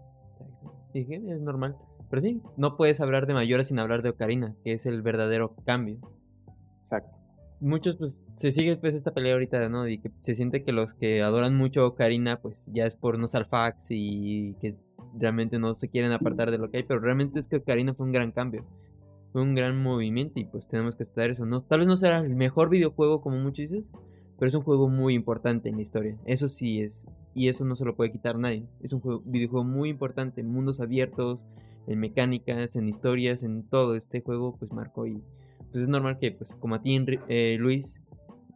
Sí, 0.94 1.08
es 1.10 1.42
normal. 1.42 1.78
Pero 2.12 2.22
sí, 2.22 2.42
no 2.58 2.78
puedes 2.78 3.02
hablar 3.02 3.26
de 3.26 3.34
Mayora 3.34 3.64
sin 3.64 3.80
hablar 3.80 4.04
de 4.04 4.10
Ocarina, 4.10 4.56
que 4.64 4.74
es 4.74 4.86
el 4.86 5.02
verdadero 5.02 5.56
cambio. 5.66 5.98
Exacto. 6.78 7.18
Muchos, 7.60 7.96
pues, 7.96 8.28
se 8.36 8.52
sigue 8.52 8.76
pues 8.78 8.94
esta 8.94 9.14
pelea 9.14 9.34
ahorita, 9.34 9.68
¿no? 9.70 9.88
Y 9.88 9.98
que 9.98 10.12
se 10.20 10.36
siente 10.36 10.64
que 10.64 10.74
los 10.74 10.94
que 10.94 11.24
adoran 11.24 11.56
mucho 11.56 11.88
Ocarina, 11.88 12.40
pues 12.40 12.70
ya 12.74 12.86
es 12.86 12.96
por 12.96 13.18
Nostalfax 13.18 13.88
y 13.90 14.56
que 14.62 14.76
realmente 15.18 15.58
no 15.58 15.74
se 15.74 15.90
quieren 15.90 16.12
apartar 16.12 16.52
de 16.52 16.60
lo 16.60 16.70
que 16.70 16.78
hay, 16.78 16.84
pero 16.84 17.00
realmente 17.00 17.40
es 17.40 17.48
que 17.48 17.56
Ocarina 17.56 17.96
fue 17.96 18.06
un 18.06 18.12
gran 18.12 18.32
cambio 18.32 18.66
fue 19.32 19.42
un 19.42 19.56
gran 19.56 19.82
movimiento 19.82 20.40
y 20.40 20.46
pues 20.46 20.68
tenemos 20.68 20.96
que 20.96 21.04
estar 21.04 21.30
eso. 21.30 21.46
No, 21.46 21.62
tal 21.62 21.80
vez 21.80 21.88
no 21.88 21.98
será 21.98 22.18
el 22.18 22.36
mejor 22.36 22.70
videojuego 22.70 23.22
como 23.22 23.38
muchos 23.38 23.70
dicen, 23.70 23.86
pero 24.38 24.50
es 24.50 24.56
un 24.56 24.64
juego 24.64 24.90
muy 24.90 25.14
importante 25.14 25.70
en 25.70 25.76
la 25.76 25.82
historia. 25.82 26.18
Eso 26.26 26.48
sí 26.48 26.82
es, 26.82 27.08
y 27.34 27.48
eso 27.48 27.64
no 27.66 27.76
se 27.76 27.86
lo 27.86 27.96
puede 27.96 28.12
quitar 28.12 28.38
nadie. 28.38 28.66
Es 28.82 28.94
un 28.94 29.00
juego, 29.00 29.22
videojuego 29.26 29.64
muy 29.64 29.90
importante, 29.90 30.44
mundos 30.44 30.82
abiertos, 30.82 31.46
en 31.88 32.00
mecánicas, 32.00 32.76
en 32.76 32.88
historias, 32.88 33.44
en 33.44 33.68
todo. 33.68 33.96
Este 33.96 34.22
juego 34.22 34.56
pues 34.58 34.72
marcó 34.72 35.06
y 35.06 35.22
pues 35.72 35.84
es 35.84 35.88
normal 35.88 36.20
que 36.20 36.32
pues 36.32 36.56
como 36.56 36.76
a 36.76 36.82
ti, 36.82 37.04
eh, 37.28 37.58
Luis, 37.60 38.00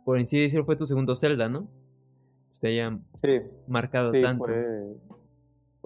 por 0.04 0.20
en 0.20 0.28
sí 0.28 0.40
decirlo 0.40 0.66
fue 0.66 0.76
tu 0.76 0.86
segundo 0.86 1.16
Zelda, 1.16 1.50
¿no? 1.50 1.68
Usted 2.52 2.70
haya 2.70 3.00
marcado 3.68 4.12
tanto 4.12 4.46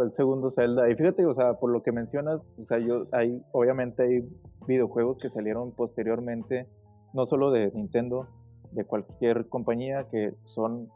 el 0.03 0.13
segundo 0.13 0.49
Zelda. 0.49 0.89
Y 0.89 0.95
fíjate, 0.95 1.25
o 1.25 1.33
sea, 1.33 1.55
por 1.55 1.71
lo 1.71 1.83
que 1.83 1.91
mencionas, 1.91 2.47
o 2.61 2.65
sea, 2.65 2.79
yo 2.79 3.07
hay, 3.11 3.41
obviamente 3.51 4.03
hay 4.03 4.29
videojuegos 4.67 5.19
que 5.19 5.29
salieron 5.29 5.71
posteriormente, 5.71 6.67
no 7.13 7.25
solo 7.25 7.51
de 7.51 7.71
Nintendo, 7.71 8.27
de 8.71 8.85
cualquier 8.85 9.47
compañía 9.49 10.07
que 10.09 10.33
son 10.43 10.89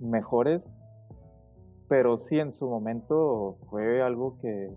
mejores, 0.00 0.70
pero 1.88 2.16
sí 2.16 2.38
en 2.38 2.52
su 2.52 2.68
momento 2.68 3.58
fue 3.68 4.02
algo 4.02 4.38
que, 4.40 4.74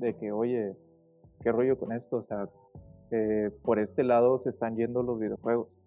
de 0.00 0.14
que, 0.16 0.32
oye, 0.32 0.74
¿qué 1.40 1.52
rollo 1.52 1.78
con 1.78 1.92
esto? 1.92 2.16
O 2.16 2.22
sea, 2.22 2.48
eh, 3.10 3.50
por 3.62 3.78
este 3.78 4.02
lado 4.02 4.38
se 4.38 4.48
están 4.48 4.76
yendo 4.76 5.02
los 5.02 5.18
videojuegos. 5.18 5.78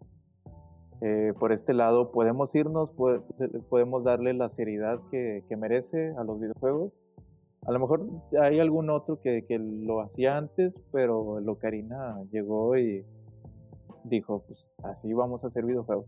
Eh, 1.01 1.33
por 1.37 1.51
este 1.51 1.73
lado 1.73 2.11
podemos 2.11 2.55
irnos, 2.55 2.93
podemos 3.69 4.03
darle 4.03 4.33
la 4.33 4.47
seriedad 4.47 4.99
que, 5.11 5.43
merece 5.57 6.13
a 6.17 6.23
los 6.23 6.39
videojuegos. 6.39 6.99
A 7.65 7.71
lo 7.71 7.79
mejor 7.79 8.07
hay 8.39 8.59
algún 8.59 8.89
otro 8.89 9.19
que, 9.19 9.43
lo 9.59 10.01
hacía 10.01 10.37
antes, 10.37 10.81
pero 10.91 11.39
el 11.39 11.49
Ocarina 11.49 12.21
llegó 12.31 12.77
y 12.77 13.05
dijo, 14.03 14.43
pues 14.45 14.69
así 14.83 15.13
vamos 15.13 15.43
a 15.43 15.47
hacer 15.47 15.65
videojuegos. 15.65 16.05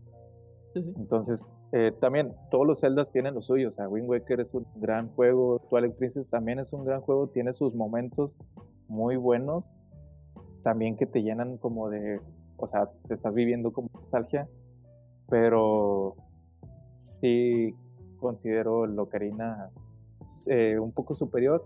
Entonces, 0.74 1.48
eh, 1.72 1.92
también 2.00 2.34
todos 2.50 2.66
los 2.66 2.80
Zeldas 2.80 3.10
tienen 3.10 3.34
lo 3.34 3.42
suyo. 3.42 3.68
O 3.68 3.72
sea, 3.72 3.88
Wind 3.88 4.08
Waker 4.08 4.40
es 4.40 4.54
un 4.54 4.66
gran 4.76 5.08
juego, 5.08 5.60
Twilight 5.70 5.96
Princess 5.96 6.28
también 6.28 6.58
es 6.58 6.72
un 6.72 6.84
gran 6.84 7.00
juego, 7.00 7.28
tiene 7.28 7.52
sus 7.52 7.74
momentos 7.74 8.38
muy 8.88 9.16
buenos, 9.16 9.72
también 10.62 10.96
que 10.96 11.06
te 11.06 11.22
llenan 11.22 11.58
como 11.58 11.90
de, 11.90 12.20
o 12.56 12.66
sea, 12.66 12.90
te 13.06 13.14
estás 13.14 13.34
viviendo 13.34 13.72
como 13.72 13.90
nostalgia 13.94 14.48
pero 15.28 16.16
sí 16.96 17.74
considero 18.18 18.84
el 18.84 18.98
Ocarina 18.98 19.70
eh, 20.48 20.78
un 20.78 20.92
poco 20.92 21.14
superior, 21.14 21.64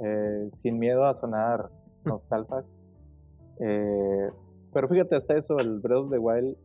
eh, 0.00 0.46
sin 0.50 0.78
miedo 0.78 1.06
a 1.06 1.14
sonar 1.14 1.70
nostálgico. 2.04 2.64
Eh, 3.60 4.30
pero 4.72 4.88
fíjate, 4.88 5.16
hasta 5.16 5.36
eso, 5.36 5.58
el 5.58 5.78
Breath 5.78 6.04
of 6.04 6.10
the 6.10 6.18
Wild, 6.18 6.56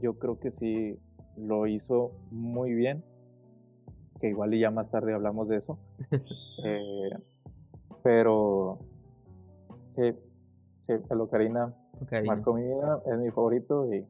yo 0.00 0.18
creo 0.18 0.38
que 0.38 0.50
sí 0.50 0.98
lo 1.36 1.66
hizo 1.66 2.12
muy 2.30 2.74
bien. 2.74 3.04
Que 4.20 4.28
igual 4.28 4.54
y 4.54 4.60
ya 4.60 4.70
más 4.70 4.90
tarde 4.90 5.14
hablamos 5.14 5.48
de 5.48 5.56
eso. 5.56 5.78
pero 8.02 8.78
sí, 9.96 10.12
sí, 10.86 10.92
el 11.10 11.20
Ocarina, 11.20 11.74
Ocarina 12.00 12.34
marcó 12.34 12.54
mi 12.54 12.62
vida, 12.62 13.02
es 13.06 13.18
mi 13.18 13.30
favorito 13.30 13.92
y. 13.92 14.06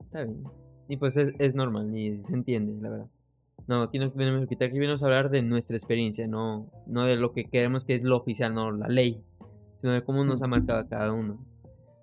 Está 0.00 0.24
bien. 0.24 0.44
Y 0.88 0.96
pues 0.96 1.16
es, 1.16 1.54
normal, 1.54 1.96
y 1.96 2.22
se 2.22 2.34
entiende, 2.34 2.80
la 2.80 2.90
verdad. 2.90 3.06
No, 3.66 3.82
aquí, 3.82 3.98
no, 3.98 4.06
aquí 4.06 4.78
venimos 4.78 5.02
a 5.02 5.06
hablar 5.06 5.30
de 5.30 5.42
nuestra 5.42 5.76
experiencia, 5.76 6.26
no, 6.26 6.70
no 6.86 7.04
de 7.06 7.16
lo 7.16 7.32
que 7.32 7.44
queremos 7.44 7.84
que 7.84 7.94
es 7.94 8.02
lo 8.02 8.16
oficial, 8.16 8.54
no 8.54 8.72
la 8.72 8.88
ley, 8.88 9.24
sino 9.78 9.92
de 9.92 10.02
cómo 10.04 10.24
nos 10.24 10.42
ha 10.42 10.48
marcado 10.48 10.80
a 10.80 10.88
cada 10.88 11.12
uno. 11.12 11.38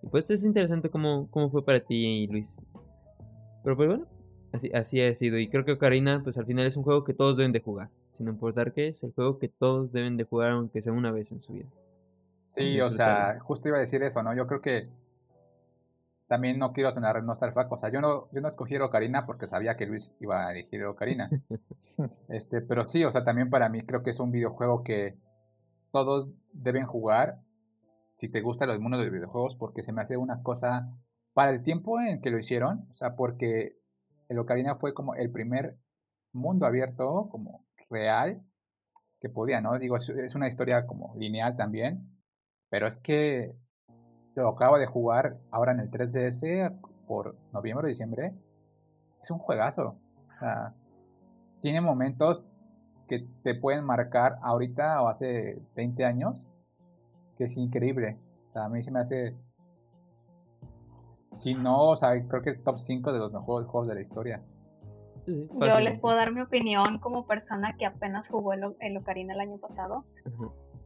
Y 0.02 0.08
pues 0.08 0.30
es 0.30 0.44
interesante 0.44 0.90
cómo, 0.90 1.30
cómo 1.30 1.50
fue 1.50 1.64
para 1.64 1.82
ti, 1.82 2.28
Luis. 2.32 2.62
Pero 3.64 3.76
pues 3.76 3.90
bueno, 3.90 4.08
así, 4.52 4.72
así 4.74 5.02
ha 5.02 5.14
sido. 5.16 5.38
Y 5.38 5.48
creo 5.50 5.66
que 5.66 5.74
Ocarina, 5.74 6.22
pues 6.24 6.38
al 6.38 6.46
final 6.46 6.66
es 6.66 6.78
un 6.78 6.84
juego 6.84 7.04
que 7.04 7.14
todos 7.14 7.38
deben 7.38 7.52
de 7.52 7.62
jugar. 7.62 7.90
Sin 8.10 8.28
importar 8.28 8.74
qué 8.74 8.88
es, 8.90 9.04
el 9.04 9.14
juego 9.14 9.40
que 9.40 9.48
todos 9.48 9.92
deben 9.92 10.18
de 10.18 10.24
jugar 10.24 10.52
aunque 10.52 10.82
sea 10.82 10.94
una 10.94 11.12
vez 11.12 11.32
en 11.32 11.42
su 11.42 11.54
vida. 11.54 11.70
Sí, 12.52 12.80
o 12.82 12.92
sea, 12.92 13.40
justo 13.40 13.68
iba 13.68 13.78
a 13.78 13.82
decir 13.82 14.02
eso, 14.04 14.24
¿no? 14.24 14.36
Yo 14.36 14.48
creo 14.48 14.62
que 14.62 14.90
también 16.28 16.60
no 16.60 16.74
quiero 16.74 16.94
sonar 16.94 17.22
nostálgico. 17.24 17.76
O 17.76 17.80
sea, 17.80 17.90
yo 17.90 18.02
no, 18.02 18.30
yo 18.32 18.42
no 18.42 18.50
escogí 18.50 18.78
Ocarina 18.78 19.26
porque 19.26 19.48
sabía 19.48 19.78
que 19.78 19.86
Luis 19.86 20.10
iba 20.20 20.48
a 20.48 20.52
elegir 20.52 20.84
Ocarina. 20.86 21.30
este, 22.30 22.62
pero 22.62 22.88
sí, 22.88 23.04
o 23.04 23.12
sea, 23.12 23.24
también 23.24 23.50
para 23.50 23.70
mí 23.70 23.84
creo 23.84 24.04
que 24.04 24.12
es 24.12 24.20
un 24.20 24.32
videojuego 24.32 24.84
que 24.84 25.16
todos 25.92 26.30
deben 26.54 26.86
jugar 26.86 27.40
si 28.20 28.30
te 28.30 28.42
gusta 28.42 28.66
los 28.66 28.80
mundos 28.80 29.02
de 29.02 29.10
videojuegos 29.10 29.56
porque 29.58 29.82
se 29.82 29.94
me 29.94 30.02
hace 30.02 30.18
una 30.18 30.44
cosa 30.44 30.90
para 31.34 31.52
el 31.52 31.64
tiempo 31.64 32.02
en 32.02 32.22
que 32.22 32.32
lo 32.32 32.40
hicieron, 32.40 32.86
o 32.92 32.96
sea, 32.98 33.16
porque 33.16 33.79
el 34.30 34.40
Ocarina 34.40 34.76
fue 34.76 34.94
como 34.94 35.16
el 35.16 35.32
primer 35.32 35.76
mundo 36.32 36.66
abierto 36.66 37.28
como 37.30 37.66
real 37.90 38.42
que 39.20 39.30
podía, 39.30 39.60
¿no? 39.60 39.78
Digo, 39.78 39.98
es 39.98 40.36
una 40.36 40.48
historia 40.48 40.86
como 40.86 41.14
lineal 41.18 41.58
también, 41.58 42.08
pero 42.70 42.88
es 42.88 42.98
que 43.00 43.54
lo 44.36 44.50
acabo 44.50 44.78
de 44.78 44.86
jugar 44.86 45.38
ahora 45.52 45.74
en 45.74 45.82
el 45.82 45.92
3DS 45.92 46.80
por 47.08 47.36
noviembre 47.52 47.88
o 47.88 47.90
diciembre. 47.90 48.34
Es 49.22 49.32
un 49.32 49.40
juegazo. 49.40 49.98
tiene 51.62 51.82
momentos 51.82 52.44
que 53.08 53.28
te 53.44 53.56
pueden 53.56 53.84
marcar 53.84 54.38
ahorita 54.42 55.02
o 55.02 55.10
hace 55.10 55.62
20 55.76 56.06
años, 56.06 56.46
que 57.38 57.46
es 57.46 57.58
increíble. 57.58 58.18
O 58.50 58.54
sea, 58.54 58.66
a 58.66 58.70
mí 58.70 58.84
se 58.84 58.92
me 58.92 59.00
hace. 59.00 59.36
Si 61.42 61.54
no, 61.54 61.90
o 61.90 61.98
sea, 61.98 62.12
creo 62.28 62.42
que 62.42 62.52
es 62.52 62.64
top 62.64 62.80
5 62.80 63.14
de 63.14 63.20
los 63.20 63.32
mejores 63.32 63.68
juegos 63.68 63.88
de 63.88 63.96
la 63.96 64.02
historia. 64.02 64.42
Yo 65.26 65.80
les 65.80 66.00
puedo 66.00 66.16
dar 66.16 66.32
mi 66.32 66.42
opinión 66.42 67.00
como 67.00 67.26
persona 67.26 67.76
que 67.78 67.86
apenas 67.86 68.28
jugó 68.28 68.54
el, 68.54 68.76
el 68.80 68.98
Ocarina 68.98 69.34
el 69.34 69.40
año 69.40 69.58
pasado, 69.58 70.06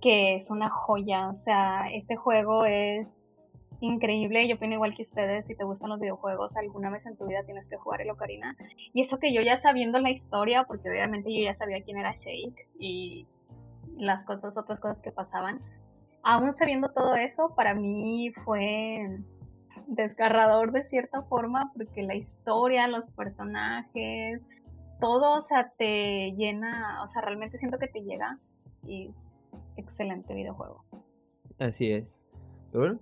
que 0.02 0.36
es 0.36 0.50
una 0.50 0.70
joya. 0.70 1.30
O 1.30 1.44
sea, 1.44 1.84
este 1.94 2.16
juego 2.16 2.66
es 2.66 3.08
increíble. 3.80 4.48
Yo 4.48 4.56
opino 4.56 4.74
igual 4.74 4.96
que 4.96 5.04
ustedes, 5.04 5.46
si 5.46 5.56
te 5.56 5.64
gustan 5.64 5.90
los 5.90 6.00
videojuegos, 6.00 6.56
alguna 6.56 6.90
vez 6.90 7.06
en 7.06 7.18
tu 7.18 7.26
vida 7.26 7.44
tienes 7.46 7.66
que 7.68 7.78
jugar 7.78 8.02
el 8.02 8.12
Ocarina. 8.12 8.56
Y 8.94 9.02
eso 9.02 9.18
que 9.18 9.34
yo 9.34 9.42
ya 9.42 9.62
sabiendo 9.62 10.00
la 10.00 10.12
historia, 10.12 10.66
porque 10.66 10.90
obviamente 10.90 11.34
yo 11.34 11.44
ya 11.44 11.56
sabía 11.56 11.84
quién 11.84 11.98
era 11.98 12.14
Shake 12.14 12.70
y 12.78 13.28
las 13.98 14.26
cosas, 14.26 14.56
otras 14.58 14.80
cosas 14.80 14.98
que 15.00 15.12
pasaban. 15.12 15.62
Aún 16.24 16.56
sabiendo 16.58 16.90
todo 16.90 17.16
eso, 17.16 17.54
para 17.56 17.76
mí 17.76 18.32
fue 18.46 19.20
desgarrador 19.88 20.72
de 20.72 20.84
cierta 20.90 21.24
forma, 21.24 21.72
porque 21.76 22.04
la 22.04 22.16
historia, 22.16 22.88
los 22.88 23.10
personajes, 23.12 24.42
todo, 25.00 25.42
o 25.42 25.48
sea, 25.48 25.72
te 25.78 26.34
llena, 26.38 27.04
o 27.04 27.08
sea, 27.10 27.22
realmente 27.22 27.58
siento 27.58 27.78
que 27.78 27.88
te 27.88 28.02
llega 28.02 28.40
y 28.86 29.12
excelente 29.76 30.34
videojuego. 30.34 30.84
Así 31.60 31.92
es. 31.92 32.22
Pero 32.72 32.86
bueno, 32.86 33.00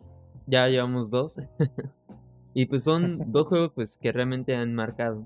ya 0.47 0.67
llevamos 0.67 1.11
dos. 1.11 1.37
y 2.53 2.65
pues 2.65 2.83
son 2.83 3.19
dos 3.31 3.47
juegos 3.47 3.71
pues 3.73 3.97
que 3.97 4.11
realmente 4.11 4.55
han 4.55 4.73
marcado. 4.73 5.25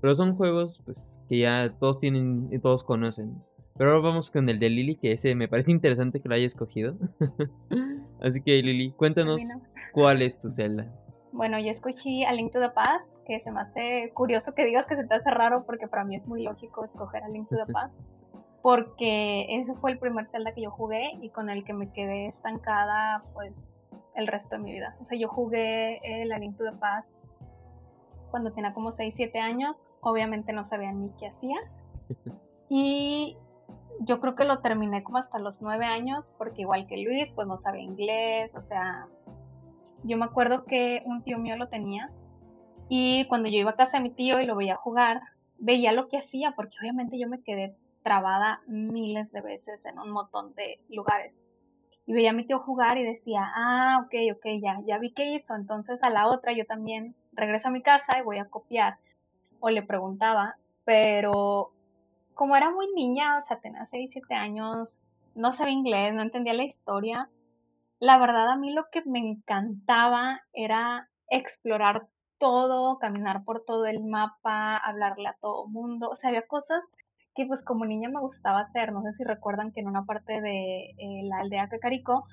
Pero 0.00 0.14
son 0.14 0.34
juegos 0.34 0.80
pues 0.84 1.20
que 1.28 1.38
ya 1.40 1.76
todos 1.78 1.98
tienen 1.98 2.48
y 2.50 2.58
todos 2.58 2.84
conocen. 2.84 3.42
Pero 3.76 3.90
ahora 3.92 4.08
vamos 4.08 4.30
con 4.30 4.48
el 4.48 4.58
de 4.58 4.68
Lily, 4.68 4.96
que 4.96 5.12
ese 5.12 5.34
me 5.34 5.48
parece 5.48 5.70
interesante 5.70 6.20
que 6.20 6.28
lo 6.28 6.34
haya 6.34 6.46
escogido. 6.46 6.96
Así 8.20 8.42
que 8.42 8.62
Lily, 8.62 8.92
cuéntanos 8.92 9.42
cuál 9.92 10.22
es 10.22 10.38
tu 10.38 10.50
celda. 10.50 10.86
Bueno, 11.32 11.58
yo 11.58 11.70
escogí 11.70 12.24
A 12.24 12.32
Link 12.32 12.52
to 12.52 12.60
the 12.60 12.70
Past, 12.70 13.06
que 13.26 13.40
se 13.40 13.50
me 13.50 13.60
hace 13.60 14.10
curioso 14.14 14.52
que 14.54 14.64
digas 14.64 14.86
que 14.86 14.96
se 14.96 15.04
te 15.04 15.14
hace 15.14 15.30
raro 15.30 15.64
porque 15.64 15.88
para 15.88 16.04
mí 16.04 16.16
es 16.16 16.26
muy 16.26 16.42
lógico 16.42 16.84
escoger 16.84 17.22
A 17.22 17.28
Link 17.28 17.48
to 17.48 17.56
the 17.56 17.66
Past. 17.72 17.94
Porque 18.62 19.46
ese 19.48 19.72
fue 19.74 19.92
el 19.92 19.98
primer 19.98 20.28
Zelda 20.30 20.52
que 20.52 20.62
yo 20.62 20.70
jugué 20.70 21.12
y 21.22 21.30
con 21.30 21.48
el 21.48 21.64
que 21.64 21.72
me 21.72 21.90
quedé 21.92 22.26
estancada 22.26 23.22
pues 23.32 23.52
el 24.14 24.26
resto 24.26 24.56
de 24.56 24.58
mi 24.58 24.72
vida. 24.72 24.96
O 25.00 25.04
sea, 25.04 25.18
yo 25.18 25.28
jugué 25.28 26.00
el 26.02 26.30
A 26.32 26.38
Link 26.38 26.58
to 26.58 26.64
the 26.64 26.76
Past 26.76 27.08
cuando 28.30 28.52
tenía 28.52 28.74
como 28.74 28.92
6, 28.92 29.14
7 29.16 29.38
años. 29.38 29.76
Obviamente 30.02 30.52
no 30.52 30.64
sabía 30.64 30.92
ni 30.92 31.10
qué 31.18 31.28
hacía. 31.28 31.58
Y 32.72 33.36
yo 34.00 34.20
creo 34.20 34.34
que 34.34 34.44
lo 34.44 34.60
terminé 34.60 35.02
como 35.04 35.18
hasta 35.18 35.38
los 35.38 35.60
9 35.60 35.84
años, 35.84 36.32
porque 36.38 36.62
igual 36.62 36.86
que 36.86 36.96
Luis, 36.96 37.32
pues 37.32 37.46
no 37.46 37.58
sabía 37.58 37.82
inglés. 37.82 38.50
O 38.54 38.62
sea, 38.62 39.06
yo 40.04 40.16
me 40.16 40.24
acuerdo 40.24 40.64
que 40.64 41.02
un 41.04 41.22
tío 41.22 41.38
mío 41.38 41.56
lo 41.56 41.68
tenía 41.68 42.10
Y 42.88 43.26
cuando 43.26 43.48
yo 43.48 43.58
iba 43.58 43.70
a 43.70 43.76
casa 43.76 43.98
de 43.98 44.02
mi 44.02 44.10
tío 44.10 44.40
y 44.40 44.46
lo 44.46 44.56
veía 44.56 44.76
jugar, 44.76 45.20
veía 45.58 45.92
lo 45.92 46.08
que 46.08 46.18
hacía, 46.18 46.52
porque 46.56 46.76
obviamente 46.80 47.18
yo 47.18 47.28
me 47.28 47.42
quedé 47.42 47.76
trabada 48.02 48.62
miles 48.66 49.30
de 49.32 49.42
veces 49.42 49.84
en 49.84 49.98
un 49.98 50.10
montón 50.10 50.54
de 50.54 50.80
lugares. 50.88 51.34
Y 52.06 52.14
veía 52.14 52.30
a 52.30 52.32
mi 52.32 52.44
tío 52.46 52.58
jugar 52.60 52.98
y 52.98 53.04
decía, 53.04 53.42
ah, 53.54 54.02
ok, 54.04 54.14
ok, 54.36 54.46
ya, 54.62 54.80
ya 54.86 54.98
vi 54.98 55.12
qué 55.12 55.26
hizo. 55.34 55.54
Entonces 55.54 56.02
a 56.02 56.10
la 56.10 56.28
otra 56.28 56.52
yo 56.52 56.64
también 56.66 57.14
regreso 57.32 57.68
a 57.68 57.70
mi 57.70 57.82
casa 57.82 58.18
y 58.18 58.22
voy 58.22 58.38
a 58.38 58.46
copiar. 58.46 58.98
O 59.60 59.70
le 59.70 59.82
preguntaba, 59.82 60.56
pero 60.84 61.72
como 62.40 62.56
era 62.56 62.70
muy 62.70 62.90
niña, 62.94 63.38
o 63.38 63.46
sea, 63.46 63.60
tenía 63.60 63.86
6, 63.90 64.08
7 64.14 64.32
años, 64.32 64.94
no 65.34 65.52
sabía 65.52 65.74
inglés, 65.74 66.14
no 66.14 66.22
entendía 66.22 66.54
la 66.54 66.64
historia. 66.64 67.28
La 67.98 68.16
verdad 68.16 68.48
a 68.48 68.56
mí 68.56 68.72
lo 68.72 68.86
que 68.90 69.02
me 69.04 69.18
encantaba 69.18 70.40
era 70.54 71.10
explorar 71.28 72.08
todo, 72.38 72.98
caminar 72.98 73.44
por 73.44 73.66
todo 73.66 73.84
el 73.84 74.02
mapa, 74.02 74.78
hablarle 74.78 75.28
a 75.28 75.36
todo 75.38 75.66
mundo. 75.66 76.08
O 76.08 76.16
sea, 76.16 76.30
había 76.30 76.46
cosas 76.46 76.82
que 77.34 77.44
pues 77.44 77.62
como 77.62 77.84
niña 77.84 78.08
me 78.08 78.20
gustaba 78.20 78.60
hacer. 78.60 78.90
No 78.90 79.02
sé 79.02 79.12
si 79.18 79.24
recuerdan 79.24 79.70
que 79.70 79.80
en 79.80 79.88
una 79.88 80.06
parte 80.06 80.40
de 80.40 80.94
eh, 80.96 81.22
la 81.24 81.40
aldea 81.40 81.68
Cacarico 81.68 82.24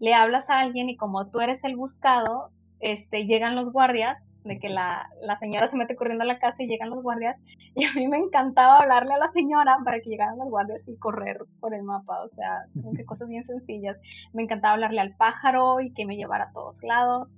le 0.00 0.12
hablas 0.12 0.44
a 0.50 0.60
alguien 0.60 0.90
y 0.90 0.98
como 0.98 1.30
tú 1.30 1.40
eres 1.40 1.64
el 1.64 1.76
buscado, 1.76 2.50
este, 2.80 3.24
llegan 3.24 3.56
los 3.56 3.72
guardias 3.72 4.18
de 4.46 4.58
que 4.58 4.68
la, 4.68 5.08
la, 5.20 5.38
señora 5.38 5.68
se 5.68 5.76
mete 5.76 5.96
corriendo 5.96 6.24
a 6.24 6.26
la 6.26 6.38
casa 6.38 6.62
y 6.62 6.66
llegan 6.66 6.90
los 6.90 7.02
guardias. 7.02 7.36
Y 7.74 7.84
a 7.84 7.92
mí 7.92 8.08
me 8.08 8.16
encantaba 8.16 8.78
hablarle 8.78 9.12
a 9.14 9.18
la 9.18 9.30
señora 9.32 9.76
para 9.84 10.00
que 10.00 10.08
llegaran 10.08 10.38
los 10.38 10.48
guardias 10.48 10.80
y 10.86 10.96
correr 10.96 11.38
por 11.60 11.74
el 11.74 11.82
mapa. 11.82 12.24
O 12.24 12.28
sea, 12.30 12.64
que 12.96 13.04
cosas 13.04 13.28
bien 13.28 13.44
sencillas. 13.44 13.98
Me 14.32 14.42
encantaba 14.42 14.74
hablarle 14.74 15.00
al 15.00 15.14
pájaro 15.14 15.80
y 15.80 15.92
que 15.92 16.06
me 16.06 16.16
llevara 16.16 16.44
a 16.44 16.52
todos 16.52 16.82
lados. 16.82 17.28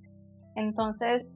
Entonces, 0.54 1.26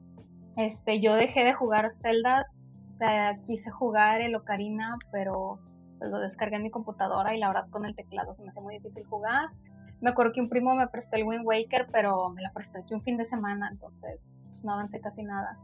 este, 0.55 1.01
yo 1.01 1.15
dejé 1.15 1.43
de 1.43 1.53
jugar 1.53 1.93
Zelda. 2.01 2.45
O 2.93 2.97
sea, 2.97 3.37
quise 3.45 3.69
jugar 3.71 4.21
el 4.21 4.35
Ocarina, 4.35 4.97
pero 5.11 5.59
pues, 5.99 6.11
lo 6.11 6.19
descargué 6.19 6.57
en 6.57 6.63
mi 6.63 6.69
computadora 6.69 7.35
y 7.35 7.39
la 7.39 7.47
verdad 7.47 7.69
con 7.69 7.85
el 7.85 7.95
teclado 7.95 8.33
se 8.33 8.43
me 8.43 8.49
hace 8.49 8.61
muy 8.61 8.75
difícil 8.75 9.05
jugar. 9.05 9.49
Me 10.01 10.09
acuerdo 10.09 10.33
que 10.33 10.41
un 10.41 10.49
primo 10.49 10.75
me 10.75 10.87
prestó 10.87 11.15
el 11.15 11.23
Wind 11.23 11.45
Waker, 11.45 11.87
pero 11.91 12.29
me 12.29 12.41
la 12.41 12.51
prestó 12.51 12.79
aquí 12.79 12.93
un 12.93 13.01
fin 13.03 13.15
de 13.15 13.25
semana, 13.25 13.69
entonces 13.71 14.27
pues, 14.63 14.65
no 14.65 14.73
avancé 14.73 14.99
casi 15.01 15.23
nada. 15.23 15.57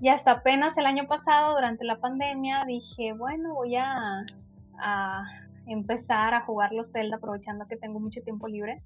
Y 0.00 0.08
hasta 0.08 0.32
apenas 0.32 0.76
el 0.76 0.86
año 0.86 1.06
pasado, 1.08 1.54
durante 1.54 1.84
la 1.84 1.98
pandemia, 1.98 2.64
dije, 2.66 3.12
bueno, 3.12 3.54
voy 3.54 3.76
a, 3.76 4.24
a 4.78 5.24
empezar 5.66 6.34
a 6.34 6.42
jugar 6.42 6.72
los 6.72 6.90
Zelda 6.92 7.16
aprovechando 7.16 7.66
que 7.66 7.76
tengo 7.76 7.98
mucho 7.98 8.22
tiempo 8.22 8.46
libre. 8.46 8.82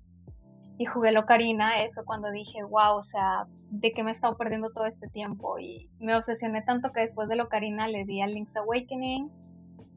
Y 0.78 0.86
jugué 0.86 1.10
el 1.10 1.18
Ocarina, 1.18 1.82
eso 1.82 2.02
cuando 2.06 2.30
dije, 2.30 2.62
wow, 2.64 2.96
o 2.96 3.04
sea, 3.04 3.46
¿de 3.70 3.92
qué 3.92 4.02
me 4.02 4.10
he 4.10 4.14
estado 4.14 4.38
perdiendo 4.38 4.70
todo 4.70 4.86
este 4.86 5.06
tiempo? 5.08 5.58
Y 5.58 5.90
me 6.00 6.16
obsesioné 6.16 6.62
tanto 6.62 6.92
que 6.92 7.02
después 7.02 7.28
del 7.28 7.42
Ocarina 7.42 7.86
le 7.88 8.04
di 8.04 8.22
a 8.22 8.26
Link's 8.26 8.56
Awakening, 8.56 9.30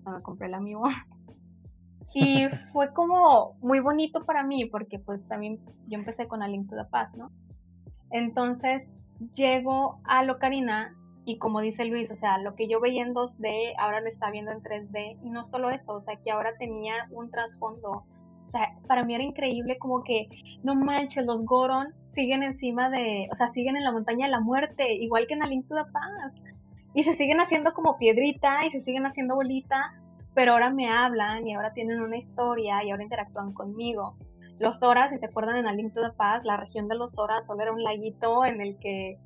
me 0.06 0.22
compré 0.22 0.48
el 0.48 0.54
amigo. 0.54 0.84
Y 2.14 2.48
fue 2.74 2.94
como 2.94 3.54
muy 3.62 3.80
bonito 3.80 4.26
para 4.26 4.44
mí 4.44 4.66
porque 4.66 5.00
pues 5.00 5.26
también 5.30 5.60
yo 5.88 5.98
empecé 5.98 6.28
con 6.28 6.44
A 6.44 6.48
Link 6.50 6.70
to 6.70 6.76
the 6.76 6.90
Past, 6.90 7.16
¿no? 7.16 7.32
Entonces 8.12 8.88
llego 9.34 10.00
a 10.04 10.24
Locarina 10.24 10.96
y 11.26 11.40
como 11.40 11.60
dice 11.60 11.86
Luis, 11.86 12.12
o 12.12 12.16
sea, 12.16 12.38
lo 12.38 12.56
que 12.56 12.68
yo 12.68 12.80
veía 12.80 13.04
en 13.04 13.16
2D, 13.16 13.74
ahora 13.80 14.00
lo 14.00 14.08
está 14.08 14.30
viendo 14.30 14.52
en 14.52 14.62
3D. 14.62 15.18
Y 15.24 15.30
no 15.32 15.46
solo 15.46 15.72
eso, 15.72 15.94
o 15.94 16.02
sea, 16.02 16.18
que 16.18 16.32
ahora 16.32 16.56
tenía 16.60 17.08
un 17.10 17.32
trasfondo. 17.32 18.06
O 18.48 18.52
sea, 18.52 18.76
para 18.88 19.04
mí 19.04 19.16
era 19.16 19.24
increíble 19.24 19.78
como 19.80 20.04
que, 20.04 20.28
no 20.64 20.76
manches, 20.76 21.26
los 21.26 21.44
Goron 21.44 21.94
siguen 22.14 22.44
encima 22.44 22.90
de, 22.92 23.28
o 23.32 23.36
sea, 23.36 23.52
siguen 23.52 23.76
en 23.76 23.84
la 23.84 23.92
montaña 23.92 24.28
de 24.28 24.32
la 24.32 24.40
muerte, 24.40 24.94
igual 24.94 25.26
que 25.28 25.34
en 25.34 25.44
A 25.44 25.48
Link 25.48 25.68
to 25.68 25.76
the. 25.76 25.82
Y 26.94 27.04
se 27.04 27.16
siguen 27.16 27.40
haciendo 27.40 27.74
como 27.74 27.98
piedrita 27.98 28.66
y 28.66 28.72
se 28.72 28.82
siguen 28.82 29.06
haciendo 29.08 29.36
bolita, 29.36 29.96
pero 30.36 30.54
ahora 30.54 30.70
me 30.70 30.90
hablan 30.90 31.46
y 31.48 31.56
ahora 31.56 31.74
tienen 31.74 32.02
una 32.02 32.18
historia 32.18 32.84
y 32.84 32.92
ahora 32.92 33.04
interactúan 33.04 33.52
conmigo. 33.52 34.16
Los 34.58 34.82
Horas, 34.82 35.10
si 35.10 35.18
se 35.18 35.26
acuerdan 35.26 35.58
en 35.58 35.68
A 35.68 35.74
Link 35.74 35.94
to 35.94 36.02
the 36.02 36.16
Past, 36.16 36.46
la 36.46 36.58
región 36.58 36.88
de 36.88 36.96
los 36.96 37.18
Horas 37.18 37.46
solo 37.46 37.62
era 37.62 37.74
un 37.74 37.84
laguito 37.84 38.46
en 38.46 38.62
el 38.62 38.78
que 38.80 39.20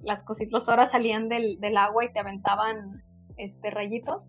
las 0.00 0.22
cositas, 0.22 0.52
los 0.52 0.68
Horas 0.68 0.92
salían 0.92 1.28
del, 1.28 1.58
agua 1.76 2.04
y 2.04 2.12
te 2.12 2.20
aventaban 2.20 3.02
este, 3.36 3.70
rayitos. 3.70 4.28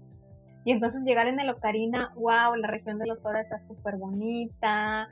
Y 0.66 0.72
entonces 0.72 1.04
llegar 1.04 1.28
en 1.28 1.40
el 1.40 1.50
Ocarina, 1.50 2.12
wow, 2.16 2.56
la 2.56 2.68
región 2.68 2.98
de 2.98 3.06
los 3.06 3.24
Horas 3.24 3.44
está 3.44 3.60
súper 3.62 3.98
bonita. 3.98 5.08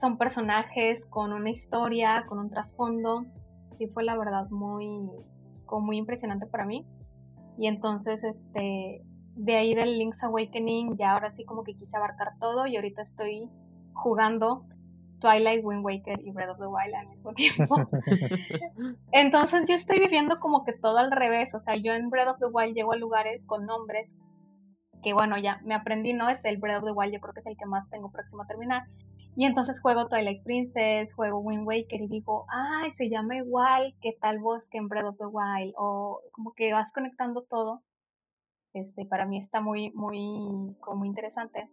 Son 0.00 0.16
personajes 0.16 1.04
con 1.06 1.32
una 1.32 1.50
historia, 1.50 2.24
con 2.28 2.38
un 2.38 2.50
trasfondo. 2.50 3.26
Sí 3.78 3.88
fue 3.88 4.04
la 4.04 4.16
verdad 4.16 4.48
muy, 4.50 5.10
como 5.66 5.86
muy 5.86 5.98
impresionante 5.98 6.46
para 6.46 6.64
mí. 6.64 6.86
Y 7.58 7.66
entonces, 7.66 8.22
este, 8.22 9.02
de 9.34 9.56
ahí 9.56 9.74
del 9.74 9.98
Link's 9.98 10.22
Awakening, 10.22 10.96
ya 10.96 11.12
ahora 11.12 11.32
sí 11.36 11.44
como 11.44 11.64
que 11.64 11.74
quise 11.74 11.96
abarcar 11.96 12.32
todo 12.38 12.66
y 12.66 12.76
ahorita 12.76 13.02
estoy 13.02 13.50
jugando 13.92 14.64
Twilight, 15.20 15.64
Wind 15.64 15.84
Waker 15.84 16.20
y 16.24 16.30
Breath 16.32 16.50
of 16.50 16.58
the 16.58 16.66
Wild 16.66 16.94
al 16.94 17.06
mismo 17.06 17.32
tiempo. 17.34 17.76
Entonces 19.12 19.68
yo 19.68 19.74
estoy 19.74 19.98
viviendo 19.98 20.40
como 20.40 20.64
que 20.64 20.72
todo 20.72 20.98
al 20.98 21.10
revés, 21.10 21.54
o 21.54 21.60
sea, 21.60 21.76
yo 21.76 21.92
en 21.92 22.10
Breath 22.10 22.28
of 22.28 22.38
the 22.38 22.46
Wild 22.46 22.74
llego 22.74 22.92
a 22.92 22.96
lugares 22.96 23.42
con 23.46 23.66
nombres 23.66 24.08
que 25.02 25.12
bueno, 25.12 25.38
ya 25.38 25.60
me 25.64 25.74
aprendí, 25.74 26.12
¿no? 26.12 26.28
Es 26.28 26.44
el 26.44 26.58
Breath 26.58 26.78
of 26.78 26.84
the 26.84 26.92
Wild, 26.92 27.14
yo 27.14 27.20
creo 27.20 27.34
que 27.34 27.40
es 27.40 27.46
el 27.46 27.56
que 27.56 27.66
más 27.66 27.88
tengo 27.90 28.10
próximo 28.10 28.42
a 28.42 28.46
terminar. 28.46 28.84
Y 29.36 29.44
entonces 29.44 29.80
juego 29.80 30.08
Twilight 30.08 30.42
Princess, 30.42 31.12
juego 31.14 31.38
Wind 31.38 31.66
Waker 31.66 32.02
y 32.02 32.08
digo, 32.08 32.46
ay, 32.48 32.92
se 32.96 33.08
llama 33.08 33.36
igual 33.36 33.94
que 34.00 34.12
tal 34.20 34.38
voz 34.40 34.66
que 34.66 34.78
en 34.78 34.88
Breath 34.88 35.06
of 35.06 35.18
the 35.18 35.26
Wild. 35.26 35.72
O 35.76 36.20
como 36.32 36.52
que 36.52 36.72
vas 36.72 36.92
conectando 36.92 37.42
todo. 37.42 37.82
Este, 38.74 39.04
para 39.06 39.26
mí 39.26 39.38
está 39.38 39.60
muy, 39.60 39.92
muy, 39.92 40.76
como 40.80 40.98
muy 40.98 41.08
interesante. 41.08 41.68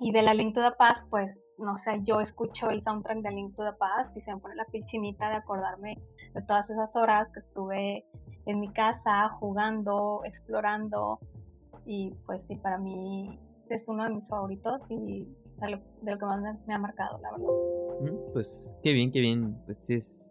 Y 0.00 0.12
de 0.12 0.22
la 0.22 0.34
Link 0.34 0.54
to 0.54 0.62
the 0.62 0.76
Past, 0.76 1.04
pues, 1.10 1.36
no 1.58 1.76
sé, 1.76 2.00
yo 2.04 2.20
escucho 2.20 2.70
el 2.70 2.82
soundtrack 2.84 3.18
de 3.18 3.30
Link 3.30 3.56
to 3.56 3.64
the 3.64 3.76
Past 3.78 4.16
y 4.16 4.20
se 4.20 4.32
me 4.32 4.40
pone 4.40 4.54
la 4.54 4.64
piel 4.66 4.84
chinita 4.84 5.28
de 5.28 5.36
acordarme 5.36 5.98
de 6.34 6.42
todas 6.42 6.68
esas 6.70 6.94
horas 6.94 7.28
que 7.32 7.40
estuve 7.40 8.04
en 8.46 8.60
mi 8.60 8.72
casa 8.72 9.28
jugando, 9.40 10.22
explorando. 10.24 11.18
Y 11.84 12.14
pues 12.26 12.40
sí, 12.46 12.56
para 12.56 12.78
mí 12.78 13.38
es 13.68 13.82
uno 13.86 14.04
de 14.04 14.10
mis 14.10 14.28
favoritos 14.28 14.80
y 14.88 15.26
de 15.60 15.70
lo, 15.70 16.18
que 16.18 16.24
más 16.24 16.40
me, 16.66 16.74
ha 16.74 16.78
marcado, 16.78 17.18
la 17.18 17.32
verdad. 17.32 18.18
Pues 18.32 18.74
qué 18.82 18.92
bien, 18.92 19.10
qué 19.10 19.20
bien. 19.20 19.60
Pues 19.64 19.78
sí 19.78 19.94
es. 19.94 20.24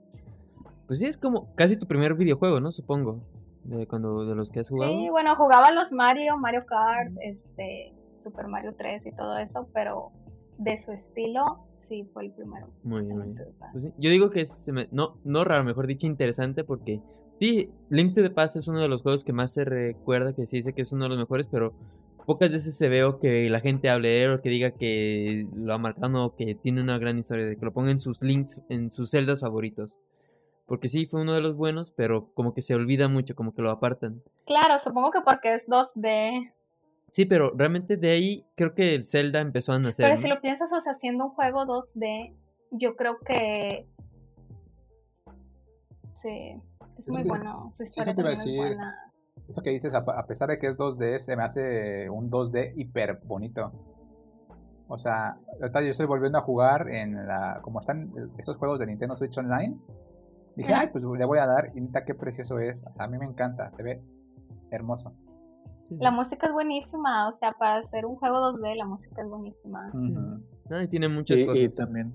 Pues 0.85 0.99
sí, 0.99 1.05
es 1.05 1.17
como 1.17 1.53
casi 1.55 1.77
tu 1.77 1.85
primer 1.85 2.15
videojuego, 2.15 2.59
¿no? 2.61 2.71
Supongo. 2.71 3.19
De 3.63 3.85
cuando 3.85 4.25
de 4.25 4.33
los 4.33 4.49
que 4.49 4.61
has 4.61 4.69
jugado. 4.69 4.93
Sí, 4.93 5.09
bueno, 5.09 5.35
jugaba 5.35 5.71
los 5.71 5.91
Mario, 5.91 6.37
Mario 6.37 6.65
Kart, 6.65 7.11
este, 7.19 7.93
Super 8.27 8.47
Mario 8.47 8.75
3 8.77 9.05
y 9.05 9.11
todo 9.11 9.37
eso, 9.37 9.67
pero 9.73 10.11
de 10.57 10.81
su 10.83 10.91
estilo 10.91 11.65
sí 11.87 12.09
fue 12.13 12.25
el 12.25 12.31
primero. 12.31 12.67
Muy 12.83 13.03
bien. 13.03 13.35
Pues 13.71 13.89
yo 13.97 14.09
digo 14.09 14.29
que 14.29 14.41
es 14.41 14.69
no 14.91 15.17
no 15.23 15.43
raro, 15.43 15.63
mejor 15.63 15.87
dicho 15.87 16.07
interesante 16.07 16.63
porque 16.63 17.01
sí, 17.39 17.71
Link 17.89 18.15
to 18.15 18.21
the 18.21 18.29
Past 18.29 18.57
es 18.57 18.67
uno 18.67 18.81
de 18.81 18.89
los 18.89 19.01
juegos 19.01 19.23
que 19.23 19.33
más 19.33 19.53
se 19.53 19.63
recuerda, 19.65 20.33
que 20.33 20.45
se 20.45 20.57
dice 20.57 20.73
que 20.73 20.81
es 20.81 20.91
uno 20.91 21.05
de 21.05 21.09
los 21.09 21.19
mejores, 21.19 21.47
pero 21.47 21.73
pocas 22.25 22.51
veces 22.51 22.77
se 22.77 22.89
veo 22.89 23.19
que 23.19 23.49
la 23.49 23.61
gente 23.61 23.89
hable 23.89 24.09
de 24.09 24.23
él 24.25 24.33
o 24.33 24.41
que 24.41 24.49
diga 24.49 24.71
que 24.71 25.47
lo 25.55 25.73
ha 25.73 25.77
marcado 25.77 26.25
o 26.25 26.35
que 26.35 26.55
tiene 26.55 26.81
una 26.81 26.97
gran 26.97 27.17
historia, 27.17 27.45
de 27.45 27.55
que 27.55 27.65
lo 27.65 27.71
ponga 27.71 27.91
en 27.91 28.01
sus 28.01 28.21
links, 28.21 28.61
en 28.69 28.91
sus 28.91 29.11
celdas 29.11 29.39
favoritos. 29.39 29.97
Porque 30.65 30.89
sí, 30.89 31.05
fue 31.05 31.21
uno 31.21 31.33
de 31.33 31.39
los 31.39 31.55
buenos, 31.55 31.91
pero 31.91 32.33
como 32.33 32.53
que 32.53 32.61
se 32.61 32.75
olvida 32.75 33.07
mucho, 33.07 33.33
como 33.33 33.53
que 33.53 33.61
lo 33.61 33.71
apartan. 33.71 34.21
Claro, 34.45 34.77
supongo 34.83 35.11
que 35.11 35.21
porque 35.21 35.55
es 35.55 35.65
2D. 35.67 36.51
Sí, 37.11 37.25
pero 37.25 37.51
realmente 37.55 37.97
de 37.97 38.11
ahí 38.11 38.45
creo 38.55 38.75
que 38.75 38.95
el 38.95 39.05
Zelda 39.05 39.39
empezó 39.39 39.73
a 39.73 39.79
nacer. 39.79 40.07
Pero 40.07 40.21
si 40.21 40.27
lo 40.27 40.39
piensas, 40.41 40.71
o 40.71 40.81
sea, 40.81 40.93
haciendo 40.93 41.25
un 41.25 41.31
juego 41.31 41.65
2D, 41.65 42.35
yo 42.71 42.95
creo 42.95 43.19
que. 43.19 43.87
Sí, 46.15 46.61
es 46.99 47.07
muy 47.07 47.23
bueno. 47.23 47.71
Su 47.73 47.83
historia 47.83 48.11
es 48.11 48.17
muy 48.17 48.57
buena. 48.57 48.95
Eso 49.49 49.61
que 49.61 49.69
dices, 49.69 49.93
a 49.95 50.27
pesar 50.27 50.49
de 50.49 50.59
que 50.59 50.67
es 50.67 50.77
2D, 50.77 51.19
se 51.19 51.35
me 51.35 51.43
hace 51.43 52.09
un 52.09 52.29
2D 52.29 52.73
hiper 52.75 53.19
bonito. 53.23 53.71
O 54.89 54.97
sea, 54.97 55.37
yo 55.59 55.91
estoy 55.91 56.05
volviendo 56.05 56.37
a 56.37 56.41
jugar 56.41 56.89
en 56.89 57.27
la. 57.27 57.59
Como 57.61 57.79
están 57.79 58.11
estos 58.37 58.57
juegos 58.57 58.79
de 58.79 58.87
Nintendo 58.87 59.17
Switch 59.17 59.37
Online. 59.37 59.77
Dije, 60.55 60.73
ay, 60.73 60.89
pues 60.91 61.03
le 61.03 61.25
voy 61.25 61.39
a 61.39 61.45
dar. 61.45 61.71
Y 61.75 61.81
neta, 61.81 62.03
qué 62.03 62.13
precioso 62.13 62.59
es. 62.59 62.83
a 62.97 63.07
mí 63.07 63.17
me 63.17 63.25
encanta. 63.25 63.71
Se 63.71 63.83
ve 63.83 64.01
hermoso. 64.71 65.13
La 65.89 66.11
música 66.11 66.47
es 66.47 66.53
buenísima. 66.53 67.29
O 67.29 67.37
sea, 67.39 67.51
para 67.53 67.77
hacer 67.77 68.05
un 68.05 68.15
juego 68.15 68.37
2D, 68.37 68.75
la 68.75 68.85
música 68.85 69.21
es 69.21 69.29
buenísima. 69.29 69.91
y 70.83 70.87
tiene 70.87 71.07
muchas 71.07 71.41
cosas. 71.41 71.59
Y 71.59 71.69
también. 71.69 72.13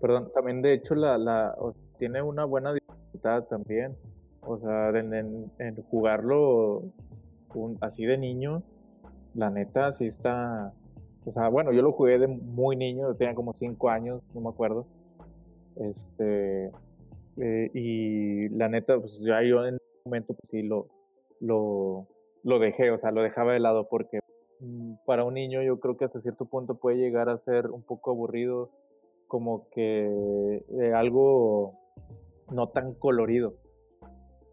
Perdón, 0.00 0.30
también 0.34 0.62
de 0.62 0.74
hecho, 0.74 0.94
la, 0.94 1.18
la 1.18 1.54
tiene 1.98 2.22
una 2.22 2.44
buena 2.44 2.72
dificultad 2.72 3.44
también. 3.44 3.96
O 4.40 4.56
sea, 4.56 4.90
en, 4.90 5.50
jugarlo 5.84 6.82
así 7.80 8.04
de 8.04 8.18
niño, 8.18 8.62
la 9.34 9.50
neta 9.50 9.92
sí 9.92 10.06
está. 10.06 10.72
O 11.24 11.32
sea, 11.32 11.48
bueno, 11.48 11.72
yo 11.72 11.82
lo 11.82 11.92
jugué 11.92 12.18
de 12.18 12.26
muy 12.26 12.74
niño, 12.74 13.14
tenía 13.14 13.34
como 13.34 13.52
5 13.52 13.90
años, 13.90 14.20
no 14.34 14.40
me 14.40 14.48
acuerdo. 14.48 14.86
Este. 15.76 16.72
Eh, 17.36 17.70
y 17.72 18.48
la 18.50 18.68
neta, 18.68 18.98
pues 18.98 19.20
ya 19.20 19.42
yo 19.42 19.64
en 19.64 19.74
un 19.74 19.80
momento, 20.04 20.34
pues 20.34 20.50
sí, 20.50 20.62
lo, 20.62 20.88
lo, 21.40 22.08
lo 22.42 22.58
dejé, 22.58 22.90
o 22.90 22.98
sea, 22.98 23.10
lo 23.10 23.22
dejaba 23.22 23.52
de 23.52 23.60
lado 23.60 23.88
porque 23.88 24.20
mm, 24.60 24.94
para 25.06 25.24
un 25.24 25.34
niño 25.34 25.62
yo 25.62 25.80
creo 25.80 25.96
que 25.96 26.04
hasta 26.04 26.20
cierto 26.20 26.44
punto 26.44 26.76
puede 26.76 26.98
llegar 26.98 27.28
a 27.28 27.36
ser 27.36 27.70
un 27.70 27.82
poco 27.82 28.10
aburrido, 28.10 28.70
como 29.26 29.68
que 29.70 30.62
eh, 30.80 30.92
algo 30.94 31.78
no 32.50 32.68
tan 32.68 32.94
colorido. 32.94 33.54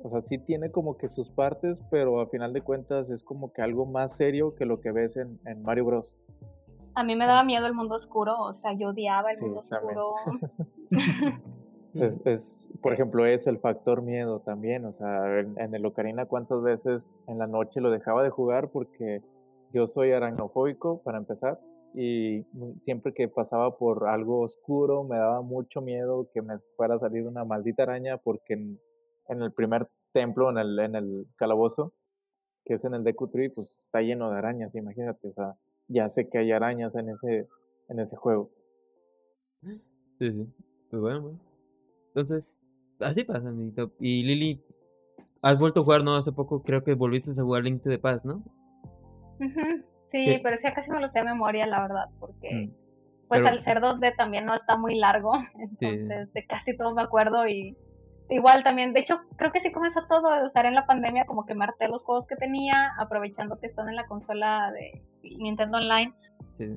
O 0.01 0.09
sea, 0.09 0.21
sí 0.21 0.37
tiene 0.37 0.71
como 0.71 0.97
que 0.97 1.09
sus 1.09 1.29
partes, 1.29 1.83
pero 1.91 2.21
al 2.21 2.29
final 2.29 2.53
de 2.53 2.61
cuentas 2.61 3.09
es 3.09 3.21
como 3.21 3.51
que 3.51 3.61
algo 3.61 3.85
más 3.85 4.15
serio 4.15 4.55
que 4.55 4.65
lo 4.65 4.79
que 4.79 4.91
ves 4.91 5.17
en, 5.17 5.39
en 5.45 5.61
Mario 5.61 5.85
Bros. 5.85 6.15
A 6.95 7.03
mí 7.03 7.15
me 7.15 7.25
daba 7.25 7.43
miedo 7.43 7.67
el 7.67 7.73
mundo 7.73 7.95
oscuro, 7.95 8.41
o 8.41 8.53
sea, 8.53 8.73
yo 8.73 8.89
odiaba 8.89 9.31
el 9.31 9.37
mundo 9.41 9.59
oscuro. 9.59 10.15
es, 11.93 12.21
es, 12.25 12.63
por 12.82 12.93
ejemplo, 12.93 13.25
es 13.25 13.47
el 13.47 13.59
factor 13.59 14.01
miedo 14.01 14.39
también, 14.39 14.86
o 14.86 14.91
sea, 14.93 15.39
en, 15.39 15.59
en, 15.59 15.73
el 15.75 15.86
Ocarina 15.86 16.25
cuántas 16.25 16.61
veces 16.61 17.13
en 17.27 17.38
la 17.38 17.47
noche 17.47 17.82
lo 17.82 17.91
dejaba 17.91 18.23
de 18.23 18.30
jugar 18.30 18.69
porque 18.69 19.21
yo 19.73 19.88
soy 19.88 20.11
aracnofóbico 20.11 21.01
para 21.03 21.17
empezar 21.17 21.59
y 21.93 22.45
siempre 22.82 23.13
que 23.13 23.27
pasaba 23.27 23.77
por 23.77 24.07
algo 24.07 24.41
oscuro 24.41 25.03
me 25.03 25.17
daba 25.17 25.41
mucho 25.41 25.82
miedo 25.82 26.30
que 26.34 26.41
me 26.41 26.59
fuera 26.75 26.95
a 26.95 26.99
salir 26.99 27.25
una 27.25 27.45
maldita 27.45 27.84
araña 27.84 28.17
porque 28.17 28.53
en, 28.53 28.80
el 29.27 29.51
primer 29.51 29.89
templo, 30.11 30.49
en 30.49 30.57
el, 30.57 30.80
en 30.80 30.95
el 30.95 31.27
calabozo, 31.36 31.93
que 32.65 32.75
es 32.75 32.84
en 32.84 32.93
el 32.93 33.03
Deku 33.03 33.27
Tree, 33.27 33.49
pues 33.49 33.86
está 33.86 34.01
lleno 34.01 34.30
de 34.32 34.38
arañas, 34.38 34.75
imagínate, 34.75 35.30
o 35.30 35.34
sea, 35.34 35.55
ya 35.88 36.07
sé 36.09 36.30
que 36.30 36.38
hay 36.38 36.51
arañas 36.51 36.95
en 36.95 37.09
ese, 37.09 37.47
en 37.89 37.99
ese 37.99 38.15
juego. 38.15 38.51
Sí, 40.13 40.32
sí. 40.32 40.47
Pues 40.89 41.01
bueno, 41.01 41.21
bueno. 41.21 41.39
Entonces, 42.07 42.61
así 43.00 43.24
pasa, 43.24 43.50
amiguito. 43.50 43.91
Y 44.00 44.24
Lili, 44.24 44.64
has 45.41 45.60
vuelto 45.60 45.82
a 45.82 45.84
jugar, 45.84 46.04
¿no? 46.04 46.16
Hace 46.16 46.32
poco 46.32 46.64
creo 46.64 46.84
que 46.84 46.93
volviste 46.93 47.32
a 47.39 47.43
jugar 47.43 47.64
Link 47.64 47.82
to 47.82 47.89
the 47.89 48.00
Past, 48.00 48.26
¿no? 48.26 48.43
Sí, 50.12 50.39
pero 50.43 50.58
sí, 50.58 50.64
casi 50.74 50.89
me 50.89 51.00
lo 51.00 51.08
sé 51.10 51.20
a 51.20 51.24
memoria, 51.24 51.68
la 51.68 51.82
verdad, 51.82 52.06
porque 52.20 52.68
mm. 52.68 53.28
pues 53.28 53.45
al 53.45 53.64
ser 53.64 53.80
2D 53.80 54.16
también 54.18 54.45
no 54.45 54.56
está 54.56 54.76
muy 54.76 54.95
largo, 54.95 55.34
entonces 55.60 56.34
de 56.34 56.47
casi 56.47 56.76
todo 56.76 56.93
me 56.93 57.04
acuerdo 57.04 57.47
y 57.47 57.78
igual 58.30 58.63
también, 58.63 58.93
de 58.93 59.01
hecho, 59.01 59.21
creo 59.38 59.51
que 59.51 59.61
sí 59.61 59.71
comenzó 59.71 60.05
todo 60.07 60.34
de 60.34 60.47
usar 60.47 60.65
en 60.65 60.75
la 60.75 60.86
pandemia, 60.86 61.25
como 61.25 61.45
que 61.45 61.55
marté 61.55 61.88
los 61.88 62.03
juegos 62.03 62.27
que 62.27 62.36
tenía, 62.36 62.93
aprovechando 62.97 63.57
que 63.59 63.67
están 63.67 63.89
en 63.89 63.95
la 63.95 64.07
consola 64.07 64.71
de 64.71 65.01
Nintendo 65.38 65.77
Online. 65.77 66.13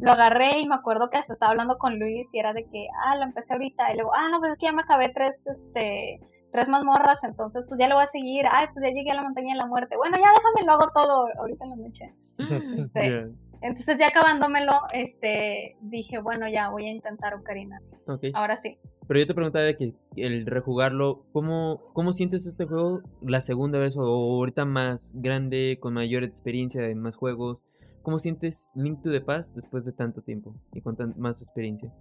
Lo 0.00 0.12
agarré 0.12 0.60
y 0.60 0.68
me 0.68 0.76
acuerdo 0.76 1.10
que 1.10 1.18
hasta 1.18 1.32
estaba 1.32 1.50
hablando 1.50 1.76
con 1.76 1.98
Luis 1.98 2.28
y 2.32 2.38
era 2.38 2.52
de 2.52 2.64
que, 2.64 2.86
ah, 3.04 3.16
lo 3.16 3.24
empecé 3.24 3.52
ahorita. 3.52 3.92
Y 3.92 3.96
luego, 3.96 4.12
ah, 4.14 4.28
no, 4.30 4.38
pues 4.38 4.52
es 4.52 4.58
que 4.58 4.66
ya 4.66 4.72
me 4.72 4.82
acabé 4.82 5.08
tres, 5.08 5.34
este, 5.44 6.20
tres 6.52 6.68
mazmorras, 6.68 7.18
entonces 7.24 7.64
pues 7.66 7.80
ya 7.80 7.88
lo 7.88 7.96
voy 7.96 8.04
a 8.04 8.10
seguir. 8.10 8.46
Ay, 8.48 8.68
pues 8.72 8.84
ya 8.84 8.94
llegué 8.94 9.10
a 9.10 9.14
la 9.14 9.22
montaña 9.22 9.54
de 9.54 9.58
la 9.58 9.66
muerte. 9.66 9.96
Bueno, 9.96 10.16
ya 10.18 10.30
déjame, 10.36 10.66
lo 10.66 10.72
hago 10.72 10.90
todo 10.92 11.26
ahorita 11.38 11.64
en 11.64 11.70
la 11.70 11.76
noche. 11.76 12.14
Entonces 13.62 13.96
ya 13.96 14.08
acabándomelo, 14.08 14.80
este, 14.92 15.76
dije, 15.80 16.18
bueno, 16.18 16.48
ya 16.48 16.68
voy 16.70 16.86
a 16.86 16.90
intentar 16.90 17.34
Ocarina. 17.34 17.78
Ahora 18.34 18.60
sí. 18.60 18.76
Pero 19.12 19.24
yo 19.24 19.26
te 19.26 19.34
preguntaba 19.34 19.66
de 19.66 19.76
que 19.76 19.94
el 20.16 20.46
rejugarlo, 20.46 21.26
¿cómo, 21.32 21.82
¿cómo 21.92 22.14
sientes 22.14 22.46
este 22.46 22.64
juego 22.64 23.02
la 23.20 23.42
segunda 23.42 23.78
vez 23.78 23.94
o 23.94 24.00
ahorita 24.00 24.64
más 24.64 25.12
grande, 25.14 25.76
con 25.78 25.92
mayor 25.92 26.24
experiencia 26.24 26.88
en 26.88 26.98
más 26.98 27.14
juegos? 27.14 27.66
¿Cómo 28.00 28.18
sientes 28.18 28.70
Link 28.74 29.02
to 29.02 29.10
the 29.10 29.20
Past 29.20 29.54
después 29.54 29.84
de 29.84 29.92
tanto 29.92 30.22
tiempo 30.22 30.54
y 30.72 30.80
con 30.80 30.96
más 31.18 31.42
experiencia? 31.42 31.92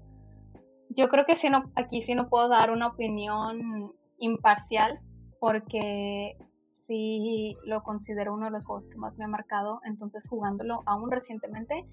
Yo 0.87 1.09
creo 1.09 1.25
que 1.25 1.49
no, 1.49 1.69
aquí 1.75 2.01
sí 2.03 2.15
no 2.15 2.29
puedo 2.29 2.47
dar 2.47 2.71
una 2.71 2.87
opinión 2.87 3.91
imparcial 4.17 5.01
porque 5.41 6.37
sí 6.87 7.57
lo 7.65 7.83
considero 7.83 8.33
uno 8.33 8.45
de 8.45 8.51
los 8.51 8.65
juegos 8.65 8.87
que 8.87 8.95
más 8.95 9.17
me 9.17 9.25
ha 9.25 9.27
marcado, 9.27 9.81
entonces 9.83 10.23
jugándolo 10.29 10.81
aún 10.85 11.11
recientemente, 11.11 11.85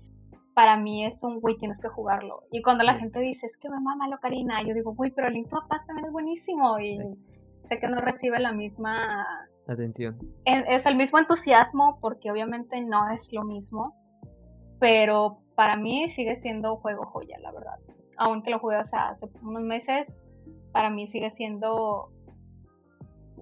para 0.58 0.76
mí 0.76 1.06
es 1.06 1.22
un, 1.22 1.38
güey, 1.40 1.56
tienes 1.56 1.78
que 1.78 1.86
jugarlo. 1.86 2.42
Y 2.50 2.62
cuando 2.62 2.82
la 2.82 2.96
gente 2.96 3.20
dice, 3.20 3.46
es 3.46 3.56
que 3.58 3.70
me 3.70 3.78
mama 3.78 4.08
lo 4.08 4.18
Karina, 4.18 4.60
yo 4.66 4.74
digo, 4.74 4.92
güey, 4.92 5.12
pero 5.12 5.30
Link 5.30 5.48
Past 5.48 5.86
también 5.86 6.06
es 6.06 6.10
buenísimo 6.12 6.80
y 6.80 6.98
sé 7.68 7.78
que 7.78 7.86
no 7.86 8.00
recibe 8.00 8.40
la 8.40 8.50
misma 8.50 9.24
atención. 9.68 10.18
Es, 10.44 10.84
el 10.84 10.96
mismo 10.96 11.20
entusiasmo 11.20 12.00
porque 12.00 12.32
obviamente 12.32 12.80
no 12.80 13.08
es 13.08 13.20
lo 13.32 13.44
mismo, 13.44 13.94
pero 14.80 15.38
para 15.54 15.76
mí 15.76 16.10
sigue 16.10 16.40
siendo 16.42 16.74
juego 16.78 17.06
joya, 17.06 17.38
la 17.38 17.52
verdad. 17.52 17.78
Aunque 18.16 18.50
lo 18.50 18.58
jugué, 18.58 18.78
hace 18.78 18.96
unos 19.42 19.62
meses, 19.62 20.08
para 20.72 20.90
mí 20.90 21.06
sigue 21.12 21.30
siendo 21.36 22.10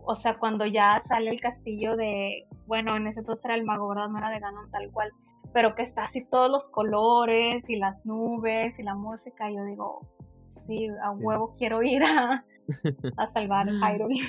o 0.05 0.15
sea, 0.15 0.39
cuando 0.39 0.67
ya 0.67 1.03
sale 1.09 1.31
el 1.31 1.41
castillo 1.41 1.97
de, 1.97 2.47
bueno, 2.67 2.95
en 2.95 3.07
ese 3.07 3.21
entonces 3.21 3.43
era 3.47 3.55
el 3.55 3.65
mago, 3.65 3.89
¿verdad? 3.89 4.11
No 4.11 4.19
era 4.19 4.29
de 4.29 4.39
Ganon 4.39 4.71
tal 4.71 4.91
cual, 4.93 5.11
pero 5.53 5.75
que 5.75 5.83
está 5.83 6.05
así 6.05 6.25
todos 6.25 6.51
los 6.51 6.69
colores 6.69 7.65
y 7.69 7.77
las 7.77 8.05
nubes 8.05 8.79
y 8.79 8.83
la 8.83 8.95
música, 8.95 9.51
yo 9.51 9.65
digo, 9.65 10.01
sí, 10.67 10.89
a 10.89 11.11
huevo 11.13 11.55
quiero 11.57 11.83
ir 11.83 12.03
a, 12.03 12.45
a 13.17 13.33
salvar 13.33 13.69
a 13.83 13.93
Hyrule. 13.95 14.21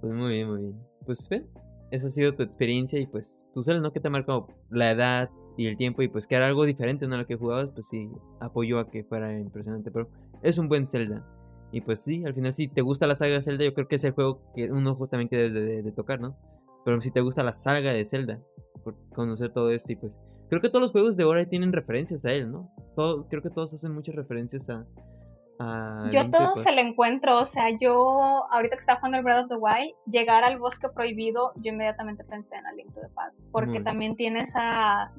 Pues 0.00 0.12
muy 0.14 0.28
bien, 0.28 0.48
muy 0.48 0.60
bien. 0.62 0.80
Pues 1.04 1.28
ven, 1.28 1.46
esa 1.90 2.06
ha 2.06 2.10
sido 2.10 2.34
tu 2.34 2.42
experiencia 2.42 2.98
y 2.98 3.06
pues 3.06 3.50
tú 3.52 3.62
sabes, 3.62 3.82
¿no? 3.82 3.92
Que 3.92 4.00
te 4.00 4.10
marcado 4.10 4.48
la 4.70 4.90
edad 4.90 5.30
y 5.56 5.66
el 5.66 5.76
tiempo 5.76 6.02
y 6.02 6.08
pues 6.08 6.26
que 6.26 6.36
era 6.36 6.46
algo 6.46 6.64
diferente, 6.64 7.06
¿no? 7.06 7.16
A 7.16 7.18
lo 7.18 7.26
que 7.26 7.36
jugabas, 7.36 7.68
pues 7.68 7.88
sí, 7.88 8.08
apoyó 8.40 8.78
a 8.78 8.90
que 8.90 9.04
fuera 9.04 9.38
impresionante, 9.38 9.90
pero 9.90 10.08
es 10.42 10.58
un 10.58 10.68
buen 10.68 10.86
Zelda. 10.86 11.26
Y 11.72 11.82
pues 11.82 12.00
sí, 12.00 12.24
al 12.24 12.34
final 12.34 12.52
si 12.52 12.68
te 12.68 12.80
gusta 12.80 13.06
la 13.06 13.14
saga 13.14 13.34
de 13.34 13.42
Zelda, 13.42 13.64
yo 13.64 13.74
creo 13.74 13.88
que 13.88 13.96
es 13.96 14.04
el 14.04 14.12
juego 14.12 14.40
que 14.54 14.70
un 14.70 14.86
ojo 14.86 15.08
también 15.08 15.28
que 15.28 15.36
debes 15.36 15.84
de, 15.84 15.92
tocar, 15.92 16.20
¿no? 16.20 16.36
Pero 16.84 17.00
si 17.00 17.10
te 17.10 17.20
gusta 17.20 17.42
la 17.42 17.52
saga 17.52 17.92
de 17.92 18.04
Zelda, 18.04 18.40
por 18.82 18.96
conocer 19.10 19.52
todo 19.52 19.70
esto 19.70 19.92
y 19.92 19.96
pues... 19.96 20.18
Creo 20.50 20.60
que 20.60 20.68
todos 20.68 20.82
los 20.82 20.90
juegos 20.90 21.16
de 21.16 21.22
ahora 21.22 21.44
tienen 21.46 21.72
referencias 21.72 22.24
a 22.24 22.32
él, 22.32 22.50
¿no? 22.50 22.68
Todo, 22.96 23.28
creo 23.28 23.40
que 23.40 23.50
todos 23.50 23.72
hacen 23.72 23.94
muchas 23.94 24.16
referencias 24.16 24.68
a... 24.68 26.10
yo 26.10 26.28
todo 26.28 26.56
se 26.60 26.74
lo 26.74 26.80
encuentro, 26.80 27.38
o 27.38 27.46
sea, 27.46 27.70
yo 27.80 28.50
ahorita 28.50 28.74
que 28.74 28.80
estaba 28.80 28.98
jugando 28.98 29.18
el 29.18 29.24
Breath 29.24 29.44
of 29.44 29.48
the 29.48 29.56
Wild, 29.56 29.94
llegar 30.06 30.42
al 30.42 30.58
bosque 30.58 30.88
prohibido, 30.92 31.52
yo 31.62 31.72
inmediatamente 31.72 32.24
pensé 32.24 32.56
en 32.56 32.66
A 32.66 32.72
Link 32.72 32.92
to 32.92 33.00
the 33.00 33.08
Past, 33.14 33.38
porque 33.52 33.80
también 33.80 34.16
tiene 34.16 34.40
esa, 34.40 35.12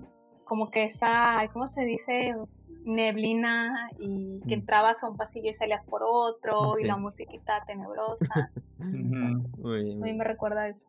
como 0.44 0.70
que 0.70 0.84
esa, 0.84 1.50
¿cómo 1.54 1.68
se 1.68 1.82
dice? 1.84 2.36
neblina 2.84 3.92
y 4.00 4.40
que 4.42 4.58
mm. 4.58 4.60
entrabas 4.60 4.98
a 5.04 5.10
un 5.10 5.16
pasillo 5.16 5.52
y 5.52 5.54
salías 5.54 5.86
por 5.86 6.02
otro 6.04 6.74
y 6.82 6.84
la 6.84 6.98
musiquita 6.98 7.64
tenebrosa. 7.68 8.52
muy 8.80 9.84
bien. 9.84 10.02
A 10.02 10.06
mí 10.06 10.14
me 10.14 10.24
recuerda 10.24 10.68
eso. 10.68 10.80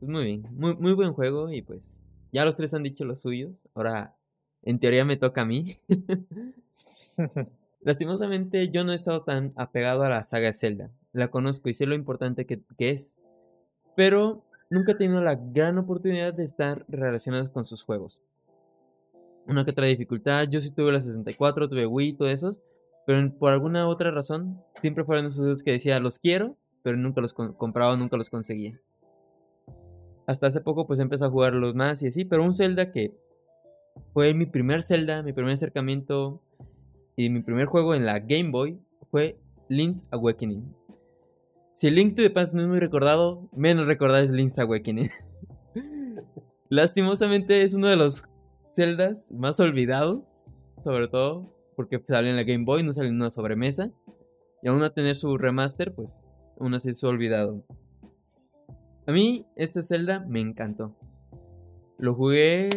Pues 0.00 0.10
muy 0.10 0.24
bien, 0.24 0.46
muy, 0.52 0.74
muy 0.76 0.94
buen 0.94 1.12
juego 1.12 1.52
y 1.52 1.62
pues 1.62 2.01
ya 2.32 2.44
los 2.44 2.56
tres 2.56 2.74
han 2.74 2.82
dicho 2.82 3.04
los 3.04 3.20
suyos. 3.20 3.52
Ahora, 3.74 4.16
en 4.62 4.78
teoría 4.78 5.04
me 5.04 5.16
toca 5.16 5.42
a 5.42 5.46
mí. 5.46 5.76
Lastimosamente 7.82 8.68
yo 8.70 8.84
no 8.84 8.92
he 8.92 8.96
estado 8.96 9.22
tan 9.22 9.52
apegado 9.56 10.02
a 10.02 10.08
la 10.08 10.24
saga 10.24 10.52
Zelda. 10.52 10.90
La 11.12 11.30
conozco 11.30 11.68
y 11.68 11.74
sé 11.74 11.86
lo 11.86 11.94
importante 11.94 12.46
que, 12.46 12.60
que 12.78 12.90
es. 12.90 13.18
Pero 13.94 14.44
nunca 14.70 14.92
he 14.92 14.96
tenido 14.96 15.22
la 15.22 15.34
gran 15.34 15.78
oportunidad 15.78 16.32
de 16.32 16.44
estar 16.44 16.84
relacionado 16.88 17.52
con 17.52 17.64
sus 17.64 17.84
juegos 17.84 18.22
una 19.46 19.64
que 19.64 19.70
otra 19.70 19.86
dificultad. 19.86 20.48
Yo 20.48 20.60
sí 20.60 20.70
tuve 20.70 20.92
la 20.92 21.00
64, 21.00 21.68
tuve 21.68 21.86
Wii, 21.86 22.14
todo 22.14 22.28
eso. 22.28 22.52
Pero 23.06 23.32
por 23.38 23.52
alguna 23.52 23.88
otra 23.88 24.10
razón, 24.10 24.62
siempre 24.80 25.04
fueron 25.04 25.26
esos 25.26 25.38
juegos 25.38 25.62
que 25.62 25.72
decía, 25.72 25.98
los 26.00 26.18
quiero, 26.18 26.56
pero 26.82 26.96
nunca 26.96 27.20
los 27.20 27.34
compraba, 27.34 27.96
nunca 27.96 28.16
los 28.16 28.30
conseguía. 28.30 28.78
Hasta 30.32 30.46
hace 30.46 30.62
poco 30.62 30.86
pues 30.86 30.98
empecé 30.98 31.26
a 31.26 31.30
jugarlos 31.30 31.74
más 31.74 32.02
y 32.02 32.08
así, 32.08 32.24
pero 32.24 32.42
un 32.42 32.54
Zelda 32.54 32.90
que 32.90 33.12
fue 34.14 34.32
mi 34.32 34.46
primer 34.46 34.82
Zelda, 34.82 35.22
mi 35.22 35.34
primer 35.34 35.52
acercamiento 35.52 36.40
y 37.16 37.28
mi 37.28 37.42
primer 37.42 37.66
juego 37.66 37.94
en 37.94 38.06
la 38.06 38.18
Game 38.18 38.50
Boy 38.50 38.80
fue 39.10 39.38
Link's 39.68 40.06
Awakening. 40.10 40.74
Si 41.74 41.90
Link 41.90 42.14
to 42.16 42.22
the 42.22 42.30
Past 42.30 42.54
no 42.54 42.62
es 42.62 42.68
muy 42.68 42.80
recordado, 42.80 43.48
menos 43.52 43.86
recordado 43.86 44.24
es 44.24 44.30
Link's 44.30 44.58
Awakening. 44.58 45.10
Lastimosamente 46.70 47.62
es 47.62 47.74
uno 47.74 47.88
de 47.88 47.96
los 47.96 48.24
celdas 48.68 49.32
más 49.32 49.60
olvidados, 49.60 50.44
sobre 50.78 51.08
todo 51.08 51.54
porque 51.76 52.02
salen 52.08 52.30
en 52.30 52.36
la 52.36 52.44
Game 52.44 52.64
Boy, 52.64 52.82
no 52.82 52.94
salen 52.94 53.10
en 53.10 53.16
una 53.16 53.30
sobremesa. 53.30 53.90
Y 54.62 54.68
aún 54.68 54.82
a 54.82 54.94
tener 54.94 55.16
su 55.16 55.36
remaster, 55.36 55.92
pues 55.92 56.30
aún 56.58 56.72
así 56.72 56.90
es 56.90 57.04
olvidado. 57.04 57.64
A 59.06 59.12
mí 59.12 59.46
este 59.56 59.82
Zelda 59.82 60.20
me 60.20 60.40
encantó. 60.40 60.96
Lo 61.98 62.14
jugué, 62.14 62.70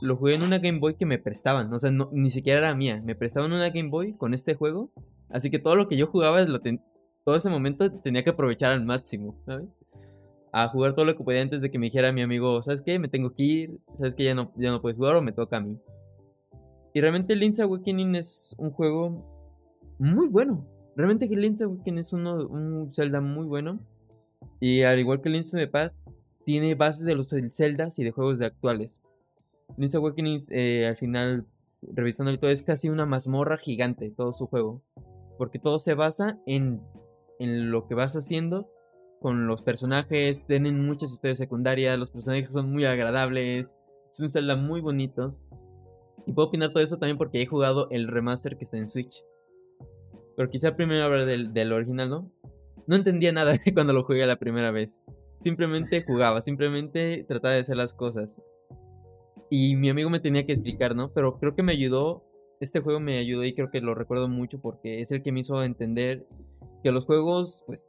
lo 0.00 0.16
jugué 0.16 0.34
en 0.34 0.42
una 0.42 0.58
Game 0.58 0.78
Boy 0.80 0.94
que 0.94 1.06
me 1.06 1.18
prestaban, 1.18 1.72
o 1.72 1.78
sea, 1.78 1.90
ni 1.90 2.30
siquiera 2.30 2.58
era 2.58 2.74
mía. 2.74 3.02
Me 3.04 3.14
prestaban 3.14 3.52
una 3.52 3.70
Game 3.70 3.90
Boy 3.90 4.14
con 4.14 4.34
este 4.34 4.54
juego, 4.54 4.90
así 5.28 5.50
que 5.50 5.58
todo 5.58 5.76
lo 5.76 5.88
que 5.88 5.96
yo 5.96 6.06
jugaba, 6.06 6.42
lo 6.42 6.60
todo 7.24 7.36
ese 7.36 7.48
momento 7.48 7.90
tenía 8.00 8.22
que 8.22 8.30
aprovechar 8.30 8.72
al 8.72 8.84
máximo, 8.84 9.40
¿sabes? 9.46 9.68
a 10.56 10.68
jugar 10.68 10.94
todo 10.94 11.04
lo 11.04 11.16
que 11.16 11.24
podía 11.24 11.42
antes 11.42 11.62
de 11.62 11.70
que 11.72 11.80
me 11.80 11.86
dijera 11.86 12.12
mi 12.12 12.22
amigo, 12.22 12.62
¿sabes 12.62 12.80
qué? 12.80 13.00
Me 13.00 13.08
tengo 13.08 13.34
que 13.34 13.42
ir, 13.42 13.80
¿sabes 13.98 14.14
qué? 14.14 14.22
Ya 14.22 14.36
no, 14.36 14.52
ya 14.54 14.70
no 14.70 14.80
puedes 14.80 14.96
jugar 14.96 15.16
o 15.16 15.20
me 15.20 15.32
toca 15.32 15.56
a 15.56 15.60
mí. 15.60 15.80
Y 16.92 17.00
realmente 17.00 17.34
Link's 17.34 17.58
Awakening 17.58 18.14
es 18.14 18.54
un 18.56 18.70
juego 18.70 19.24
muy 19.98 20.28
bueno. 20.28 20.64
Realmente 20.94 21.26
Link's 21.26 21.60
Awakening 21.60 21.98
es 21.98 22.12
uno, 22.12 22.46
un 22.46 22.92
Zelda 22.92 23.20
muy 23.20 23.46
bueno. 23.48 23.80
Y 24.60 24.82
al 24.82 24.98
igual 24.98 25.20
que 25.20 25.30
Link's 25.30 25.52
de 25.52 25.66
Paz, 25.66 26.00
tiene 26.44 26.74
bases 26.74 27.04
de 27.04 27.14
los 27.14 27.34
Zeldas 27.52 27.98
y 27.98 28.04
de 28.04 28.10
juegos 28.10 28.38
de 28.38 28.46
actuales. 28.46 29.02
Link's 29.76 29.94
Awakening, 29.94 30.44
eh, 30.50 30.86
al 30.86 30.96
final, 30.96 31.46
revisando 31.82 32.36
todo, 32.38 32.50
es 32.50 32.62
casi 32.62 32.88
una 32.88 33.06
mazmorra 33.06 33.56
gigante, 33.56 34.10
todo 34.10 34.32
su 34.32 34.46
juego. 34.46 34.82
Porque 35.38 35.58
todo 35.58 35.78
se 35.78 35.94
basa 35.94 36.38
en, 36.46 36.80
en 37.38 37.70
lo 37.70 37.86
que 37.86 37.94
vas 37.94 38.14
haciendo 38.14 38.70
con 39.20 39.46
los 39.46 39.62
personajes. 39.62 40.46
Tienen 40.46 40.84
muchas 40.86 41.12
historias 41.12 41.38
secundarias, 41.38 41.98
los 41.98 42.10
personajes 42.10 42.52
son 42.52 42.70
muy 42.70 42.84
agradables. 42.84 43.74
Es 44.10 44.20
un 44.20 44.28
Zelda 44.28 44.54
muy 44.54 44.80
bonito. 44.80 45.36
Y 46.26 46.32
puedo 46.32 46.48
opinar 46.48 46.72
todo 46.72 46.82
eso 46.82 46.98
también 46.98 47.18
porque 47.18 47.42
he 47.42 47.46
jugado 47.46 47.88
el 47.90 48.06
remaster 48.06 48.56
que 48.56 48.64
está 48.64 48.78
en 48.78 48.88
Switch. 48.88 49.24
Pero 50.36 50.50
quizá 50.50 50.76
primero 50.76 51.04
hablar 51.04 51.26
del, 51.26 51.52
del 51.52 51.72
original, 51.72 52.10
¿no? 52.10 52.30
No 52.86 52.96
entendía 52.96 53.32
nada 53.32 53.58
cuando 53.74 53.92
lo 53.92 54.04
jugué 54.04 54.26
la 54.26 54.36
primera 54.36 54.70
vez. 54.70 55.02
Simplemente 55.40 56.04
jugaba, 56.04 56.40
simplemente 56.40 57.24
trataba 57.26 57.54
de 57.54 57.60
hacer 57.60 57.76
las 57.76 57.94
cosas. 57.94 58.40
Y 59.50 59.76
mi 59.76 59.88
amigo 59.88 60.10
me 60.10 60.20
tenía 60.20 60.46
que 60.46 60.52
explicar, 60.52 60.96
¿no? 60.96 61.12
Pero 61.12 61.38
creo 61.38 61.54
que 61.54 61.62
me 61.62 61.72
ayudó. 61.72 62.24
Este 62.60 62.80
juego 62.80 63.00
me 63.00 63.18
ayudó 63.18 63.44
y 63.44 63.54
creo 63.54 63.70
que 63.70 63.80
lo 63.80 63.94
recuerdo 63.94 64.28
mucho 64.28 64.60
porque 64.60 65.00
es 65.00 65.10
el 65.12 65.22
que 65.22 65.32
me 65.32 65.40
hizo 65.40 65.62
entender 65.62 66.26
que 66.82 66.92
los 66.92 67.04
juegos, 67.04 67.64
pues, 67.66 67.88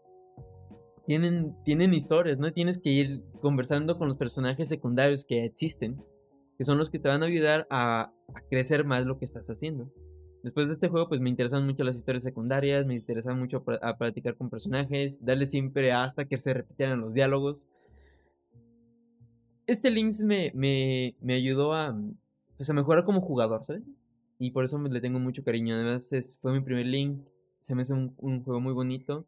tienen, 1.05 1.55
tienen 1.63 1.93
historias, 1.93 2.39
¿no? 2.39 2.51
Tienes 2.51 2.79
que 2.79 2.89
ir 2.89 3.23
conversando 3.41 3.97
con 3.97 4.07
los 4.07 4.17
personajes 4.17 4.67
secundarios 4.67 5.23
que 5.23 5.45
existen, 5.45 6.01
que 6.57 6.63
son 6.63 6.77
los 6.77 6.89
que 6.89 6.99
te 6.99 7.09
van 7.09 7.23
a 7.23 7.27
ayudar 7.27 7.67
a, 7.69 8.11
a 8.33 8.41
crecer 8.49 8.85
más 8.85 9.05
lo 9.05 9.19
que 9.19 9.25
estás 9.25 9.49
haciendo. 9.49 9.91
Después 10.45 10.67
de 10.67 10.73
este 10.73 10.89
juego, 10.89 11.09
pues 11.09 11.19
me 11.21 11.31
interesan 11.31 11.65
mucho 11.65 11.83
las 11.83 11.97
historias 11.97 12.21
secundarias, 12.21 12.85
me 12.85 12.93
interesaba 12.93 13.35
mucho 13.35 13.63
a 13.81 13.97
platicar 13.97 14.35
con 14.37 14.51
personajes, 14.51 15.17
darle 15.25 15.47
siempre 15.47 15.91
hasta 15.91 16.25
que 16.25 16.39
se 16.39 16.53
repitieran 16.53 17.01
los 17.01 17.15
diálogos. 17.15 17.67
Este 19.65 19.89
Links 19.89 20.23
me, 20.23 20.51
me, 20.53 21.15
me 21.19 21.33
ayudó 21.33 21.73
a, 21.73 21.99
pues, 22.57 22.69
a 22.69 22.73
mejorar 22.73 23.05
como 23.05 23.21
jugador, 23.21 23.65
¿sabes? 23.65 23.81
Y 24.37 24.51
por 24.51 24.65
eso 24.65 24.77
le 24.77 25.01
tengo 25.01 25.19
mucho 25.19 25.43
cariño. 25.43 25.73
Además, 25.73 26.11
fue 26.39 26.53
mi 26.53 26.61
primer 26.61 26.85
Link, 26.85 27.23
se 27.59 27.73
me 27.73 27.81
hace 27.81 27.93
un, 27.93 28.13
un 28.19 28.43
juego 28.43 28.61
muy 28.61 28.73
bonito. 28.73 29.25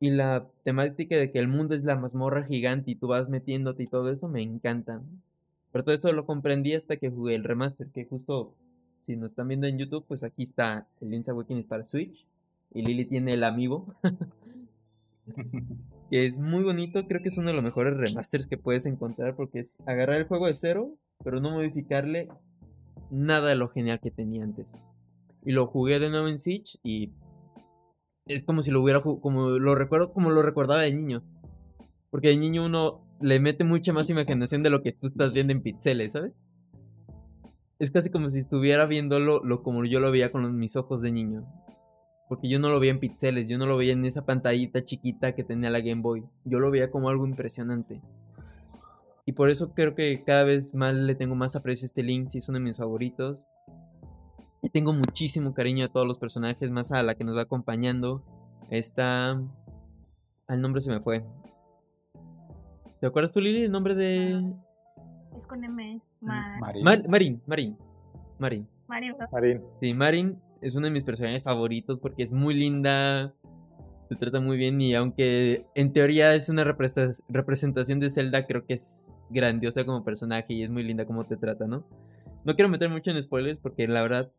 Y 0.00 0.10
la 0.10 0.50
temática 0.64 1.14
de 1.14 1.30
que 1.30 1.38
el 1.38 1.46
mundo 1.46 1.76
es 1.76 1.84
la 1.84 1.94
mazmorra 1.94 2.42
gigante 2.42 2.90
y 2.90 2.96
tú 2.96 3.06
vas 3.06 3.28
metiéndote 3.28 3.84
y 3.84 3.86
todo 3.86 4.10
eso 4.10 4.26
me 4.26 4.42
encanta. 4.42 5.00
Pero 5.70 5.84
todo 5.84 5.94
eso 5.94 6.12
lo 6.12 6.26
comprendí 6.26 6.74
hasta 6.74 6.96
que 6.96 7.08
jugué 7.08 7.36
el 7.36 7.44
remaster, 7.44 7.86
que 7.92 8.04
justo 8.04 8.56
si 9.04 9.16
nos 9.16 9.32
están 9.32 9.48
viendo 9.48 9.66
en 9.66 9.78
YouTube, 9.78 10.04
pues 10.06 10.22
aquí 10.22 10.44
está 10.44 10.86
el 11.00 11.10
Link's 11.10 11.28
Awakening 11.28 11.64
para 11.64 11.84
Switch. 11.84 12.26
Y 12.72 12.82
Lily 12.82 13.04
tiene 13.04 13.34
el 13.34 13.44
amigo. 13.44 13.94
que 16.10 16.26
es 16.26 16.38
muy 16.38 16.62
bonito. 16.62 17.06
Creo 17.06 17.20
que 17.20 17.28
es 17.28 17.38
uno 17.38 17.48
de 17.48 17.54
los 17.54 17.62
mejores 17.62 17.94
remasters 17.94 18.46
que 18.46 18.58
puedes 18.58 18.86
encontrar. 18.86 19.36
Porque 19.36 19.60
es 19.60 19.78
agarrar 19.86 20.16
el 20.16 20.26
juego 20.26 20.46
de 20.46 20.54
cero, 20.54 20.94
pero 21.22 21.40
no 21.40 21.50
modificarle 21.50 22.28
nada 23.10 23.50
de 23.50 23.56
lo 23.56 23.68
genial 23.68 24.00
que 24.00 24.10
tenía 24.10 24.44
antes. 24.44 24.74
Y 25.44 25.52
lo 25.52 25.66
jugué 25.66 25.98
de 25.98 26.08
nuevo 26.08 26.28
en 26.28 26.38
Switch 26.38 26.78
y 26.82 27.12
es 28.26 28.44
como 28.44 28.62
si 28.62 28.70
lo 28.70 28.80
hubiera 28.80 29.02
como 29.02 29.50
lo 29.50 29.74
recuerdo 29.74 30.12
como 30.12 30.30
lo 30.30 30.42
recordaba 30.42 30.82
de 30.82 30.94
niño. 30.94 31.22
Porque 32.10 32.28
de 32.28 32.38
niño 32.38 32.64
uno 32.64 33.04
le 33.20 33.40
mete 33.40 33.64
mucha 33.64 33.92
más 33.92 34.08
imaginación 34.10 34.62
de 34.62 34.70
lo 34.70 34.82
que 34.82 34.92
tú 34.92 35.08
estás 35.08 35.32
viendo 35.32 35.52
en 35.52 35.62
pixeles, 35.62 36.12
¿sabes? 36.12 36.32
Es 37.84 37.90
casi 37.90 38.10
como 38.10 38.30
si 38.30 38.38
estuviera 38.38 38.86
viéndolo 38.86 39.42
lo, 39.42 39.62
como 39.64 39.84
yo 39.84 39.98
lo 39.98 40.12
veía 40.12 40.30
con 40.30 40.56
mis 40.56 40.76
ojos 40.76 41.02
de 41.02 41.10
niño. 41.10 41.44
Porque 42.28 42.48
yo 42.48 42.60
no 42.60 42.68
lo 42.68 42.78
veía 42.78 42.92
en 42.92 43.00
pixeles, 43.00 43.48
yo 43.48 43.58
no 43.58 43.66
lo 43.66 43.76
veía 43.76 43.92
en 43.92 44.04
esa 44.04 44.24
pantallita 44.24 44.84
chiquita 44.84 45.34
que 45.34 45.42
tenía 45.42 45.68
la 45.68 45.80
Game 45.80 46.00
Boy. 46.00 46.24
Yo 46.44 46.60
lo 46.60 46.70
veía 46.70 46.92
como 46.92 47.08
algo 47.08 47.26
impresionante. 47.26 48.00
Y 49.26 49.32
por 49.32 49.50
eso 49.50 49.74
creo 49.74 49.96
que 49.96 50.22
cada 50.22 50.44
vez 50.44 50.76
más 50.76 50.94
le 50.94 51.16
tengo 51.16 51.34
más 51.34 51.56
aprecio 51.56 51.86
a 51.86 51.88
este 51.88 52.04
Link, 52.04 52.28
si 52.30 52.38
es 52.38 52.48
uno 52.48 52.58
de 52.58 52.64
mis 52.64 52.76
favoritos. 52.76 53.48
Y 54.62 54.70
tengo 54.70 54.92
muchísimo 54.92 55.52
cariño 55.52 55.86
a 55.86 55.88
todos 55.88 56.06
los 56.06 56.20
personajes, 56.20 56.70
más 56.70 56.92
a 56.92 57.02
la 57.02 57.16
que 57.16 57.24
nos 57.24 57.36
va 57.36 57.42
acompañando. 57.42 58.22
Esta... 58.70 59.42
El 60.48 60.60
nombre 60.60 60.80
se 60.82 60.90
me 60.92 61.00
fue. 61.00 61.24
¿Te 63.00 63.08
acuerdas 63.08 63.32
tú, 63.32 63.40
Lili, 63.40 63.64
el 63.64 63.72
nombre 63.72 63.96
de...? 63.96 64.54
Es 65.36 65.48
con 65.48 65.64
M. 65.64 66.00
Marín. 66.22 66.84
Marín, 67.08 67.42
Marín. 67.46 67.78
Marín. 68.38 68.68
Marín. 68.88 69.16
Sí, 69.80 69.94
Marín 69.94 70.38
es 70.60 70.76
uno 70.76 70.86
de 70.86 70.92
mis 70.92 71.04
personajes 71.04 71.42
favoritos 71.42 71.98
porque 71.98 72.22
es 72.22 72.32
muy 72.32 72.54
linda. 72.54 73.34
Se 74.08 74.16
trata 74.16 74.40
muy 74.40 74.56
bien 74.56 74.80
y 74.80 74.94
aunque 74.94 75.66
en 75.74 75.92
teoría 75.92 76.34
es 76.34 76.48
una 76.48 76.64
representación 76.64 77.98
de 77.98 78.10
Zelda, 78.10 78.46
creo 78.46 78.66
que 78.66 78.74
es 78.74 79.10
grandiosa 79.30 79.84
como 79.84 80.04
personaje 80.04 80.52
y 80.52 80.62
es 80.62 80.70
muy 80.70 80.82
linda 80.82 81.06
como 81.06 81.24
te 81.24 81.36
trata, 81.36 81.66
¿no? 81.66 81.86
No 82.44 82.54
quiero 82.54 82.68
meter 82.68 82.90
mucho 82.90 83.10
en 83.10 83.22
spoilers 83.22 83.58
porque 83.58 83.88
la 83.88 84.02
verdad 84.02 84.30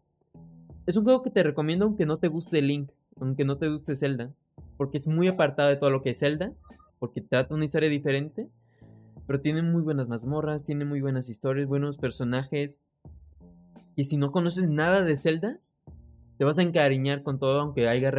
es 0.86 0.96
un 0.96 1.04
juego 1.04 1.24
que 1.24 1.32
te 1.32 1.42
recomiendo 1.42 1.86
aunque 1.86 2.06
no 2.06 2.20
te 2.20 2.28
guste 2.28 2.62
Link, 2.62 2.92
aunque 3.20 3.46
no 3.46 3.58
te 3.58 3.70
guste 3.70 3.96
Zelda, 3.96 4.32
porque 4.78 4.98
es 4.98 5.08
muy 5.08 5.28
apartado 5.28 5.70
de 5.70 5.78
todo 5.78 5.90
lo 5.90 6.04
que 6.04 6.12
es 6.12 6.20
Zelda, 6.20 6.54
porque 7.00 7.22
trata 7.22 7.56
una 7.56 7.66
historia 7.66 7.90
diferente 7.90 8.50
pero 9.28 9.42
tiene 9.42 9.62
muy 9.62 9.82
buenas 9.82 10.08
mazmorras, 10.08 10.66
tiene 10.66 10.86
muy 10.86 11.02
buenas 11.02 11.30
historias, 11.30 11.68
buenos 11.68 11.98
personajes. 11.98 12.80
Y 13.96 14.06
si 14.06 14.18
no 14.18 14.32
conoces 14.32 14.70
nada 14.70 15.02
de 15.02 15.18
Zelda, 15.18 15.60
te 16.38 16.46
vas 16.46 16.58
a 16.60 16.64
encariñar 16.64 17.24
con 17.24 17.40
todo, 17.40 17.60
aunque 17.60 17.88
haya 17.88 18.12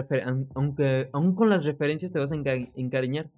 aunque 0.55 1.11
aún 1.13 1.35
con 1.35 1.51
las 1.51 1.65
referencias 1.65 2.13
te 2.13 2.19
vas 2.19 2.33
a 2.33 2.37
encariñar. 2.37 3.31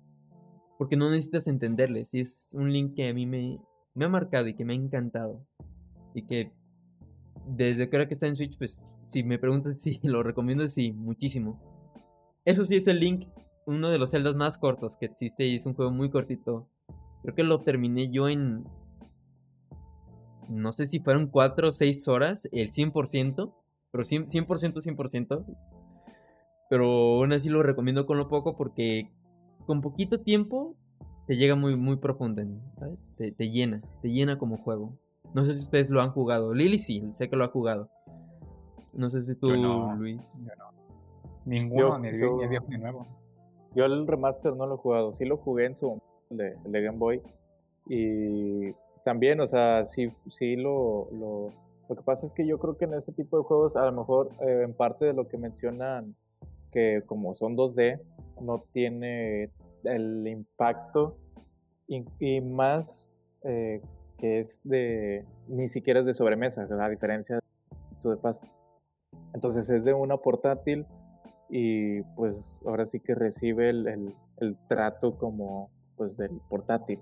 Porque 0.79 0.97
no 0.97 1.11
necesitas 1.11 1.47
entenderles. 1.47 2.13
Y 2.15 2.21
es 2.21 2.55
un 2.55 2.73
link 2.73 2.95
que 2.95 3.09
a 3.09 3.15
mí 3.15 3.25
me, 3.27 3.59
me 3.95 4.05
ha 4.05 4.09
marcado 4.09 4.47
y 4.47 4.55
que 4.55 4.65
me 4.65 4.75
ha 4.75 4.77
encantado. 4.77 5.47
Y 6.15 6.27
que 6.27 6.53
desde 7.47 7.89
que 7.89 7.97
ahora 7.97 8.09
que 8.09 8.15
está 8.15 8.27
en 8.27 8.37
Switch, 8.37 8.59
pues 8.59 8.93
si 9.07 9.23
me 9.23 9.39
preguntas 9.39 9.81
si 9.81 9.99
lo 10.03 10.23
recomiendo, 10.23 10.69
sí, 10.69 10.93
muchísimo. 10.93 11.61
Eso 12.45 12.65
sí 12.65 12.77
es 12.77 12.87
el 12.87 13.01
link, 13.01 13.27
uno 13.67 13.91
de 13.91 13.99
los 13.99 14.11
celdas 14.11 14.37
más 14.37 14.59
cortos 14.59 14.97
que 14.97 15.07
existe 15.07 15.45
y 15.45 15.57
es 15.57 15.67
un 15.67 15.75
juego 15.75 15.91
muy 15.91 16.11
cortito. 16.11 16.69
Creo 17.27 17.35
que 17.35 17.43
lo 17.43 17.59
terminé 17.59 18.09
yo 18.09 18.29
en. 18.29 18.63
No 20.49 20.71
sé 20.71 20.87
si 20.87 21.01
fueron 21.01 21.27
4 21.27 21.71
o 21.71 21.73
6 21.73 22.07
horas, 22.07 22.49
el 22.53 22.71
100%, 22.71 23.53
pero 23.91 24.05
100%, 24.05 24.47
100%, 24.47 25.45
Pero 26.71 26.87
aún 26.87 27.33
así 27.33 27.49
lo 27.49 27.65
recomiendo 27.65 28.07
con 28.07 28.17
lo 28.17 28.29
poco 28.29 28.57
porque 28.57 29.11
con 29.67 29.81
poquito 29.81 30.21
tiempo 30.21 30.77
te 31.27 31.37
llega 31.37 31.57
muy, 31.57 31.77
muy 31.77 31.97
profundo, 31.97 32.45
¿sabes? 32.79 33.13
Te, 33.17 33.51
llena, 33.51 33.83
te 34.03 34.09
llena 34.09 34.39
como 34.39 34.59
juego. 34.59 34.97
No 35.35 35.45
sé 35.45 35.55
si 35.55 35.63
ustedes 35.63 35.91
lo 35.91 36.01
han 36.03 36.13
jugado. 36.13 36.55
Lily 36.55 36.79
sí, 36.79 37.09
sé 37.11 37.29
que 37.29 37.35
lo 37.35 37.43
ha 37.43 37.49
jugado. 37.49 37.91
No 38.93 39.11
sé 39.11 39.21
si 39.23 39.35
tú, 39.35 39.49
Luis. 39.99 40.47
Ninguno, 41.45 41.99
ni, 41.99 42.13
viejo 42.13 42.67
ni 42.69 42.79
nuevo. 42.79 43.05
Yo 43.75 43.85
el 43.85 44.07
remaster 44.07 44.55
no 44.55 44.69
lo 44.69 44.77
he 44.77 44.79
jugado. 44.79 45.13
Sí 45.13 45.25
lo 45.25 45.39
jugué 45.39 45.67
en 45.67 45.75
su 45.75 46.01
de, 46.31 46.57
Game 46.65 46.99
Boy. 46.99 47.23
Y 47.89 48.73
también, 49.05 49.41
o 49.41 49.47
sea, 49.47 49.87
sí, 49.87 50.11
sí 50.27 50.57
lo, 50.57 51.09
lo, 51.13 51.51
lo, 51.89 51.97
que 51.97 52.03
pasa 52.03 52.27
es 52.27 52.35
que 52.35 52.47
yo 52.47 52.59
creo 52.59 52.77
que 52.77 52.87
en 52.87 52.95
ese 52.95 53.13
tipo 53.13 53.39
de 53.39 53.45
juegos, 53.45 53.77
a 53.77 53.85
lo 53.87 53.93
mejor 53.93 54.31
eh, 54.41 54.63
en 54.65 54.75
parte 54.75 55.05
de 55.05 55.13
lo 55.13 55.29
que 55.29 55.39
mencionan, 55.39 56.17
que 56.73 57.03
como 57.07 57.35
son 57.35 57.57
2D, 57.57 58.01
no 58.41 58.65
tiene 58.73 59.51
el 59.85 60.27
impacto 60.27 61.17
y, 61.87 62.41
más 62.41 63.09
eh, 63.45 63.81
que 64.19 64.41
es 64.41 64.61
de, 64.65 65.25
ni 65.49 65.69
siquiera 65.69 66.01
es 66.01 66.07
de 66.07 66.15
sobremesa, 66.15 66.67
a 66.69 66.89
diferencia 66.89 67.39
de 68.03 68.17
Paz. 68.17 68.45
Entonces 69.35 69.69
es 69.71 69.85
de 69.85 69.93
una 69.93 70.17
portátil 70.17 70.87
y 71.49 72.03
pues 72.15 72.63
ahora 72.67 72.87
sí 72.87 73.01
que 73.01 73.15
recibe 73.15 73.71
el, 73.71 74.15
el 74.39 74.57
trato 74.69 75.17
como 75.17 75.71
pues 75.97 76.17
del 76.17 76.41
portátil. 76.49 77.01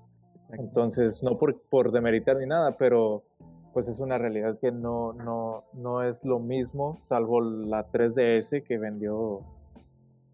Entonces, 0.50 1.22
no 1.22 1.38
por, 1.38 1.60
por 1.62 1.92
demeritar 1.92 2.36
ni 2.36 2.46
nada, 2.46 2.76
pero 2.76 3.24
pues 3.72 3.88
es 3.88 3.98
una 4.00 4.18
realidad 4.18 4.58
que 4.60 4.70
no, 4.70 5.12
no, 5.12 5.64
no 5.72 6.02
es 6.02 6.24
lo 6.24 6.38
mismo, 6.38 6.98
salvo 7.02 7.40
la 7.40 7.90
3DS 7.90 8.62
que 8.62 8.78
vendió 8.78 9.40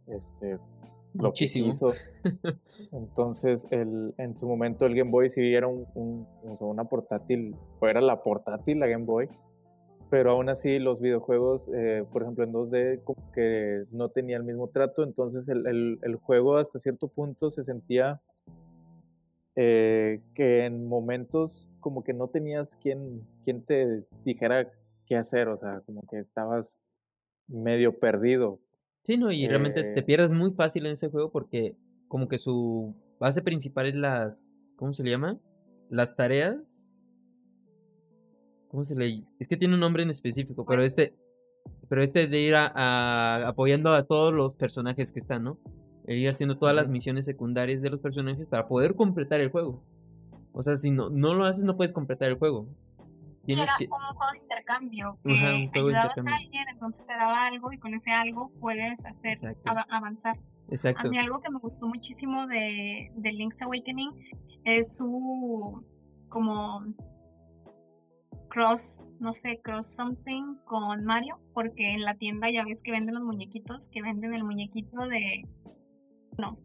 este 0.07 0.59
muchísimo. 1.15 1.71
Entonces, 2.93 3.67
el, 3.71 4.15
en 4.19 4.37
su 4.37 4.47
momento 4.47 4.85
el 4.85 4.95
Game 4.95 5.11
Boy 5.11 5.31
sí 5.31 5.55
era 5.55 5.67
un, 5.67 5.87
un, 5.95 6.27
una 6.61 6.85
portátil, 6.85 7.57
o 7.81 7.87
era 7.89 8.03
la 8.03 8.23
portátil 8.23 8.79
la 8.79 8.87
Game 8.87 9.07
Boy, 9.07 9.29
pero 10.11 10.33
aún 10.33 10.51
así 10.51 10.79
los 10.79 11.01
videojuegos, 11.01 11.71
eh, 11.75 12.05
por 12.13 12.23
ejemplo 12.23 12.45
en 12.45 12.53
2D, 12.53 13.05
como 13.05 13.33
que 13.33 13.85
no 13.91 14.11
tenía 14.11 14.37
el 14.37 14.45
mismo 14.45 14.69
trato, 14.69 15.03
entonces 15.03 15.49
el, 15.49 15.67
el, 15.67 15.99
el 16.03 16.17
juego 16.17 16.59
hasta 16.59 16.79
cierto 16.79 17.09
punto 17.09 17.51
se 17.51 17.63
sentía 17.63 18.21
eh, 19.57 20.21
que 20.35 20.65
en 20.65 20.87
momentos 20.87 21.69
como 21.81 22.05
que 22.05 22.13
no 22.13 22.29
tenías 22.29 22.77
quien, 22.77 23.27
quien 23.45 23.65
te 23.65 24.05
dijera 24.25 24.71
qué 25.07 25.17
hacer, 25.17 25.49
o 25.49 25.57
sea, 25.57 25.81
como 25.87 26.03
que 26.07 26.19
estabas 26.19 26.79
medio 27.49 27.99
perdido. 27.99 28.61
Sí, 29.05 29.17
no, 29.17 29.33
y 29.33 29.49
realmente 29.49 29.83
te 29.83 30.01
eh 30.01 30.03
pierdes 30.03 30.31
muy 30.31 30.53
fácil 30.53 30.87
en 30.87 30.93
ese 30.93 31.09
juego 31.09 31.33
porque 31.33 31.75
como 32.07 32.29
que 32.29 32.39
su 32.39 32.95
base 33.19 33.43
principal 33.43 33.87
es 33.87 33.95
las, 33.95 34.75
¿cómo 34.77 34.93
se 34.93 35.03
le 35.03 35.11
llama? 35.11 35.39
Las 35.89 36.17
tareas. 36.17 37.03
¿Cómo 38.69 38.85
se 38.85 38.95
le? 38.95 39.25
Es 39.39 39.49
que 39.49 39.57
tiene 39.57 39.75
un 39.75 39.81
nombre 39.81 40.03
en 40.03 40.11
específico, 40.11 40.65
pero 40.65 40.83
este, 40.83 41.15
pero 41.89 42.03
este 42.03 42.29
de 42.29 42.41
ir 42.41 42.55
a, 42.55 43.49
apoyando 43.49 43.93
a 43.95 44.05
todos 44.05 44.33
los 44.33 44.57
personajes 44.57 45.11
que 45.11 45.19
están, 45.19 45.43
¿no? 45.43 45.59
El 46.07 46.19
ir 46.19 46.29
haciendo 46.29 46.59
todas 46.59 46.75
las 46.75 46.89
misiones 46.89 47.25
secundarias 47.27 47.83
de 47.83 47.91
los 47.91 48.01
personajes 48.01 48.47
para 48.47 48.69
poder 48.69 48.95
completar 48.95 49.41
el 49.41 49.51
juego. 49.51 49.83
O 50.53 50.63
sea, 50.63 50.77
si 50.77 50.91
no, 50.91 51.11
no 51.11 51.35
lo 51.35 51.45
haces, 51.45 51.65
no 51.65 51.77
puedes 51.77 51.93
completar 51.93 52.29
el 52.31 52.39
juego. 52.39 52.67
Tienes 53.45 53.69
Era 53.79 53.91
un 53.91 54.17
juego 54.17 54.33
de 54.33 54.39
intercambio. 54.39 55.19
Que 55.25 55.79
ayudabas 55.79 56.19
a 56.19 56.37
alguien, 56.37 56.69
entonces 56.69 57.07
te 57.07 57.15
daba 57.15 57.47
algo 57.47 57.73
y 57.73 57.79
con 57.79 57.95
ese 57.95 58.11
algo 58.11 58.51
puedes 58.61 59.05
hacer 59.05 59.39
avanzar. 59.89 60.39
Exacto. 60.71 61.09
A 61.09 61.11
mí 61.11 61.19
algo 61.19 61.41
que 61.41 61.51
me 61.51 61.59
gustó 61.61 61.87
muchísimo 61.87 62.47
de, 62.47 63.11
de 63.15 63.33
Link's 63.33 63.61
Awakening 63.63 64.11
es 64.65 64.97
su 64.97 65.85
como 66.29 66.85
cross, 68.51 69.09
no 69.19 69.33
sé, 69.33 69.61
cross 69.63 69.95
something 69.95 70.57
con 70.65 71.05
Mario, 71.05 71.39
porque 71.55 71.93
en 71.95 72.03
la 72.03 72.15
tienda 72.15 72.51
ya 72.51 72.65
ves 72.65 72.83
que 72.83 72.91
venden 72.91 73.15
los 73.15 73.25
muñequitos, 73.25 73.89
que 73.89 74.03
venden 74.03 74.35
el 74.35 74.45
muñequito 74.45 75.07
de... 75.09 75.47
No. 76.39 76.59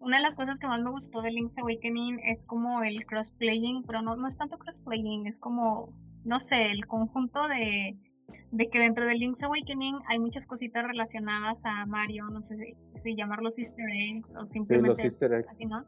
Una 0.00 0.18
de 0.18 0.22
las 0.22 0.36
cosas 0.36 0.58
que 0.58 0.66
más 0.66 0.80
me 0.82 0.90
gustó 0.90 1.22
de 1.22 1.30
Link's 1.30 1.58
Awakening 1.58 2.20
es 2.20 2.44
como 2.46 2.82
el 2.82 3.04
crossplaying, 3.04 3.82
pero 3.84 4.00
no, 4.00 4.16
no 4.16 4.28
es 4.28 4.38
tanto 4.38 4.58
crossplaying, 4.58 5.26
es 5.26 5.40
como, 5.40 5.92
no 6.24 6.38
sé, 6.38 6.70
el 6.70 6.86
conjunto 6.86 7.48
de 7.48 7.98
de 8.50 8.68
que 8.68 8.78
dentro 8.78 9.06
de 9.06 9.14
Link's 9.14 9.42
Awakening 9.42 9.96
hay 10.06 10.18
muchas 10.18 10.46
cositas 10.46 10.84
relacionadas 10.84 11.64
a 11.64 11.86
Mario, 11.86 12.24
no 12.30 12.42
sé 12.42 12.56
si, 12.96 13.16
llamarlos 13.16 13.58
easter 13.58 13.86
eggs 13.90 14.36
o 14.36 14.46
simplemente 14.46 15.02
easter 15.02 15.32
eggs. 15.32 15.50
así, 15.50 15.66
¿no? 15.66 15.84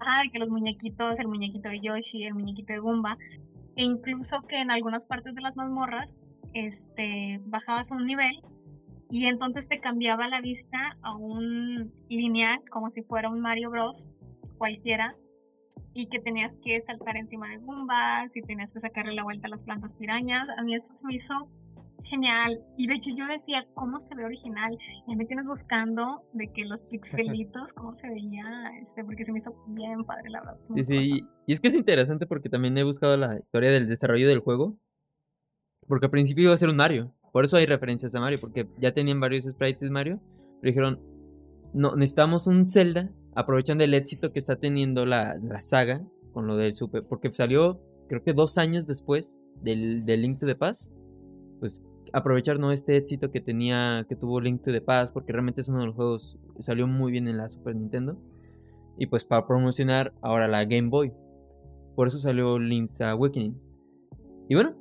Ah, 0.00 0.22
que 0.30 0.38
los 0.38 0.48
muñequitos, 0.48 1.18
el 1.20 1.28
muñequito 1.28 1.68
de 1.68 1.80
Yoshi, 1.80 2.24
el 2.24 2.34
muñequito 2.34 2.72
de 2.72 2.80
Goomba, 2.80 3.18
e 3.76 3.84
incluso 3.84 4.42
que 4.42 4.60
en 4.60 4.70
algunas 4.70 5.06
partes 5.06 5.34
de 5.34 5.42
las 5.42 5.56
mazmorras, 5.56 6.22
este, 6.54 7.40
bajabas 7.46 7.92
a 7.92 7.96
un 7.96 8.06
nivel 8.06 8.42
y 9.10 9.26
entonces 9.26 9.68
te 9.68 9.80
cambiaba 9.80 10.28
la 10.28 10.40
vista 10.40 10.96
a 11.02 11.16
un 11.16 11.92
lineal, 12.08 12.60
como 12.70 12.90
si 12.90 13.02
fuera 13.02 13.28
un 13.28 13.40
Mario 13.40 13.70
Bros. 13.70 14.14
cualquiera, 14.58 15.16
y 15.92 16.08
que 16.08 16.18
tenías 16.18 16.56
que 16.62 16.80
saltar 16.80 17.16
encima 17.16 17.48
de 17.48 17.58
Goombas 17.58 18.36
y 18.36 18.42
tenías 18.42 18.72
que 18.72 18.80
sacarle 18.80 19.14
la 19.14 19.24
vuelta 19.24 19.48
a 19.48 19.50
las 19.50 19.64
plantas 19.64 19.96
pirañas. 19.96 20.48
A 20.56 20.62
mí 20.62 20.74
eso 20.74 20.92
se 20.92 21.06
me 21.06 21.14
hizo 21.14 21.50
genial. 22.02 22.64
Y 22.76 22.86
de 22.86 22.94
hecho 22.94 23.10
yo 23.16 23.26
decía, 23.26 23.66
¿cómo 23.74 23.98
se 23.98 24.14
ve 24.14 24.24
original? 24.24 24.76
Y 25.06 25.16
me 25.16 25.24
tienes 25.24 25.46
buscando 25.46 26.22
de 26.32 26.52
que 26.52 26.64
los 26.64 26.82
pixelitos, 26.90 27.72
¿cómo 27.72 27.92
se 27.92 28.08
veía? 28.08 28.44
Este, 28.80 29.04
porque 29.04 29.24
se 29.24 29.32
me 29.32 29.38
hizo 29.38 29.52
bien 29.68 30.04
padre, 30.04 30.30
la 30.30 30.40
verdad. 30.40 30.58
Sí, 30.62 30.82
sí. 30.82 31.26
Y 31.46 31.52
es 31.52 31.60
que 31.60 31.68
es 31.68 31.74
interesante 31.74 32.26
porque 32.26 32.48
también 32.48 32.76
he 32.78 32.84
buscado 32.84 33.16
la 33.16 33.38
historia 33.38 33.70
del 33.70 33.88
desarrollo 33.88 34.28
del 34.28 34.40
juego. 34.40 34.78
Porque 35.88 36.06
al 36.06 36.10
principio 36.10 36.44
iba 36.44 36.54
a 36.54 36.58
ser 36.58 36.68
un 36.68 36.76
Mario. 36.76 37.14
Por 37.32 37.44
eso 37.44 37.56
hay 37.56 37.66
referencias 37.66 38.14
a 38.14 38.20
Mario. 38.20 38.40
Porque 38.40 38.68
ya 38.78 38.92
tenían 38.92 39.20
varios 39.20 39.44
sprites 39.44 39.82
de 39.82 39.90
Mario. 39.90 40.20
Pero 40.60 40.70
dijeron, 40.70 41.00
no, 41.72 41.96
necesitamos 41.96 42.46
un 42.46 42.68
Zelda. 42.68 43.10
Aprovechando 43.34 43.84
el 43.84 43.94
éxito 43.94 44.32
que 44.32 44.38
está 44.38 44.56
teniendo 44.56 45.04
la, 45.04 45.36
la 45.42 45.60
saga 45.60 46.02
con 46.32 46.46
lo 46.46 46.56
del 46.56 46.74
Super. 46.74 47.04
Porque 47.04 47.30
salió, 47.32 47.80
creo 48.08 48.22
que 48.22 48.32
dos 48.32 48.58
años 48.58 48.86
después 48.86 49.38
del, 49.62 50.04
del 50.04 50.22
Link 50.22 50.38
to 50.38 50.46
the 50.46 50.54
Past 50.54 50.92
pues 51.58 51.82
aprovechar 52.12 52.58
¿no? 52.58 52.72
este 52.72 52.96
éxito 52.96 53.30
que 53.30 53.40
tenía, 53.40 54.06
que 54.08 54.16
tuvo 54.16 54.40
Link 54.40 54.62
to 54.62 54.72
the 54.72 54.80
Past, 54.80 55.12
porque 55.12 55.32
realmente 55.32 55.60
es 55.60 55.68
uno 55.68 55.80
de 55.80 55.86
los 55.86 55.94
juegos, 55.94 56.38
salió 56.60 56.86
muy 56.86 57.12
bien 57.12 57.28
en 57.28 57.36
la 57.36 57.48
Super 57.48 57.74
Nintendo. 57.74 58.18
Y 58.98 59.06
pues 59.06 59.24
para 59.24 59.46
promocionar 59.46 60.14
ahora 60.22 60.48
la 60.48 60.64
Game 60.64 60.88
Boy. 60.88 61.12
Por 61.94 62.08
eso 62.08 62.18
salió 62.18 62.58
Link's 62.58 63.00
Awakening. 63.00 63.60
Y 64.48 64.54
bueno, 64.54 64.74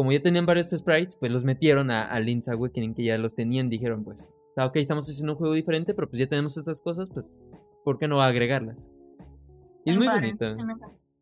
como 0.00 0.12
ya 0.12 0.22
tenían 0.22 0.46
varios 0.46 0.70
sprites, 0.70 1.14
pues 1.14 1.30
los 1.30 1.44
metieron 1.44 1.90
a, 1.90 2.18
Link's 2.20 2.48
Awakening, 2.48 2.94
que 2.94 3.04
ya 3.04 3.18
los 3.18 3.34
tenían. 3.34 3.68
Dijeron, 3.68 4.02
pues, 4.02 4.34
ah, 4.56 4.64
ok, 4.64 4.76
estamos 4.76 5.06
haciendo 5.06 5.34
un 5.34 5.38
juego 5.38 5.52
diferente, 5.52 5.92
pero 5.92 6.08
pues 6.08 6.20
ya 6.20 6.26
tenemos 6.26 6.56
estas 6.56 6.80
cosas, 6.80 7.10
pues, 7.12 7.38
¿por 7.84 7.98
qué 7.98 8.08
no 8.08 8.22
agregarlas? 8.22 8.88
Y 9.84 9.90
es 9.90 9.98
muy 9.98 10.08
bonita. 10.08 10.56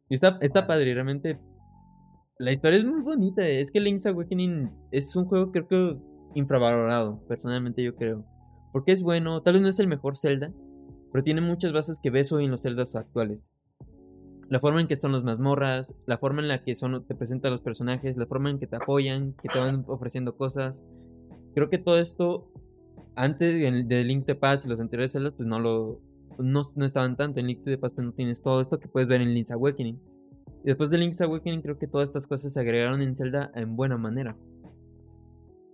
Y 0.08 0.14
está, 0.14 0.38
está 0.42 0.68
padre, 0.68 0.94
realmente 0.94 1.40
la 2.38 2.52
historia 2.52 2.78
es 2.78 2.84
muy 2.84 3.02
bonita. 3.02 3.44
Es 3.44 3.72
que 3.72 3.80
Link's 3.80 4.06
Awakening 4.06 4.70
es 4.92 5.16
un 5.16 5.24
juego 5.24 5.50
creo 5.50 5.66
que 5.66 5.98
infravalorado, 6.36 7.20
personalmente 7.26 7.82
yo 7.82 7.96
creo. 7.96 8.24
Porque 8.72 8.92
es 8.92 9.02
bueno, 9.02 9.42
tal 9.42 9.54
vez 9.54 9.62
no 9.62 9.70
es 9.70 9.80
el 9.80 9.88
mejor 9.88 10.16
Zelda, 10.16 10.52
pero 11.10 11.24
tiene 11.24 11.40
muchas 11.40 11.72
bases 11.72 11.98
que 12.00 12.10
ves 12.10 12.30
hoy 12.30 12.44
en 12.44 12.52
los 12.52 12.62
Zeldas 12.62 12.94
actuales. 12.94 13.44
La 14.48 14.60
forma 14.60 14.80
en 14.80 14.86
que 14.86 14.94
están 14.94 15.12
los 15.12 15.24
mazmorras, 15.24 15.94
la 16.06 16.16
forma 16.18 16.40
en 16.40 16.48
la 16.48 16.62
que 16.62 16.74
son, 16.74 17.04
te 17.04 17.14
presentan 17.14 17.52
los 17.52 17.60
personajes, 17.60 18.16
la 18.16 18.26
forma 18.26 18.50
en 18.50 18.58
que 18.58 18.66
te 18.66 18.76
apoyan, 18.76 19.34
que 19.42 19.48
te 19.48 19.58
van 19.58 19.84
ofreciendo 19.86 20.36
cosas. 20.36 20.82
Creo 21.54 21.68
que 21.68 21.78
todo 21.78 21.98
esto, 21.98 22.50
antes 23.14 23.58
de 23.88 24.04
Link 24.04 24.26
to 24.26 24.38
Past 24.38 24.64
y 24.64 24.68
los 24.68 24.80
anteriores 24.80 25.12
Zeldas, 25.12 25.34
pues 25.36 25.46
no 25.46 25.58
lo 25.58 26.00
no, 26.38 26.62
no 26.76 26.84
estaban 26.84 27.16
tanto. 27.16 27.40
En 27.40 27.46
Link 27.46 27.64
to 27.64 27.78
Past 27.78 27.94
pues 27.94 28.06
no 28.06 28.12
tienes 28.12 28.42
todo 28.42 28.60
esto 28.60 28.78
que 28.78 28.88
puedes 28.88 29.08
ver 29.08 29.20
en 29.20 29.34
Link's 29.34 29.50
Awakening. 29.50 30.00
Y 30.64 30.66
después 30.66 30.90
de 30.90 30.98
Link's 30.98 31.20
Awakening 31.20 31.62
creo 31.62 31.78
que 31.78 31.86
todas 31.86 32.08
estas 32.08 32.26
cosas 32.26 32.52
se 32.52 32.60
agregaron 32.60 33.00
en 33.02 33.14
Zelda 33.14 33.50
en 33.54 33.76
buena 33.76 33.96
manera. 33.96 34.36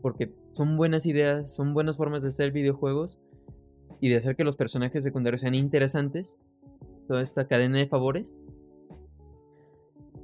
Porque 0.00 0.34
son 0.52 0.76
buenas 0.76 1.06
ideas, 1.06 1.54
son 1.54 1.74
buenas 1.74 1.96
formas 1.96 2.22
de 2.22 2.28
hacer 2.28 2.52
videojuegos 2.52 3.20
y 4.00 4.10
de 4.10 4.16
hacer 4.16 4.36
que 4.36 4.44
los 4.44 4.56
personajes 4.56 5.02
secundarios 5.02 5.40
sean 5.42 5.54
interesantes. 5.54 6.38
Toda 7.08 7.22
esta 7.22 7.46
cadena 7.46 7.78
de 7.78 7.86
favores. 7.86 8.38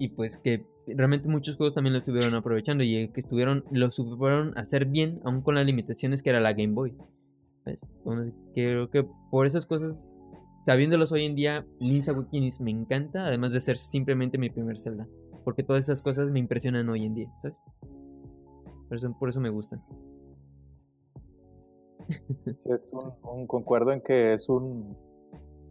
Y 0.01 0.09
pues 0.09 0.39
que 0.39 0.67
realmente 0.89 1.29
muchos 1.29 1.57
juegos 1.57 1.75
también 1.75 1.93
lo 1.93 1.99
estuvieron 1.99 2.35
aprovechando 2.35 2.83
y 2.83 3.09
que 3.09 3.21
estuvieron, 3.21 3.65
lo 3.71 3.91
supieron 3.91 4.57
hacer 4.57 4.87
bien, 4.87 5.21
aún 5.25 5.43
con 5.43 5.55
las 5.55 5.67
limitaciones 5.67 6.23
que 6.23 6.31
era 6.31 6.41
la 6.41 6.55
Game 6.55 6.73
Boy. 6.73 6.97
Creo 8.55 8.91
que 8.91 9.07
por 9.31 9.47
esas 9.47 9.67
cosas 9.67 10.05
sabiéndolos 10.63 11.13
hoy 11.13 11.27
en 11.27 11.35
día, 11.35 11.67
Link's 11.79 12.09
Awakening 12.09 12.51
me 12.61 12.71
encanta, 12.71 13.27
además 13.27 13.53
de 13.53 13.61
ser 13.61 13.77
simplemente 13.77 14.39
mi 14.39 14.51
primer 14.51 14.79
Zelda. 14.79 15.07
Porque 15.45 15.63
todas 15.63 15.85
esas 15.85 16.03
cosas 16.03 16.31
me 16.31 16.39
impresionan 16.39 16.89
hoy 16.89 17.05
en 17.05 17.15
día, 17.15 17.33
¿sabes? 17.39 17.61
Por 18.89 18.97
eso, 18.97 19.15
por 19.19 19.29
eso 19.29 19.41
me 19.41 19.51
gustan. 19.51 19.83
es 22.09 22.91
un, 23.23 23.47
concuerdo 23.47 23.93
en 23.93 24.01
que 24.01 24.35
es 24.35 24.49
un. 24.49 24.97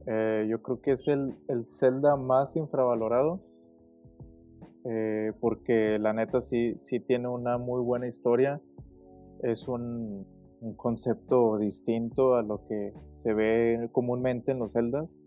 Eh, 0.07 0.47
yo 0.49 0.61
creo 0.61 0.81
que 0.81 0.91
es 0.91 1.07
el, 1.07 1.35
el 1.47 1.65
Zelda 1.67 2.15
más 2.15 2.55
infravalorado. 2.55 3.41
Eh, 4.85 5.33
porque 5.39 5.99
la 5.99 6.13
neta 6.13 6.39
sí, 6.41 6.73
sí 6.77 6.99
tiene 6.99 7.27
una 7.27 7.57
muy 7.57 7.81
buena 7.81 8.07
historia. 8.07 8.61
Es 9.43 9.67
un, 9.67 10.25
un 10.61 10.75
concepto 10.75 11.57
distinto 11.57 12.35
a 12.35 12.43
lo 12.43 12.65
que 12.67 12.93
se 13.05 13.33
ve 13.33 13.89
comúnmente 13.91 14.51
en 14.51 14.59
los 14.59 14.73
celdas. 14.73 15.17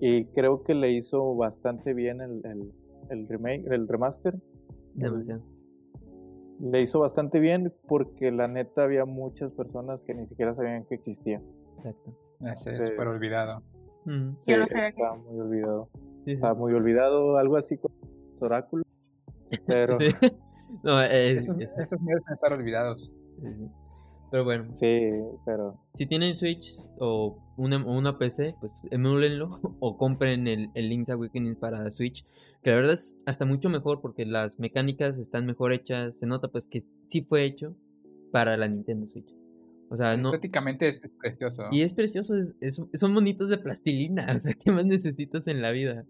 Y 0.00 0.26
creo 0.26 0.64
que 0.64 0.74
le 0.74 0.92
hizo 0.92 1.34
bastante 1.36 1.94
bien 1.94 2.20
el, 2.20 2.42
el, 3.10 3.28
remake, 3.28 3.66
el 3.70 3.86
remaster. 3.86 4.34
Demasiado. 4.94 5.42
Le 6.60 6.80
hizo 6.82 7.00
bastante 7.00 7.38
bien 7.38 7.72
porque 7.88 8.30
la 8.30 8.48
neta 8.48 8.82
había 8.82 9.04
muchas 9.04 9.52
personas 9.52 10.04
que 10.04 10.14
ni 10.14 10.26
siquiera 10.26 10.54
sabían 10.54 10.84
que 10.86 10.96
existía. 10.96 11.40
Exacto. 11.76 12.14
es 12.40 12.88
súper 12.88 13.08
olvidado. 13.08 13.62
Mm. 14.04 14.34
Sí, 14.38 14.52
está 14.52 15.14
muy 15.16 15.40
olvidado. 15.40 15.88
está 16.26 16.54
muy 16.54 16.72
olvidado, 16.74 17.36
algo 17.36 17.56
así 17.56 17.78
como 17.78 17.91
oráculos. 18.42 18.86
Pero... 19.66 19.94
no, 20.82 21.02
esos, 21.02 21.56
esos 21.58 22.00
merecen 22.00 22.34
estar 22.34 22.52
olvidados. 22.52 23.10
Pero 24.32 24.44
bueno. 24.44 24.72
Sí, 24.72 25.10
pero. 25.44 25.78
Si 25.92 26.06
tienen 26.06 26.38
Switch 26.38 26.72
o 26.98 27.38
una, 27.58 27.84
una 27.84 28.18
PC, 28.18 28.56
pues 28.60 28.82
emúlenlo 28.90 29.50
o 29.78 29.98
compren 29.98 30.48
el, 30.48 30.70
el 30.74 30.88
Link's 30.88 31.10
Awakening 31.10 31.56
para 31.56 31.90
Switch. 31.90 32.24
Que 32.62 32.70
la 32.70 32.76
verdad 32.76 32.94
es 32.94 33.18
hasta 33.26 33.44
mucho 33.44 33.68
mejor 33.68 34.00
porque 34.00 34.24
las 34.24 34.58
mecánicas 34.58 35.18
están 35.18 35.44
mejor 35.44 35.74
hechas. 35.74 36.18
Se 36.18 36.26
nota 36.26 36.48
pues 36.48 36.66
que 36.66 36.80
sí 37.06 37.20
fue 37.20 37.44
hecho 37.44 37.76
para 38.32 38.56
la 38.56 38.68
Nintendo 38.68 39.06
Switch. 39.06 39.34
O 39.90 39.96
sea, 39.98 40.16
no. 40.16 40.30
Estéticamente 40.30 40.88
es 40.88 41.10
precioso. 41.20 41.64
Y 41.70 41.82
es 41.82 41.92
precioso, 41.92 42.34
es, 42.34 42.82
son 42.94 43.14
bonitos 43.14 43.50
de 43.50 43.58
plastilina. 43.58 44.26
O 44.34 44.40
sea, 44.40 44.54
¿qué 44.54 44.72
más 44.72 44.86
necesitas 44.86 45.46
en 45.46 45.60
la 45.60 45.72
vida? 45.72 46.06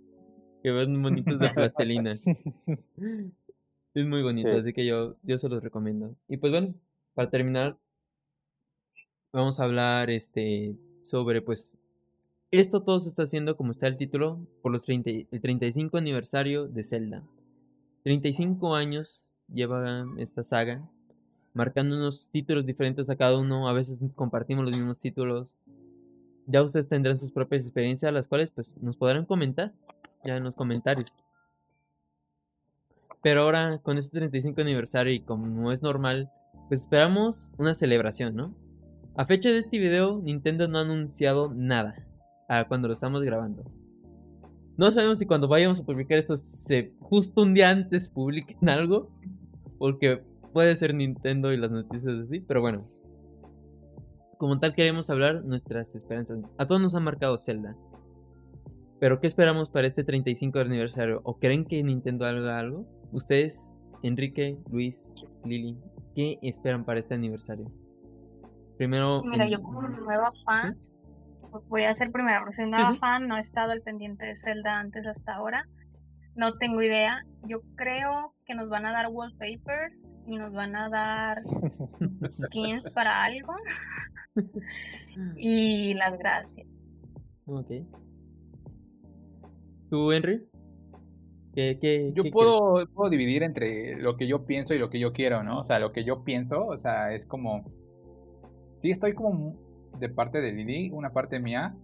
Que 0.62 0.70
vean 0.70 1.02
bonitos 1.02 1.38
de 1.38 1.50
plastilina. 1.50 2.12
es 3.94 4.06
muy 4.06 4.22
bonito, 4.22 4.48
así 4.50 4.72
que 4.72 4.86
yo, 4.86 5.16
yo 5.22 5.38
se 5.38 5.48
los 5.48 5.62
recomiendo. 5.62 6.14
Y 6.28 6.36
pues 6.36 6.52
bueno, 6.52 6.74
para 7.14 7.30
terminar, 7.30 7.76
vamos 9.32 9.58
a 9.58 9.64
hablar 9.64 10.08
este, 10.10 10.76
sobre, 11.02 11.42
pues, 11.42 11.78
esto 12.52 12.82
todo 12.82 13.00
se 13.00 13.08
está 13.08 13.24
haciendo, 13.24 13.56
como 13.56 13.72
está 13.72 13.88
el 13.88 13.96
título, 13.96 14.46
por 14.62 14.70
los 14.70 14.84
30, 14.84 15.10
el 15.30 15.40
35 15.40 15.96
aniversario 15.96 16.68
de 16.68 16.84
Zelda. 16.84 17.24
35 18.04 18.74
años 18.74 19.32
lleva 19.52 20.06
esta 20.18 20.44
saga, 20.44 20.88
marcando 21.54 21.96
unos 21.96 22.28
títulos 22.28 22.66
diferentes 22.66 23.10
a 23.10 23.16
cada 23.16 23.38
uno, 23.38 23.68
a 23.68 23.72
veces 23.72 24.02
compartimos 24.14 24.64
los 24.64 24.76
mismos 24.76 25.00
títulos. 25.00 25.54
ya 26.46 26.62
ustedes 26.62 26.88
tendrán 26.88 27.18
sus 27.18 27.32
propias 27.32 27.62
experiencias, 27.62 28.12
las 28.12 28.28
cuales 28.28 28.50
pues 28.50 28.76
nos 28.82 28.96
podrán 28.96 29.24
comentar 29.24 29.72
ya 30.24 30.36
en 30.36 30.44
los 30.44 30.54
comentarios. 30.54 31.16
Pero 33.22 33.42
ahora, 33.42 33.78
con 33.78 33.98
este 33.98 34.18
35 34.18 34.60
aniversario 34.60 35.12
y 35.12 35.20
como 35.20 35.70
es 35.70 35.82
normal, 35.82 36.30
pues 36.68 36.82
esperamos 36.82 37.52
una 37.56 37.74
celebración, 37.74 38.34
¿no? 38.34 38.54
A 39.14 39.26
fecha 39.26 39.50
de 39.50 39.58
este 39.58 39.78
video, 39.78 40.20
Nintendo 40.22 40.68
no 40.68 40.78
ha 40.78 40.82
anunciado 40.82 41.52
nada 41.54 42.06
a 42.48 42.66
cuando 42.66 42.88
lo 42.88 42.94
estamos 42.94 43.22
grabando. 43.22 43.64
No 44.76 44.90
sabemos 44.90 45.18
si 45.18 45.26
cuando 45.26 45.48
vayamos 45.48 45.80
a 45.80 45.84
publicar 45.84 46.18
esto, 46.18 46.36
se, 46.36 46.94
justo 46.98 47.42
un 47.42 47.54
día 47.54 47.70
antes 47.70 48.08
publiquen 48.08 48.68
algo, 48.68 49.10
porque 49.78 50.22
puede 50.52 50.74
ser 50.76 50.94
Nintendo 50.94 51.52
y 51.52 51.58
las 51.58 51.70
noticias 51.70 52.14
así, 52.18 52.40
pero 52.40 52.60
bueno. 52.60 52.84
Como 54.38 54.58
tal 54.58 54.74
queremos 54.74 55.08
hablar 55.10 55.44
nuestras 55.44 55.94
esperanzas. 55.94 56.38
A 56.58 56.66
todos 56.66 56.80
nos 56.80 56.94
ha 56.94 57.00
marcado 57.00 57.38
Zelda. 57.38 57.76
Pero 59.02 59.18
¿qué 59.18 59.26
esperamos 59.26 59.68
para 59.68 59.88
este 59.88 60.04
35 60.04 60.60
aniversario? 60.60 61.22
¿O 61.24 61.40
creen 61.40 61.64
que 61.64 61.82
Nintendo 61.82 62.24
haga 62.24 62.60
algo? 62.60 62.86
Ustedes, 63.10 63.74
Enrique, 64.04 64.60
Luis, 64.70 65.12
Lili, 65.44 65.76
¿qué 66.14 66.38
esperan 66.40 66.84
para 66.84 67.00
este 67.00 67.14
aniversario? 67.14 67.66
Primero. 68.76 69.20
Mira, 69.24 69.48
yo 69.48 69.60
como 69.60 69.80
nueva 70.06 70.30
fan, 70.44 70.78
voy 71.68 71.82
a 71.82 71.94
ser 71.94 72.12
primero, 72.12 72.44
soy 72.52 72.70
nueva 72.70 72.94
fan, 72.94 73.26
no 73.26 73.36
he 73.36 73.40
estado 73.40 73.72
al 73.72 73.80
pendiente 73.80 74.24
de 74.24 74.36
Zelda 74.36 74.78
antes 74.78 75.04
hasta 75.08 75.34
ahora. 75.34 75.66
No 76.36 76.56
tengo 76.58 76.80
idea. 76.80 77.24
Yo 77.48 77.58
creo 77.74 78.36
que 78.46 78.54
nos 78.54 78.68
van 78.68 78.86
a 78.86 78.92
dar 78.92 79.08
wallpapers 79.10 80.08
y 80.28 80.36
nos 80.36 80.52
van 80.52 80.76
a 80.76 80.88
dar 80.90 81.42
skins 82.46 82.88
para 82.92 83.24
algo. 83.24 83.52
y 85.36 85.94
las 85.94 86.16
gracias. 86.16 86.68
Ok. 87.46 87.84
¿Tú, 89.92 90.10
Henry? 90.10 90.48
yo 92.14 92.24
puedo, 92.32 92.86
puedo 92.94 93.10
dividir 93.10 93.42
entre 93.42 93.96
lo 93.96 94.16
que 94.16 94.26
yo 94.26 94.46
pienso 94.46 94.72
y 94.72 94.78
lo 94.78 94.88
que 94.88 94.98
yo 94.98 95.12
quiero, 95.12 95.42
¿no? 95.42 95.60
O 95.60 95.64
sea, 95.64 95.78
lo 95.80 95.92
que 95.92 96.02
yo 96.02 96.24
pienso, 96.24 96.64
o 96.64 96.78
sea, 96.78 97.12
es 97.12 97.26
como... 97.26 97.62
Sí, 98.80 98.90
estoy 98.90 99.12
como 99.12 99.54
de 99.98 100.08
parte 100.08 100.40
de 100.40 100.52
Lili, 100.52 100.88
una 100.94 101.10
parte 101.10 101.38
mía, 101.40 101.74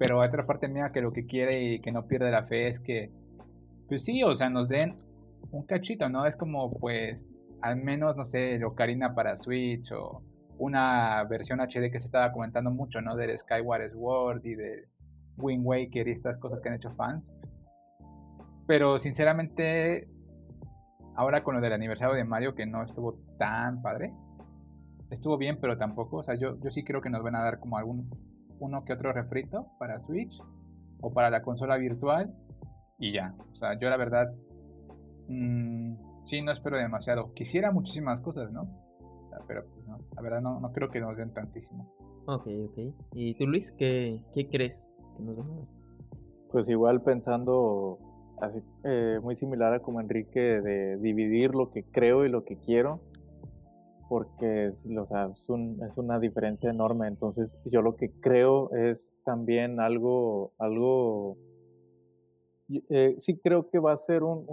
pero 0.00 0.18
otra 0.18 0.42
parte 0.42 0.66
mía 0.66 0.90
que 0.92 1.00
lo 1.00 1.12
que 1.12 1.26
quiere 1.26 1.62
y 1.62 1.80
que 1.80 1.92
no 1.92 2.08
pierde 2.08 2.32
la 2.32 2.42
fe 2.48 2.70
es 2.70 2.80
que, 2.80 3.12
pues 3.86 4.02
sí, 4.02 4.24
o 4.24 4.34
sea, 4.34 4.50
nos 4.50 4.68
den 4.68 4.96
un 5.52 5.64
cachito, 5.64 6.08
¿no? 6.08 6.26
Es 6.26 6.34
como, 6.34 6.68
pues, 6.80 7.20
al 7.60 7.76
menos, 7.76 8.16
no 8.16 8.24
sé, 8.24 8.64
Ocarina 8.64 9.14
para 9.14 9.38
Switch 9.38 9.92
o 9.92 10.24
una 10.58 11.22
versión 11.30 11.60
HD 11.60 11.92
que 11.92 12.00
se 12.00 12.06
estaba 12.06 12.32
comentando 12.32 12.72
mucho, 12.72 13.00
¿no? 13.00 13.14
Del 13.14 13.38
Skyward 13.38 13.92
Sword 13.92 14.44
y 14.44 14.56
de 14.56 14.88
Wind 15.38 15.64
Waker 15.64 16.08
y 16.08 16.12
estas 16.12 16.38
cosas 16.38 16.60
que 16.60 16.68
han 16.68 16.76
hecho 16.76 16.90
fans. 16.94 17.32
Pero 18.66 18.98
sinceramente, 18.98 20.08
ahora 21.16 21.42
con 21.42 21.54
lo 21.54 21.60
del 21.60 21.72
aniversario 21.72 22.14
de 22.14 22.24
Mario, 22.24 22.54
que 22.54 22.66
no 22.66 22.82
estuvo 22.82 23.14
tan 23.38 23.80
padre, 23.82 24.12
estuvo 25.10 25.38
bien, 25.38 25.58
pero 25.60 25.78
tampoco. 25.78 26.18
O 26.18 26.22
sea, 26.22 26.34
yo, 26.34 26.58
yo 26.60 26.70
sí 26.70 26.84
creo 26.84 27.00
que 27.00 27.10
nos 27.10 27.22
van 27.22 27.36
a 27.36 27.42
dar 27.42 27.60
como 27.60 27.78
algún 27.78 28.10
uno 28.60 28.84
que 28.84 28.92
otro 28.92 29.12
refrito 29.12 29.68
para 29.78 30.00
Switch 30.00 30.36
o 31.00 31.12
para 31.12 31.30
la 31.30 31.42
consola 31.42 31.76
virtual 31.76 32.34
y 32.98 33.12
ya. 33.12 33.34
O 33.52 33.56
sea, 33.56 33.78
yo 33.78 33.88
la 33.88 33.96
verdad, 33.96 34.34
mmm, 35.28 35.94
sí, 36.26 36.42
no 36.42 36.52
espero 36.52 36.76
demasiado. 36.76 37.32
Quisiera 37.34 37.70
muchísimas 37.70 38.20
cosas, 38.20 38.50
¿no? 38.52 38.68
pero 39.46 39.64
pues 39.64 39.86
no, 39.86 39.98
la 40.14 40.22
verdad 40.22 40.40
no, 40.40 40.60
no 40.60 40.72
creo 40.72 40.90
que 40.90 41.00
nos 41.00 41.16
den 41.16 41.32
tantísimo. 41.32 41.88
Ok, 42.26 42.46
ok. 42.68 42.94
¿Y 43.14 43.34
tú, 43.34 43.46
Luis, 43.46 43.72
qué, 43.72 44.20
qué 44.34 44.48
crees 44.48 44.90
Pues 46.50 46.68
igual 46.68 47.02
pensando 47.02 47.98
así 48.40 48.60
eh, 48.84 49.18
muy 49.22 49.34
similar 49.34 49.74
a 49.74 49.80
como 49.80 50.00
Enrique 50.00 50.40
de 50.40 50.96
dividir 50.98 51.54
lo 51.54 51.70
que 51.70 51.84
creo 51.84 52.24
y 52.24 52.28
lo 52.28 52.44
que 52.44 52.56
quiero 52.56 53.00
porque 54.08 54.68
es, 54.68 54.88
o 54.88 55.30
es, 55.32 55.48
un, 55.50 55.82
es, 55.86 55.98
una 55.98 56.18
diferencia 56.18 56.70
enorme. 56.70 57.08
Entonces 57.08 57.58
yo 57.66 57.82
lo 57.82 57.94
que 57.94 58.10
creo 58.20 58.72
es 58.72 59.14
también 59.24 59.80
algo 59.80 60.52
algo 60.58 61.36
eh, 62.88 63.14
sí 63.18 63.38
creo 63.38 63.68
que 63.68 63.78
va 63.78 63.92
a 63.92 63.96
ser 63.96 64.22
un, 64.22 64.46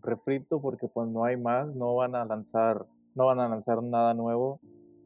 refrito 0.00 0.60
porque 0.60 0.88
pues 0.88 1.08
no 1.08 1.24
hay 1.24 1.36
más 1.36 1.74
no 1.74 1.96
van 1.96 2.14
a 2.14 2.24
lanzar 2.24 2.86
no 3.14 3.26
van 3.26 3.40
a 3.40 3.48
lanzar 3.48 3.82
nada 3.82 4.14
nuevo 4.14 4.60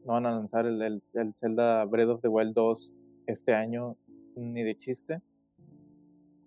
no 0.05 0.13
van 0.13 0.27
a 0.27 0.31
lanzar 0.31 0.67
el, 0.67 0.81
el, 0.81 1.03
el 1.13 1.33
Zelda 1.33 1.83
Breath 1.85 2.09
of 2.09 2.21
the 2.21 2.27
Wild 2.27 2.53
2 2.53 2.93
este 3.25 3.53
año 3.53 3.97
ni 4.35 4.63
de 4.63 4.77
chiste 4.77 5.21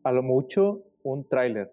a 0.07 0.12
lo 0.12 0.22
mucho 0.22 0.84
un 1.03 1.28
tráiler. 1.28 1.72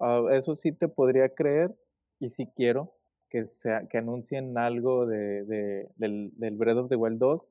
Ah, 0.00 0.22
eso 0.30 0.54
sí 0.54 0.70
te 0.70 0.86
podría 0.86 1.30
creer 1.30 1.74
y 2.20 2.28
si 2.28 2.46
quiero 2.46 2.92
que, 3.28 3.44
sea, 3.46 3.88
que 3.88 3.98
anuncien 3.98 4.56
algo 4.56 5.04
de, 5.04 5.44
de, 5.44 5.88
del, 5.96 6.30
del 6.36 6.56
Breath 6.56 6.76
of 6.78 6.88
the 6.88 6.94
Wild 6.94 7.18
2. 7.18 7.50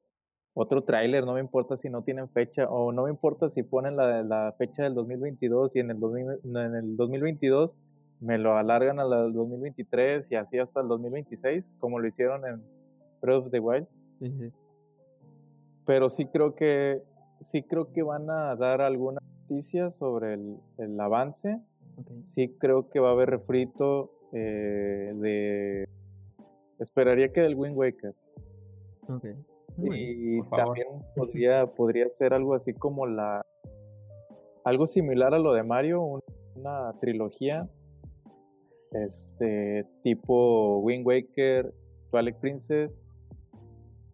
Otro 0.53 0.85
tráiler, 0.85 1.25
no 1.25 1.33
me 1.33 1.41
importa 1.41 1.75
si 1.75 1.89
no 1.89 2.01
tienen 2.03 2.29
fecha 2.29 2.69
o 2.69 2.93
no 2.93 3.03
me 3.03 3.09
importa 3.09 3.49
si 3.49 3.61
ponen 3.61 3.97
la, 3.97 4.23
la 4.23 4.55
fecha 4.57 4.83
del 4.83 4.93
2022 4.93 5.75
y 5.75 5.79
en 5.79 5.91
el, 5.91 5.97
en 6.45 6.75
el 6.75 6.95
2022 6.95 7.77
me 8.21 8.37
lo 8.37 8.55
alargan 8.55 9.01
al 9.01 9.33
2023 9.33 10.31
y 10.31 10.35
así 10.35 10.57
hasta 10.59 10.79
el 10.79 10.87
2026, 10.87 11.73
como 11.79 11.99
lo 11.99 12.07
hicieron 12.07 12.47
en 12.47 12.63
Breath 13.21 13.43
of 13.43 13.51
the 13.51 13.59
Wild. 13.59 13.87
Pero 15.85 16.07
sí 16.07 16.25
creo 16.27 16.55
que 16.55 17.03
sí 17.45 17.63
creo 17.63 17.93
que 17.93 18.03
van 18.03 18.29
a 18.29 18.55
dar 18.55 18.81
alguna 18.81 19.19
noticias 19.47 19.95
sobre 19.95 20.33
el, 20.33 20.57
el 20.77 20.99
avance. 20.99 21.61
Sí 22.23 22.55
creo 22.59 22.89
que 22.89 22.99
va 22.99 23.09
a 23.09 23.11
haber 23.13 23.29
refrito 23.29 24.11
eh, 24.33 25.13
de... 25.15 25.87
Esperaría 26.79 27.31
que 27.31 27.41
del 27.41 27.55
Wind 27.55 27.77
Waker. 27.77 28.13
Y 29.77 30.41
también 30.49 30.87
podría, 31.15 31.67
podría 31.67 32.09
ser 32.09 32.33
algo 32.33 32.53
así 32.53 32.73
como 32.73 33.05
la... 33.05 33.45
Algo 34.65 34.87
similar 34.87 35.33
a 35.33 35.39
lo 35.39 35.53
de 35.53 35.63
Mario, 35.63 36.21
una 36.55 36.93
trilogía 36.99 37.69
este 38.91 39.85
tipo 40.03 40.77
Wind 40.79 41.05
Waker, 41.05 41.73
Twilight 42.11 42.37
Princess 42.37 42.97